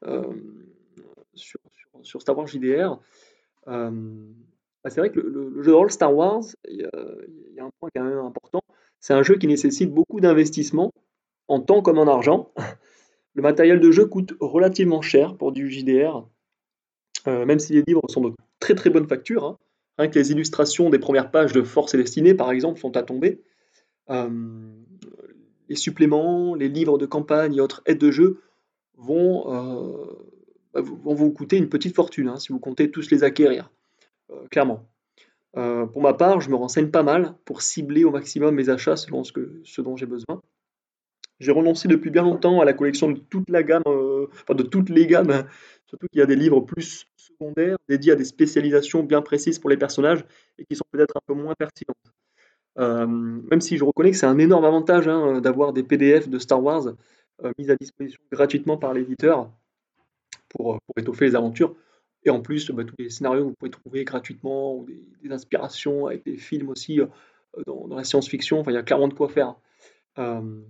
sur, 1.34 2.22
Star 2.22 2.38
Wars 2.38 2.46
JDR, 2.46 3.00
bah, 3.66 4.90
c'est 4.90 5.00
vrai 5.00 5.12
que 5.12 5.20
le, 5.20 5.64
jeu 5.64 5.72
de 5.72 5.76
rôle 5.76 5.90
Star 5.90 6.16
Wars, 6.16 6.44
il 6.68 6.78
y, 6.78 7.60
a 7.60 7.66
un 7.66 7.72
point 7.80 7.90
quand 7.96 8.04
même 8.04 8.20
important, 8.20 8.62
c'est 9.00 9.14
un 9.14 9.24
jeu 9.24 9.38
qui 9.38 9.48
nécessite 9.48 9.92
beaucoup 9.92 10.20
d'investissement, 10.20 10.92
en 11.48 11.60
temps 11.60 11.82
comme 11.82 11.98
en 11.98 12.08
argent. 12.08 12.52
Le 13.36 13.42
matériel 13.42 13.80
de 13.80 13.92
jeu 13.92 14.06
coûte 14.06 14.34
relativement 14.40 15.02
cher 15.02 15.36
pour 15.38 15.52
du 15.52 15.70
JDR, 15.70 16.28
euh, 17.28 17.46
même 17.46 17.60
si 17.60 17.74
les 17.74 17.84
livres 17.88 18.02
sont 18.10 18.22
de 18.22 18.34
très 18.60 18.76
très 18.76 18.90
bonne 18.90 19.08
facture. 19.08 19.46
Hein. 19.46 19.58
Rien 19.98 20.10
que 20.10 20.18
les 20.18 20.32
illustrations 20.32 20.90
des 20.90 21.00
premières 21.00 21.32
pages 21.32 21.54
de 21.54 21.62
Force 21.62 21.94
et 21.94 21.98
Destinée, 21.98 22.34
par 22.34 22.52
exemple, 22.52 22.80
sont 22.80 22.98
à 22.98 23.04
tomber. 23.04 23.42
Euh, 24.10 24.30
les 25.68 25.76
suppléments, 25.76 26.56
les 26.56 26.68
livres 26.70 26.98
de 26.98 27.06
campagne 27.06 27.56
et 27.56 27.62
autres 27.62 27.82
aides 27.86 28.00
de 28.00 28.12
jeu 28.12 28.42
vont, 28.98 29.54
euh, 29.54 30.06
bah, 30.74 30.82
vous 30.82 31.32
coûter 31.32 31.58
une 31.58 31.70
petite 31.70 31.96
fortune 31.96 32.28
hein, 32.28 32.40
si 32.40 32.52
vous 32.52 32.60
comptez 32.60 32.90
tous 32.90 33.12
les 33.12 33.24
acquérir, 33.24 33.72
clairement. 34.50 34.90
Euh, 35.58 35.86
pour 35.88 36.02
ma 36.02 36.14
part, 36.14 36.42
je 36.42 36.50
me 36.50 36.56
renseigne 36.56 36.90
pas 36.90 37.04
mal 37.04 37.36
pour 37.46 37.62
cibler 37.62 38.04
au 38.04 38.12
maximum 38.12 38.56
mes 38.56 38.70
achats 38.70 38.96
selon 38.96 39.24
ce, 39.24 39.82
dont 39.82 39.98
j'ai 39.98 40.06
besoin. 40.06 40.42
J'ai 41.40 41.52
renoncé 41.52 41.88
depuis 41.88 42.10
bien 42.10 42.24
longtemps 42.24 42.60
à 42.62 42.66
la 42.66 42.74
collection 42.74 43.10
de 43.12 43.20
toute 43.20 43.50
la 43.50 43.64
gamme, 43.64 43.84
euh, 43.88 44.28
enfin 44.32 44.56
de 44.56 44.64
toutes 44.64 44.90
les 44.90 45.08
gammes, 45.08 45.46
surtout 45.88 46.08
qu'il 46.12 46.20
y 46.20 46.24
a 46.24 46.28
des 46.28 46.36
livres 46.36 46.60
plus 46.62 47.08
secondaires 47.16 47.78
dédiés 47.88 48.12
à 48.12 48.16
des 48.16 48.26
spécialisations 48.26 49.04
bien 49.04 49.22
précises 49.22 49.58
pour 49.58 49.70
les 49.70 49.78
personnages 49.78 50.26
et 50.58 50.66
qui 50.66 50.76
sont 50.76 50.86
peut-être 50.92 51.16
un 51.16 51.22
peu 51.26 51.34
moins 51.34 51.56
pertinentes. 51.56 51.96
Euh, 52.78 53.08
même 53.08 53.62
si 53.62 53.78
je 53.78 53.84
reconnais 53.84 54.12
que 54.12 54.18
c'est 54.18 54.26
un 54.26 54.38
énorme 54.38 54.66
avantage 54.66 55.08
hein, 55.08 55.42
d'avoir 55.42 55.74
des 55.74 55.84
PDF 55.84 56.30
de 56.30 56.40
Star 56.40 56.62
Wars 56.62 56.94
mis 57.58 57.72
à 57.72 57.76
disposition 57.78 58.20
gratuitement 58.32 58.78
par 58.78 58.94
l'éditeur 58.94 59.50
pour 60.50 60.78
étoffer 60.98 61.26
les 61.26 61.36
aventures. 61.36 61.74
Et 62.24 62.30
en 62.30 62.42
plus, 62.42 62.72
bah, 62.72 62.84
tous 62.84 62.96
les 63.00 63.10
scénarios 63.10 63.44
que 63.44 63.50
vous 63.50 63.56
pouvez 63.56 63.72
trouver 63.72 64.04
gratuitement, 64.04 64.76
ou 64.76 64.86
des, 64.86 65.32
inspirations 65.32 66.08
avec 66.08 66.26
des 66.26 66.38
films 66.38 66.70
aussi 66.70 67.00
euh, 67.00 67.08
dans, 67.66 67.96
la 67.96 68.04
science-fiction, 68.04 68.60
enfin, 68.60 68.72
il 68.72 68.76
y 68.76 68.78
a 68.78 68.84
clairement 68.84 69.08
de 69.08 69.14
quoi 69.14 69.30
faire. 69.30 69.56
Euh, 70.18 70.62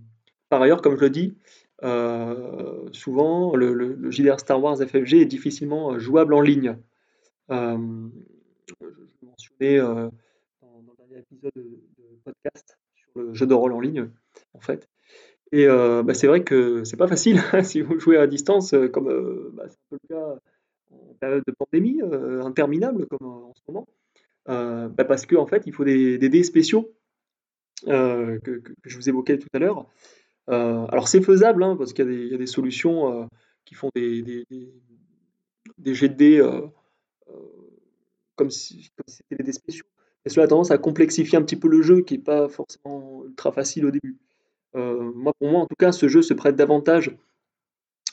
par 0.50 0.62
ailleurs, 0.62 0.82
comme 0.82 0.96
je 0.96 1.02
le 1.02 1.10
dis, 1.10 1.38
euh, 1.84 2.88
souvent, 2.92 3.56
le, 3.56 4.12
JDR 4.12 4.40
Star 4.40 4.62
Wars 4.62 4.78
FFG 4.78 5.16
est 5.16 5.26
difficilement 5.26 5.98
jouable 5.98 6.34
en 6.34 6.42
ligne. 6.42 6.78
je 7.50 7.56
mentionnais 9.24 9.80
dans, 9.80 10.12
dans, 10.62 10.92
le 10.92 10.98
dernier 10.98 11.20
épisode 11.20 11.52
de, 11.56 11.80
podcast 12.24 12.78
sur 12.94 13.22
le 13.22 13.34
jeu 13.34 13.48
de 13.48 13.54
rôle 13.54 13.74
en 13.74 13.80
ligne, 13.80 14.10
en 14.54 14.60
fait. 14.60 14.88
Et 15.52 15.66
bah, 15.68 16.14
c'est 16.14 16.28
vrai 16.28 16.44
que 16.44 16.84
c'est 16.84 16.98
pas 16.98 17.08
facile 17.08 17.40
si 17.64 17.82
vous 17.82 18.00
jouez 18.00 18.18
à 18.18 18.28
distance, 18.28 18.76
comme 18.94 19.52
bah, 19.54 19.64
c'est 19.68 19.78
un 19.78 19.90
peu 19.90 19.98
le 20.04 20.16
cas 20.16 20.40
de 21.22 21.52
pandémie 21.52 22.02
euh, 22.02 22.42
interminable 22.44 23.06
comme 23.08 23.28
en 23.28 23.54
ce 23.54 23.62
moment, 23.68 23.88
euh, 24.50 24.88
bah, 24.90 25.06
parce 25.06 25.26
qu'en 25.26 25.42
en 25.42 25.46
fait, 25.46 25.64
il 25.66 25.74
faut 25.74 25.84
des, 25.84 26.18
dés 26.18 26.44
spéciaux 26.44 26.92
euh, 27.88 28.40
que, 28.40 28.62
je 28.84 28.96
vous 28.96 29.10
évoquais 29.10 29.38
tout 29.38 29.50
à 29.54 29.60
l'heure. 29.60 29.86
alors 30.48 31.08
c'est 31.08 31.22
faisable, 31.22 31.64
hein, 31.64 31.76
parce 31.78 31.94
qu'il 31.94 32.28
y, 32.28 32.34
a 32.34 32.38
des 32.38 32.48
solutions 32.48 33.30
qui 33.66 33.76
font 33.76 33.90
des, 33.96 34.22
des, 35.78 35.94
jets 35.94 36.10
de 36.10 36.16
dés 36.16 36.60
comme 38.36 38.50
si 38.50 38.90
c'était 39.08 39.36
des 39.36 39.44
dés 39.44 39.54
spéciaux. 39.54 39.86
Et 40.26 40.30
cela 40.30 40.46
a 40.46 40.48
tendance 40.48 40.72
à 40.72 40.78
complexifier 40.78 41.38
un 41.38 41.42
petit 41.42 41.56
peu 41.56 41.70
le 41.70 41.82
jeu, 41.82 42.02
qui 42.02 42.16
n'est 42.16 42.24
pas 42.24 42.50
forcément 42.50 43.24
ultra 43.26 43.52
facile 43.52 43.86
au 43.86 43.92
début. 43.92 44.18
moi, 44.74 45.34
pour 45.40 45.50
moi, 45.50 45.62
en 45.62 45.66
tout 45.66 45.76
cas, 45.78 45.92
ce 45.92 46.08
jeu 46.08 46.22
se 46.22 46.34
prête 46.34 46.56
davantage 46.56 47.16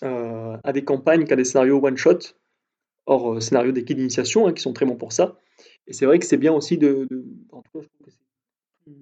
à 0.02 0.72
des 0.72 0.84
campagnes 0.84 1.24
qu'à 1.24 1.36
des 1.36 1.44
scénarios 1.44 1.84
one-shot, 1.84 2.34
hors 3.06 3.34
euh, 3.34 3.40
scénario 3.40 3.72
des 3.72 3.84
kits 3.84 3.94
d'initiation, 3.94 4.46
hein, 4.46 4.52
qui 4.52 4.62
sont 4.62 4.72
très 4.72 4.84
bons 4.84 4.96
pour 4.96 5.12
ça. 5.12 5.38
Et 5.86 5.92
c'est 5.92 6.06
vrai 6.06 6.18
que 6.18 6.26
c'est 6.26 6.36
bien 6.36 6.52
aussi 6.52 6.76
de, 6.76 7.08
en 7.50 7.62
tout 7.62 7.70
cas, 7.72 7.80
je 7.80 7.88
trouve 7.88 8.06
que 8.06 8.10
c'est 8.10 8.92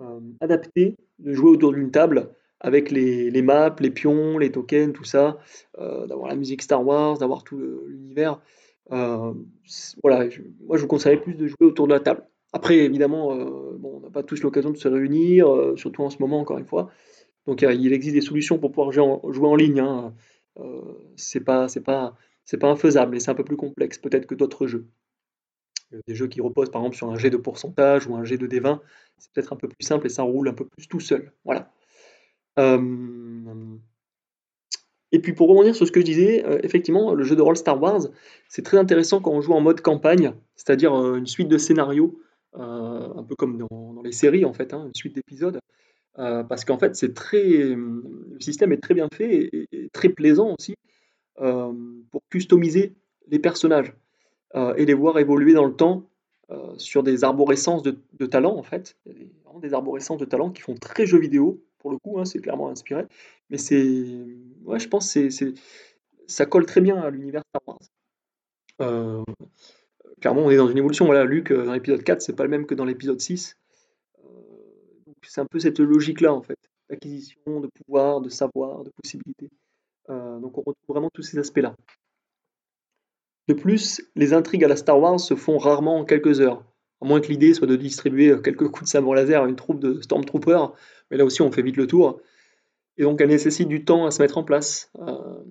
euh, 0.00 0.20
adapté 0.40 0.96
de 1.18 1.32
jouer 1.32 1.50
autour 1.50 1.72
d'une 1.72 1.90
table 1.90 2.30
avec 2.60 2.90
les, 2.90 3.42
maps, 3.42 3.76
les 3.80 3.90
pions, 3.90 4.38
les 4.38 4.50
tokens, 4.50 4.92
tout 4.92 5.04
ça, 5.04 5.38
euh, 5.78 6.06
d'avoir 6.06 6.28
la 6.28 6.36
musique 6.36 6.62
Star 6.62 6.84
Wars, 6.86 7.18
d'avoir 7.18 7.44
tout 7.44 7.58
l'univers. 7.86 8.40
voilà, 8.88 10.28
moi 10.64 10.76
je 10.76 10.82
vous 10.82 10.88
conseillerais 10.88 11.20
plus 11.20 11.34
de 11.34 11.46
jouer 11.48 11.66
autour 11.66 11.86
de 11.86 11.92
la 11.92 12.00
table. 12.00 12.22
Après, 12.52 12.78
évidemment, 12.78 13.36
bon, 13.74 13.96
on 13.96 14.00
n'a 14.00 14.10
pas 14.10 14.22
tous 14.22 14.42
l'occasion 14.42 14.70
de 14.70 14.78
se 14.78 14.88
réunir, 14.88 15.46
surtout 15.76 16.02
en 16.02 16.10
ce 16.10 16.16
moment, 16.20 16.40
encore 16.40 16.56
une 16.56 16.66
fois. 16.66 16.90
Donc 17.46 17.60
il 17.62 17.92
existe 17.92 18.14
des 18.14 18.22
solutions 18.22 18.58
pour 18.58 18.70
pouvoir 18.70 18.92
jouer 18.92 19.04
en, 19.04 19.32
jouer 19.32 19.48
en 19.48 19.56
ligne. 19.56 19.80
Hein. 19.80 20.14
c'est 21.16 21.44
pas, 21.44 21.68
c'est 21.68 21.82
pas, 21.82 22.16
c'est 22.46 22.58
pas 22.58 22.68
infaisable, 22.68 23.12
mais 23.12 23.20
c'est 23.20 23.30
un 23.30 23.34
peu 23.34 23.44
plus 23.44 23.56
complexe 23.56 23.98
peut-être 23.98 24.26
que 24.26 24.34
d'autres 24.34 24.66
jeux. 24.66 24.86
Des 26.06 26.14
jeux 26.14 26.28
qui 26.28 26.40
reposent 26.40 26.70
par 26.70 26.80
exemple 26.82 26.96
sur 26.96 27.10
un 27.10 27.16
jet 27.16 27.30
de 27.30 27.36
pourcentage 27.36 28.06
ou 28.06 28.16
un 28.16 28.24
jet 28.24 28.38
de 28.38 28.46
D20, 28.46 28.80
c'est 29.18 29.32
peut-être 29.32 29.52
un 29.52 29.56
peu 29.56 29.68
plus 29.68 29.84
simple 29.84 30.06
et 30.06 30.08
ça 30.08 30.22
roule 30.22 30.48
un 30.48 30.54
peu 30.54 30.64
plus 30.64 30.88
tout 30.88 31.00
seul. 31.00 31.32
Voilà. 31.44 31.70
Euh, 32.58 33.76
et 35.12 35.20
puis 35.20 35.32
pour 35.32 35.48
rebondir 35.48 35.74
sur 35.74 35.86
ce 35.86 35.92
que 35.92 36.00
je 36.00 36.04
disais, 36.04 36.44
euh, 36.46 36.58
effectivement, 36.62 37.14
le 37.14 37.24
jeu 37.24 37.36
de 37.36 37.42
rôle 37.42 37.56
Star 37.56 37.80
Wars, 37.80 38.08
c'est 38.48 38.62
très 38.62 38.78
intéressant 38.78 39.20
quand 39.20 39.32
on 39.32 39.40
joue 39.40 39.52
en 39.52 39.60
mode 39.60 39.80
campagne, 39.80 40.32
c'est-à-dire 40.56 40.94
euh, 40.94 41.16
une 41.16 41.26
suite 41.26 41.48
de 41.48 41.58
scénarios, 41.58 42.20
un 42.58 43.22
peu 43.28 43.34
comme 43.36 43.58
dans, 43.58 44.02
les 44.02 44.12
séries 44.12 44.46
en 44.46 44.54
fait, 44.54 44.72
hein, 44.72 44.86
une 44.86 44.94
suite 44.94 45.14
d'épisodes. 45.14 45.58
parce 46.14 46.64
qu'en 46.64 46.78
fait, 46.78 46.96
c'est 46.96 47.12
très, 47.12 47.42
le 47.44 48.40
système 48.40 48.72
est 48.72 48.82
très 48.82 48.94
bien 48.94 49.08
fait 49.12 49.50
et 49.52 49.90
très 49.92 50.08
plaisant 50.08 50.54
aussi. 50.58 50.74
Euh, 51.40 51.72
pour 52.10 52.22
customiser 52.30 52.94
les 53.28 53.38
personnages 53.38 53.92
euh, 54.54 54.74
et 54.76 54.86
les 54.86 54.94
voir 54.94 55.18
évoluer 55.18 55.52
dans 55.52 55.66
le 55.66 55.74
temps 55.74 56.08
euh, 56.50 56.72
sur 56.78 57.02
des 57.02 57.24
arborescences 57.24 57.82
de, 57.82 57.98
de 58.14 58.26
talent 58.26 58.56
en 58.56 58.62
fait. 58.62 58.96
Des 59.60 59.74
arborescences 59.74 60.18
de 60.18 60.24
talent 60.24 60.50
qui 60.50 60.62
font 60.62 60.74
très 60.74 61.04
jeux 61.04 61.18
vidéo 61.18 61.62
pour 61.78 61.90
le 61.90 61.98
coup, 61.98 62.18
hein, 62.18 62.24
c'est 62.24 62.38
clairement 62.38 62.70
inspiré. 62.70 63.04
Mais 63.50 63.58
c'est, 63.58 64.16
ouais, 64.64 64.78
je 64.78 64.88
pense 64.88 65.10
c'est, 65.10 65.28
ça 66.26 66.46
colle 66.46 66.64
très 66.64 66.80
bien 66.80 66.96
à 66.96 67.10
l'univers 67.10 67.42
Star 67.50 67.62
Wars. 67.66 67.78
Euh, 68.80 69.24
clairement, 70.20 70.42
on 70.42 70.50
est 70.50 70.56
dans 70.56 70.68
une 70.68 70.78
évolution. 70.78 71.04
Voilà, 71.04 71.24
Luke, 71.24 71.52
dans 71.52 71.72
l'épisode 71.72 72.02
4, 72.02 72.22
c'est 72.22 72.34
pas 72.34 72.44
le 72.44 72.50
même 72.50 72.66
que 72.66 72.74
dans 72.74 72.84
l'épisode 72.86 73.20
6. 73.20 73.56
c'est 75.22 75.40
un 75.40 75.46
peu 75.46 75.58
cette 75.58 75.80
logique-là, 75.80 76.32
en 76.32 76.42
fait. 76.42 76.58
D'acquisition, 76.88 77.60
de 77.60 77.68
pouvoir, 77.68 78.20
de 78.20 78.28
savoir, 78.28 78.84
de 78.84 78.90
possibilités. 79.02 79.50
Donc 80.08 80.58
on 80.58 80.60
retrouve 80.60 80.74
vraiment 80.88 81.10
tous 81.12 81.22
ces 81.22 81.38
aspects-là. 81.38 81.74
De 83.48 83.54
plus, 83.54 84.02
les 84.16 84.32
intrigues 84.32 84.64
à 84.64 84.68
la 84.68 84.76
Star 84.76 84.98
Wars 85.00 85.20
se 85.20 85.34
font 85.34 85.58
rarement 85.58 85.98
en 85.98 86.04
quelques 86.04 86.40
heures, 86.40 86.64
à 87.00 87.06
moins 87.06 87.20
que 87.20 87.28
l'idée 87.28 87.54
soit 87.54 87.66
de 87.66 87.76
distribuer 87.76 88.34
quelques 88.42 88.68
coups 88.68 88.84
de 88.84 88.88
sabre 88.88 89.14
laser 89.14 89.42
à 89.42 89.48
une 89.48 89.56
troupe 89.56 89.80
de 89.80 90.00
Stormtroopers, 90.00 90.74
mais 91.10 91.16
là 91.16 91.24
aussi 91.24 91.42
on 91.42 91.52
fait 91.52 91.62
vite 91.62 91.76
le 91.76 91.86
tour. 91.86 92.20
Et 92.98 93.02
donc 93.02 93.20
elle 93.20 93.28
nécessite 93.28 93.68
du 93.68 93.84
temps 93.84 94.06
à 94.06 94.10
se 94.10 94.22
mettre 94.22 94.38
en 94.38 94.44
place, 94.44 94.90
euh, 95.00 95.42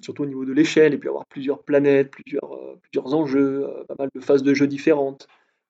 surtout 0.00 0.22
au 0.22 0.26
niveau 0.26 0.44
de 0.44 0.52
l'échelle, 0.52 0.94
et 0.94 0.98
puis 0.98 1.08
avoir 1.08 1.26
plusieurs 1.26 1.62
planètes, 1.62 2.10
plusieurs, 2.10 2.52
euh, 2.54 3.00
enjeux, 3.04 3.64
euh, 3.64 3.84
pas 3.84 3.96
mal 3.98 4.10
de 4.14 4.20
phases 4.20 4.42
de 4.42 4.54
jeu 4.54 4.66
différentes, 4.66 5.26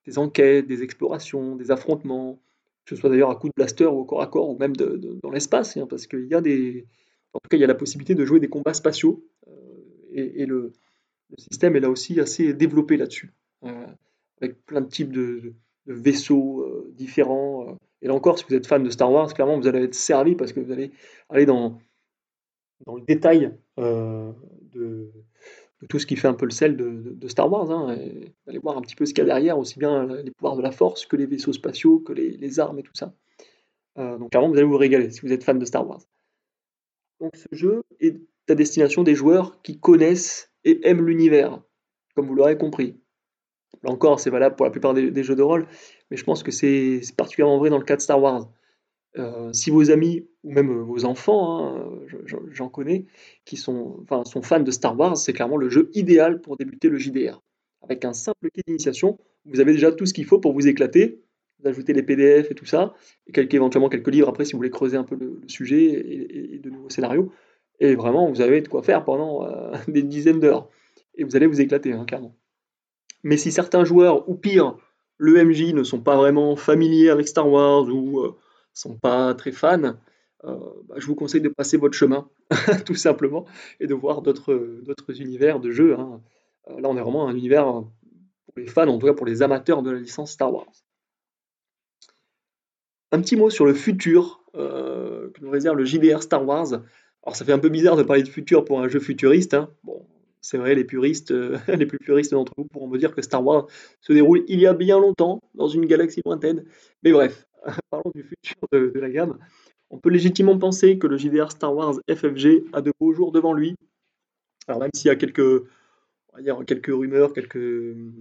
des 0.07 0.18
enquêtes, 0.18 0.66
des 0.66 0.82
explorations, 0.82 1.57
des 1.57 1.70
affrontements, 1.70 2.38
que 2.84 2.95
ce 2.95 3.01
soit 3.01 3.11
d'ailleurs 3.11 3.30
à 3.30 3.36
coup 3.36 3.49
de 3.49 3.55
blaster 3.57 3.86
ou 3.86 4.01
au 4.01 4.05
corps 4.05 4.22
à 4.22 4.26
corps, 4.26 4.51
ou 4.51 4.59
même 4.59 4.74
dans 4.76 5.30
l'espace, 5.30 5.76
hein, 5.76 5.86
parce 5.88 6.07
qu'il 6.07 6.26
y 6.26 6.34
a 6.34 6.40
des... 6.40 6.86
En 7.35 7.39
tout 7.39 7.49
cas, 7.49 7.57
il 7.57 7.61
y 7.61 7.64
a 7.64 7.68
la 7.68 7.74
possibilité 7.74 8.14
de 8.14 8.24
jouer 8.24 8.41
des 8.41 8.49
combats 8.49 8.74
spatiaux, 8.74 9.24
et, 10.14 10.47
le, 10.47 10.72
système 11.39 11.76
est 11.76 11.80
là 11.80 11.91
aussi 11.91 12.20
assez 12.20 12.53
développé 12.53 12.97
là-dessus, 12.97 13.33
euh, 13.64 13.87
avec 14.41 14.64
plein 14.66 14.80
de 14.80 14.89
types 14.89 15.12
de, 15.12 15.55
vaisseaux 15.87 16.61
euh, 16.61 16.93
différents. 16.95 17.68
Euh. 17.68 17.72
Et 18.03 18.09
là 18.09 18.14
encore, 18.14 18.39
si 18.39 18.45
vous 18.49 18.55
êtes 18.55 18.66
fan 18.66 18.83
de 18.83 18.91
Star 18.91 19.11
Wars, 19.11 19.33
clairement, 19.33 19.59
vous 19.59 19.66
allez 19.66 19.85
être 19.85 19.95
servi 19.95 20.35
parce 20.35 20.53
que 20.53 20.61
vous 20.61 20.72
allez 20.72 20.93
aller 21.28 21.47
dans, 21.47 21.78
le 22.87 23.01
détail 23.03 23.53
de, 23.78 25.11
tout 25.89 25.99
ce 25.99 26.07
qui 26.07 26.16
fait 26.16 26.28
un 26.28 26.35
peu 26.35 26.45
le 26.45 26.51
sel 26.51 26.76
de, 26.76 27.28
Star 27.28 27.51
Wars. 27.51 27.70
Hein, 27.70 27.97
et 27.97 28.33
allez 28.47 28.59
voir 28.59 28.76
un 28.76 28.83
petit 28.83 28.97
peu 28.97 29.07
ce 29.07 29.14
qu'il 29.14 29.22
y 29.22 29.24
a 29.24 29.26
derrière, 29.26 29.59
aussi 29.59 29.78
bien 29.78 30.07
les 30.07 30.30
pouvoirs 30.33 30.57
de 30.57 30.62
la 30.62 30.72
force 30.72 31.07
que 31.07 31.16
les 31.16 31.26
vaisseaux 31.26 31.53
spatiaux, 31.53 32.01
que 32.01 32.12
les, 32.12 32.61
armes 32.61 32.78
et 32.78 32.83
tout 32.83 32.95
ça. 32.95 33.14
donc 33.97 34.30
clairement, 34.30 34.49
vous 34.49 34.57
allez 34.57 34.66
vous 34.66 34.76
régaler 34.76 35.11
si 35.11 35.20
vous 35.20 35.33
êtes 35.33 35.45
fan 35.45 35.59
de 35.59 35.64
Star 35.64 35.89
Wars. 35.89 36.03
Donc 37.23 37.37
ce 37.37 37.47
jeu 37.53 37.85
est 38.01 38.20
à 38.49 38.57
destination 38.57 39.05
des 39.05 39.14
joueurs 39.14 39.62
qui 39.62 39.79
connaissent 39.79 40.51
et 40.64 40.87
aiment 40.89 41.07
l'univers, 41.07 41.62
comme 42.16 42.27
vous 42.27 42.35
l'aurez 42.35 42.59
compris. 42.59 42.97
Là 43.85 43.93
encore, 43.93 44.18
c'est 44.18 44.29
valable 44.29 44.57
pour 44.57 44.66
la 44.66 44.73
plupart 44.73 44.93
des, 44.93 45.23
jeux 45.23 45.37
de 45.37 45.43
rôle, 45.43 45.68
mais 46.11 46.16
je 46.16 46.25
pense 46.25 46.43
que 46.43 46.51
c'est 46.51 47.01
particulièrement 47.16 47.59
vrai 47.59 47.70
dans 47.70 47.79
le 47.79 47.85
cas 47.85 47.95
de 47.95 48.01
Star 48.01 48.20
Wars. 48.20 48.51
Euh, 49.18 49.53
si 49.53 49.70
vos 49.70 49.93
amis 49.93 50.27
ou 50.43 50.53
même 50.53 50.81
vos 50.81 51.05
enfants, 51.05 51.77
hein, 51.77 52.01
j'en 52.51 52.68
connais, 52.68 53.07
qui 53.45 53.57
sont, 53.57 54.05
sont 54.25 54.43
fans 54.43 54.61
de 54.61 54.70
Star 54.73 54.99
Wars, 54.99 55.16
c'est 55.16 55.33
clairement 55.33 55.57
le 55.57 55.68
jeu 55.68 55.91
idéal 55.95 56.41
pour 56.41 56.57
débuter 56.57 56.89
le 56.89 56.99
JDR. 56.99 57.41
Avec 57.83 58.05
un 58.05 58.14
simple 58.14 58.51
kit 58.51 58.62
d'initiation, 58.66 59.18
vous 59.45 59.61
avez 59.61 59.73
déjà 59.73 59.93
tout 59.93 60.07
ce 60.07 60.14
qu'il 60.14 60.25
faut 60.25 60.41
pour 60.41 60.55
vous 60.55 60.66
éclater. 60.66 61.23
Vous 61.63 61.69
ajoutez 61.69 61.93
les 61.93 62.03
PDF 62.03 62.51
et 62.51 62.55
tout 62.55 62.67
ça, 62.67 62.95
et 63.27 63.33
quelques, 63.33 63.55
éventuellement 63.55 63.89
quelques 63.89 64.09
livres 64.09 64.29
après 64.29 64.45
si 64.45 64.53
vous 64.53 64.59
voulez 64.59 64.71
creuser 64.71 64.97
un 64.97 65.05
peu 65.05 65.15
le, 65.15 65.41
sujet 65.47 65.85
et, 65.85 66.59
de 66.59 66.71
nouveaux 66.71 66.91
scénarios. 66.91 67.33
Et 67.79 67.95
vraiment, 67.95 68.29
vous 68.29 68.41
avez 68.41 68.61
de 68.61 68.69
quoi 68.69 68.83
faire 68.83 69.05
pendant 69.05 69.47
euh, 69.47 69.73
des 69.89 70.03
dizaines 70.03 70.41
d'heures. 70.41 70.69
Et 71.15 71.25
vous 71.25 71.37
allez 71.37 71.47
vous 71.47 71.61
éclater, 71.61 71.93
hein, 71.93 72.05
clairement. 72.05 72.35
Mais 73.23 73.37
si 73.37 73.53
certains 73.53 73.85
joueurs, 73.85 74.29
ou 74.29 74.35
pire, 74.35 74.77
le 75.19 75.45
MJ, 75.45 75.73
ne 75.73 75.85
sont 75.85 76.01
pas 76.01 76.17
vraiment 76.17 76.57
familiers 76.57 77.11
avec 77.11 77.29
Star 77.29 77.49
Wars 77.49 77.89
ou 77.89 78.21
euh, 78.21 78.35
sont 78.73 78.97
pas 78.97 79.35
très 79.35 79.53
fans, 79.53 79.95
euh, 80.45 80.57
bah, 80.89 80.97
je 80.99 81.07
vous 81.07 81.15
conseille 81.15 81.41
de 81.41 81.49
passer 81.49 81.77
votre 81.77 81.95
chemin, 81.95 82.29
tout 82.87 82.97
simplement, 82.97 83.45
et 83.79 83.87
de 83.87 83.95
voir 83.95 84.23
d'autres 84.23 85.21
univers 85.21 85.61
de 85.61 85.71
jeux. 85.71 85.95
Hein. 85.97 86.21
Là, 86.69 86.89
on 86.89 86.97
est 86.97 87.01
vraiment 87.01 87.29
un 87.29 87.37
univers 87.37 87.67
pour 87.67 88.55
les 88.57 88.67
fans, 88.67 88.89
en 88.89 88.99
tout 88.99 89.07
cas 89.07 89.15
pour 89.15 89.27
les 89.27 89.43
amateurs 89.43 89.83
de 89.83 89.91
la 89.93 89.99
licence 89.99 90.33
Star 90.33 90.53
Wars. 90.53 90.73
Un 93.13 93.21
petit 93.21 93.37
mot 93.37 93.51
sur 93.51 93.67
le 93.67 93.75
futur 93.75 94.43
que 94.55 95.41
nous 95.41 95.51
réserve 95.51 95.77
le 95.77 95.85
JDR 95.85 96.23
Star 96.23 96.47
Wars. 96.47 96.73
Alors 97.25 97.37
ça 97.37 97.45
fait 97.45 97.53
un 97.53 97.59
peu 97.59 97.69
bizarre 97.69 97.97
de 97.97 98.03
parler 98.03 98.23
de 98.23 98.29
futur 98.29 98.65
pour 98.65 98.81
un 98.81 98.89
jeu 98.89 99.01
futuriste. 99.01 99.55
Hein. 99.55 99.71
Bon, 99.85 100.05
c'est 100.43 100.59
vrai, 100.59 100.75
les 100.75 100.85
puristes, 100.85 101.31
euh, 101.31 101.57
les 101.69 101.87
plus 101.87 101.99
puristes 101.99 102.33
d'entre 102.33 102.53
vous 102.57 102.65
pourront 102.65 102.89
me 102.89 102.99
dire 102.99 103.15
que 103.15 103.23
Star 103.23 103.45
Wars 103.45 103.69
se 104.01 104.13
déroule 104.13 104.45
il 104.49 104.61
y 104.61 104.67
a 104.67 104.75
bien 104.75 104.99
longtemps 104.99 105.41
dans 105.55 105.69
une 105.69 105.87
galaxie 105.87 106.21
lointaine. 106.27 106.65
Mais 107.05 107.13
bref, 107.13 107.47
parlons 107.91 108.11
du 108.15 108.25
futur 108.25 108.59
de, 108.73 108.93
la 108.97 109.09
gamme. 109.09 109.39
On 109.91 109.99
peut 109.99 110.11
légitimement 110.11 110.59
penser 110.59 110.99
que 110.99 111.07
le 111.07 111.17
JDR 111.17 111.51
Star 111.53 111.75
Wars 111.75 111.95
FFG 112.11 112.65
a 112.73 112.83
de 112.83 112.93
beaux 113.01 113.13
jours 113.13 113.31
devant 113.31 113.53
lui. 113.53 113.77
Alors 114.67 114.81
même 114.81 114.91
s'il 114.95 115.09
y 115.09 115.11
a 115.11 115.17
quelques, 115.17 115.65
quelques 116.67 116.87
rumeurs, 116.87 117.33
quelques 117.33 117.57
hum, 117.57 118.13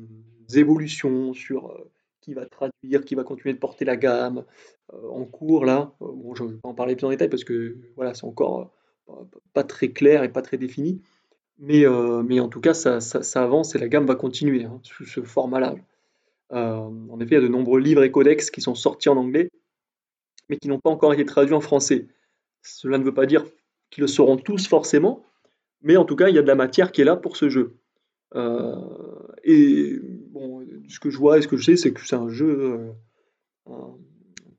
évolutions 0.54 1.34
sur 1.34 1.72
euh, 1.72 1.90
qui 2.22 2.36
va 2.36 2.46
traduire, 2.46 3.04
qui 3.04 3.16
va 3.16 3.24
continuer 3.24 3.54
de 3.54 3.60
porter 3.60 3.84
la 3.84 3.98
gamme 3.98 4.40
euh, 4.40 4.44
en 5.10 5.26
cours 5.26 5.66
là. 5.66 5.94
bon, 6.00 6.36
je 6.36 6.44
ne 6.44 6.50
vais 6.50 6.58
pas 6.58 6.70
en 6.70 6.74
parler 6.74 6.96
plus 6.96 7.06
en 7.06 7.10
détail 7.10 7.30
parce 7.30 7.44
que 7.44 7.78
voilà, 7.96 8.14
c'est 8.14 8.26
encore 8.26 8.72
pas 9.54 9.64
très 9.64 9.90
clair 9.90 10.24
et 10.24 10.30
pas 10.30 10.42
très 10.42 10.58
défini. 10.58 11.02
Mais, 11.62 11.86
euh, 11.86 12.42
en 12.42 12.48
tout 12.50 12.60
cas, 12.60 12.74
ça, 12.74 13.00
avance 13.36 13.76
et 13.76 13.78
la 13.78 13.88
gamme 13.88 14.08
va 14.08 14.16
continuer 14.16 14.66
hein, 14.66 14.80
sous 14.84 15.06
ce 15.06 15.22
format-là. 15.22 15.76
Euh, 16.54 16.90
en 17.10 17.20
effet, 17.20 17.36
il 17.36 17.36
y 17.36 17.38
a 17.38 17.42
de 17.42 17.48
nombreux 17.48 17.80
livres 17.80 18.04
et 18.04 18.12
codex 18.12 18.50
qui 18.50 18.62
sont 18.62 18.74
sortis 18.74 19.10
en 19.10 19.18
anglais, 19.18 19.52
mais 20.50 20.58
qui 20.58 20.68
n'ont 20.68 20.80
pas 20.80 20.90
encore 20.90 21.14
été 21.14 21.24
traduits 21.24 21.54
en 21.54 21.62
français. 21.62 22.08
Cela 22.64 22.98
ne 22.98 23.04
veut 23.04 23.14
pas 23.14 23.28
dire 23.28 23.46
qu'ils 23.92 24.02
le 24.02 24.08
seront 24.08 24.38
tous 24.38 24.68
forcément, 24.68 25.24
mais 25.84 25.98
en 25.98 26.06
tout 26.06 26.16
cas, 26.16 26.30
il 26.30 26.36
y 26.36 26.40
a 26.40 26.42
de 26.42 26.48
la 26.48 26.56
matière 26.56 26.92
qui 26.92 27.02
est 27.02 27.06
là 27.06 27.16
pour 27.16 27.38
ce 27.38 27.48
jeu. 27.48 27.78
Euh, 28.34 28.76
et 29.44 30.00
bon, 30.30 30.66
ce 30.90 31.00
que 31.00 31.12
je 31.12 31.18
vois 31.18 31.38
et 31.38 31.42
ce 31.44 31.48
que 31.48 31.58
je 31.58 31.66
sais, 31.66 31.78
c'est 31.78 31.94
que 31.94 32.06
c'est 32.06 32.16
un 32.16 32.30
jeu 32.30 32.92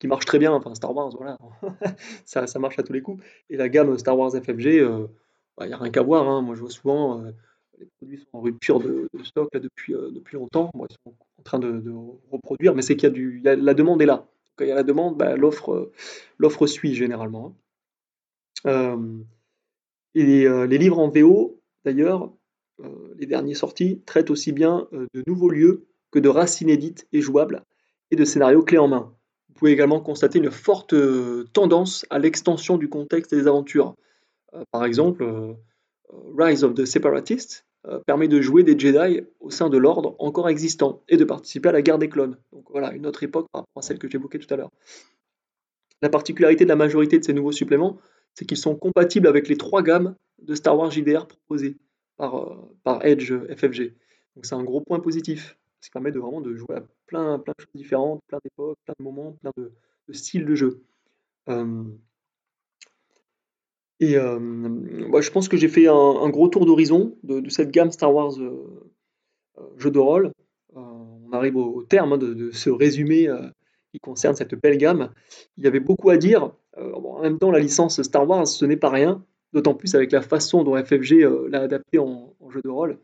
qui 0.03 0.09
marche 0.09 0.24
très 0.24 0.40
bien. 0.40 0.53
Enfin, 0.53 0.74
Star 0.74 0.94
Wars, 0.96 1.11
voilà, 1.16 1.38
ça, 2.24 2.59
marche 2.59 2.76
à 2.76 2.82
tous 2.82 2.92
les 2.92 3.03
coups. 3.03 3.22
Et 3.50 3.57
la 3.57 3.68
gamme 3.68 3.96
Star 3.98 4.18
Wars 4.18 4.32
FFG, 4.32 4.64
il 4.64 4.80
euh, 4.80 4.98
n'y 4.98 5.07
bah, 5.57 5.66
a 5.70 5.76
rien 5.76 5.92
qu'à 5.92 6.03
voir. 6.03 6.28
Hein. 6.28 6.42
Moi, 6.42 6.57
je 6.57 6.61
vois 6.61 6.70
souvent, 6.70 7.20
euh, 7.20 7.30
les 7.78 7.86
produits 7.98 8.18
sont 8.18 8.38
en 8.38 8.40
rupture 8.40 8.80
de, 8.80 9.09
stock 9.22 9.48
depuis, 9.53 9.94
euh, 9.94 10.11
depuis 10.11 10.34
longtemps. 10.34 10.72
ils 10.74 10.96
sont 11.05 11.14
en 11.38 11.42
train 11.44 11.61
de, 11.61 11.80
reproduire, 12.32 12.74
mais 12.74 12.82
c'est 12.82 12.96
qu'il 12.96 13.40
y 13.44 13.48
a 13.48 13.55
la 13.55 13.74
demande 13.74 14.03
est 14.03 14.07
là. 14.07 14.26
Quand 14.57 14.64
il 14.64 14.68
y 14.68 14.72
a 14.72 14.74
la 14.74 14.82
demande, 14.82 15.16
bah, 15.16 15.36
l'offre, 15.36 15.92
l'offre 16.36 16.66
suit 16.66 16.94
généralement. 16.94 17.55
Hein. 18.64 18.98
et 20.16 20.24
les, 20.24 20.78
livres 20.78 20.98
en 20.98 21.11
VO, 21.11 21.61
d'ailleurs, 21.84 22.32
les 23.16 23.26
derniers 23.26 23.55
sortis, 23.55 24.00
traitent 24.05 24.30
aussi 24.30 24.50
bien 24.50 24.88
de 24.92 25.22
nouveaux 25.28 25.48
lieux 25.50 25.86
que 26.11 26.18
de 26.18 26.28
races 26.28 26.61
inédites 26.61 27.07
et 27.12 27.20
jouables 27.20 27.62
et 28.11 28.16
de 28.16 28.24
scénarios 28.24 28.64
clés 28.64 28.78
en 28.78 28.88
main. 28.88 29.14
Vous 29.53 29.59
pouvez 29.59 29.72
également 29.72 30.00
constater 30.00 30.38
une 30.38 30.50
forte 30.50 30.94
euh, 30.94 31.46
tendance 31.53 32.07
à 32.09 32.18
l'extension 32.18 32.78
du 32.78 32.88
contexte 32.88 33.34
des 33.34 33.46
aventures. 33.46 33.94
Euh, 34.55 34.64
par 34.70 34.86
exemple, 34.86 35.22
euh, 35.22 35.53
Rise 36.38 36.64
of 36.64 36.74
the 36.74 36.86
Separatists 36.86 37.66
permet 38.07 38.28
de 38.28 38.40
jouer 38.40 38.62
des 38.62 38.78
Jedi 38.78 39.22
au 39.40 39.50
sein 39.50 39.68
de 39.68 39.76
l'ordre 39.76 40.14
encore 40.20 40.48
existant 40.48 41.03
et 41.09 41.16
de 41.16 41.24
participer 41.24 41.68
à 41.68 41.72
la 41.72 41.82
guerre 41.82 41.98
des 41.98 42.09
clones. 42.09 42.38
Donc 42.53 42.64
voilà, 42.70 42.92
une 42.92 43.07
autre 43.07 43.24
époque 43.24 43.48
par 43.53 43.62
rapport 43.62 43.80
à 43.80 43.82
celle 43.82 43.98
que 43.98 44.09
j'évoquais 44.09 44.38
tout 44.38 44.53
à 44.55 44.57
l'heure. 44.57 44.70
La 46.00 46.09
particularité 46.09 46.62
de 46.64 46.68
la 46.68 46.76
majorité 46.76 47.18
de 47.18 47.24
ces 47.24 47.32
nouveaux 47.32 47.50
suppléments, 47.50 47.98
c'est 48.34 48.44
qu'ils 48.44 48.57
sont 48.57 48.76
compatibles 48.76 49.26
avec 49.26 49.48
les 49.48 49.57
trois 49.57 49.82
gammes 49.82 50.14
de 50.40 50.55
Star 50.55 50.78
Wars 50.78 50.92
JDR 50.92 51.26
proposées 51.26 51.76
par, 52.16 52.57
par 52.84 53.05
Edge 53.05 53.32
FFG. 53.32 53.94
Donc 54.36 54.46
c'est 54.46 54.55
un 54.55 54.62
gros 54.62 54.80
point 54.80 55.00
positif 55.00 55.59
ce 55.83 55.89
qui 55.89 55.91
permet 55.91 56.12
de 56.12 56.20
vraiment 56.20 56.41
de 56.41 56.55
jouer 56.55 56.76
à 56.76 56.85
plein, 57.07 57.41
plein 57.41 57.55
de 57.59 57.62
choses 57.62 57.74
différentes, 57.74 58.22
plein 58.28 58.39
d'époques, 58.45 58.78
plein 58.85 58.95
de 58.99 59.05
moments, 59.05 59.33
plein 59.43 59.51
de, 59.57 59.72
styles 60.12 60.47
de 60.47 60.55
jeu. 60.55 60.80
et 63.99 64.12
je 64.14 65.30
pense 65.30 65.49
que 65.49 65.57
j'ai 65.57 65.68
fait 65.68 65.89
un, 65.89 66.28
gros 66.28 66.47
tour 66.49 66.66
d'horizon 66.66 67.16
de, 67.24 67.49
cette 67.51 67.72
gamme 67.72 67.91
Star 67.91 68.14
Wars 68.14 68.39
euh, 68.39 68.93
euh, 69.59 69.62
jeu 69.76 69.91
de 69.91 69.99
rôle. 69.99 70.33
Euh, 70.76 70.80
on 70.80 71.33
arrive 71.33 71.57
au, 71.57 71.83
terme 71.83 72.12
hein, 72.12 72.18
de, 72.18 72.53
ce 72.53 72.70
résumé 72.70 73.28
qui 73.91 73.99
concerne 73.99 74.37
cette 74.37 74.55
belle 74.55 74.78
gamme. 74.78 75.11
Il 75.57 75.64
y 75.64 75.66
avait 75.66 75.80
beaucoup 75.80 76.11
à 76.11 76.16
dire. 76.16 76.53
en 76.76 77.22
même 77.22 77.39
temps, 77.39 77.51
la 77.51 77.59
licence 77.59 78.01
Star 78.03 78.28
Wars, 78.28 78.47
ce 78.47 78.64
n'est 78.64 78.76
pas 78.76 78.91
rien, 78.91 79.24
d'autant 79.53 79.74
plus 79.74 79.97
avec 79.97 80.12
la 80.12 80.22
façon 80.22 80.62
dont 80.62 80.76
FFG 80.76 81.26
l'a 81.49 81.62
adapté 81.62 81.99
en, 81.99 82.37
jeu 82.51 82.61
de 82.62 82.70
rôle. 82.70 82.99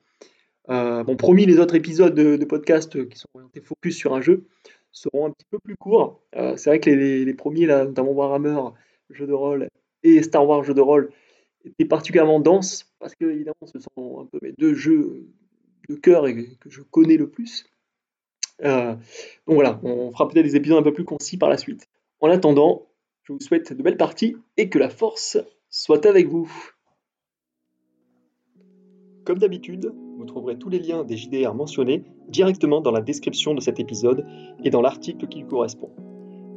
Euh, 0.71 1.03
bon, 1.03 1.17
promis, 1.17 1.47
les 1.47 1.59
autres 1.59 1.75
épisodes 1.75 2.15
de, 2.15 2.45
podcast 2.45 3.09
qui 3.09 3.19
sont 3.19 3.29
orientés 3.35 3.61
focus 3.61 3.97
sur 3.97 4.15
un 4.15 4.21
jeu 4.21 4.45
seront 4.93 5.27
un 5.27 5.31
petit 5.31 5.47
peu 5.51 5.59
plus 5.59 5.77
courts. 5.77 6.21
Euh, 6.37 6.57
c'est 6.57 6.71
vrai 6.71 6.81
que 6.81 6.91
les, 6.91 7.35
premiers, 7.35 7.67
là, 7.67 7.85
notamment 7.85 8.13
Warhammer, 8.13 8.61
jeu 9.11 9.27
de 9.27 9.33
rôle, 9.33 9.69
et 10.03 10.23
Star 10.23 10.47
Wars, 10.47 10.65
jeu 10.65 10.75
de 10.75 10.81
rôle, 10.81 11.11
étaient 11.65 11.87
particulièrement 11.87 12.41
denses, 12.41 12.93
parce 12.99 13.15
que, 13.15 13.25
évidemment, 13.25 13.55
ce 13.65 13.79
sont 13.81 14.21
un 14.21 14.27
peu 14.27 14.39
mes 14.43 14.53
deux 14.59 14.75
jeux 14.75 15.27
de 15.89 15.95
cœur 15.95 16.27
et 16.27 16.35
que 16.35 16.69
je 16.69 16.83
connais 16.83 17.17
le 17.17 17.31
plus. 17.31 17.65
Euh, 18.65 18.95
donc 19.47 19.55
voilà, 19.55 19.81
on 19.83 20.11
fera 20.11 20.29
peut-être 20.29 20.45
des 20.45 20.57
épisodes 20.57 20.79
un 20.79 20.83
peu 20.83 20.93
plus 20.93 21.05
concis 21.05 21.39
par 21.39 21.49
la 21.49 21.57
suite. 21.57 21.89
En 22.21 22.29
attendant, 22.29 22.89
je 23.23 23.33
vous 23.33 23.41
souhaite 23.41 23.73
de 23.73 23.83
belles 23.83 23.97
parties 23.97 24.37
et 24.57 24.69
que 24.69 24.79
la 24.79 24.91
force 24.91 25.39
soit 25.71 26.05
avec 26.07 26.29
vous. 26.29 26.51
Comme 29.25 29.39
d'habitude, 29.39 29.93
vous 30.19 30.25
trouverez 30.25 30.57
tous 30.57 30.69
les 30.69 30.81
liens 30.81 31.05
des 31.05 31.17
JDR 31.17 31.55
mentionnés 31.55 32.03
directement 32.29 32.81
dans 32.81 32.91
la 32.91 33.01
description 33.01 33.55
de 33.55 33.61
cet 33.61 33.79
épisode 33.79 34.27
et 34.65 34.71
dans 34.71 34.83
l'article 34.83 35.29
qui 35.29 35.39
lui 35.39 35.47
correspond. 35.47 35.91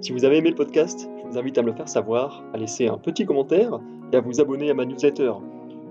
Si 0.02 0.12
vous 0.12 0.26
avez 0.26 0.38
aimé 0.38 0.50
le 0.50 0.56
podcast, 0.56 1.08
je 1.24 1.30
vous 1.30 1.38
invite 1.38 1.60
à 1.60 1.62
me 1.62 1.68
le 1.68 1.74
faire 1.74 1.88
savoir, 1.88 2.44
à 2.56 2.58
laisser 2.58 2.88
un 2.88 2.98
petit 2.98 3.24
commentaire 3.24 3.80
et 4.12 4.16
à 4.16 4.20
vous 4.20 4.42
abonner 4.42 4.72
à 4.72 4.74
ma 4.74 4.84
newsletter. 4.86 5.34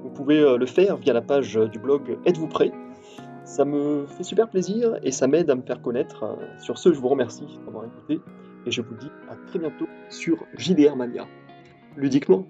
Vous 0.03 0.11
pouvez 0.11 0.41
euh, 0.41 0.59
le 0.59 0.67
faire 0.67 0.97
via 0.97 1.13
la 1.13 1.23
page 1.23 1.55
du 1.55 1.79
blog 1.79 2.19
Êtes-vous 2.27 2.49
prêt 2.49 2.73
Ça 3.45 3.65
me 3.65 4.05
fait 4.07 4.25
super 4.25 4.51
plaisir 4.51 4.99
et 5.05 5.13
ça 5.13 5.29
m'aide 5.29 5.49
à 5.49 5.55
me 5.55 5.63
faire 5.63 5.81
connaître. 5.81 6.37
Sur 6.59 6.77
ce, 6.77 6.93
je 6.93 6.99
vous 6.99 7.09
remercie 7.09 7.47
d'avoir 7.65 7.85
écouté 7.85 8.21
et 8.67 8.71
je 8.73 8.83
vous 8.83 8.95
dis 8.97 9.11
à 9.31 9.37
très 9.47 9.61
bientôt 9.61 9.87
sur 10.09 10.45
JDR 10.59 10.97
Mania. 10.97 11.29
Ludiquement 11.97 12.47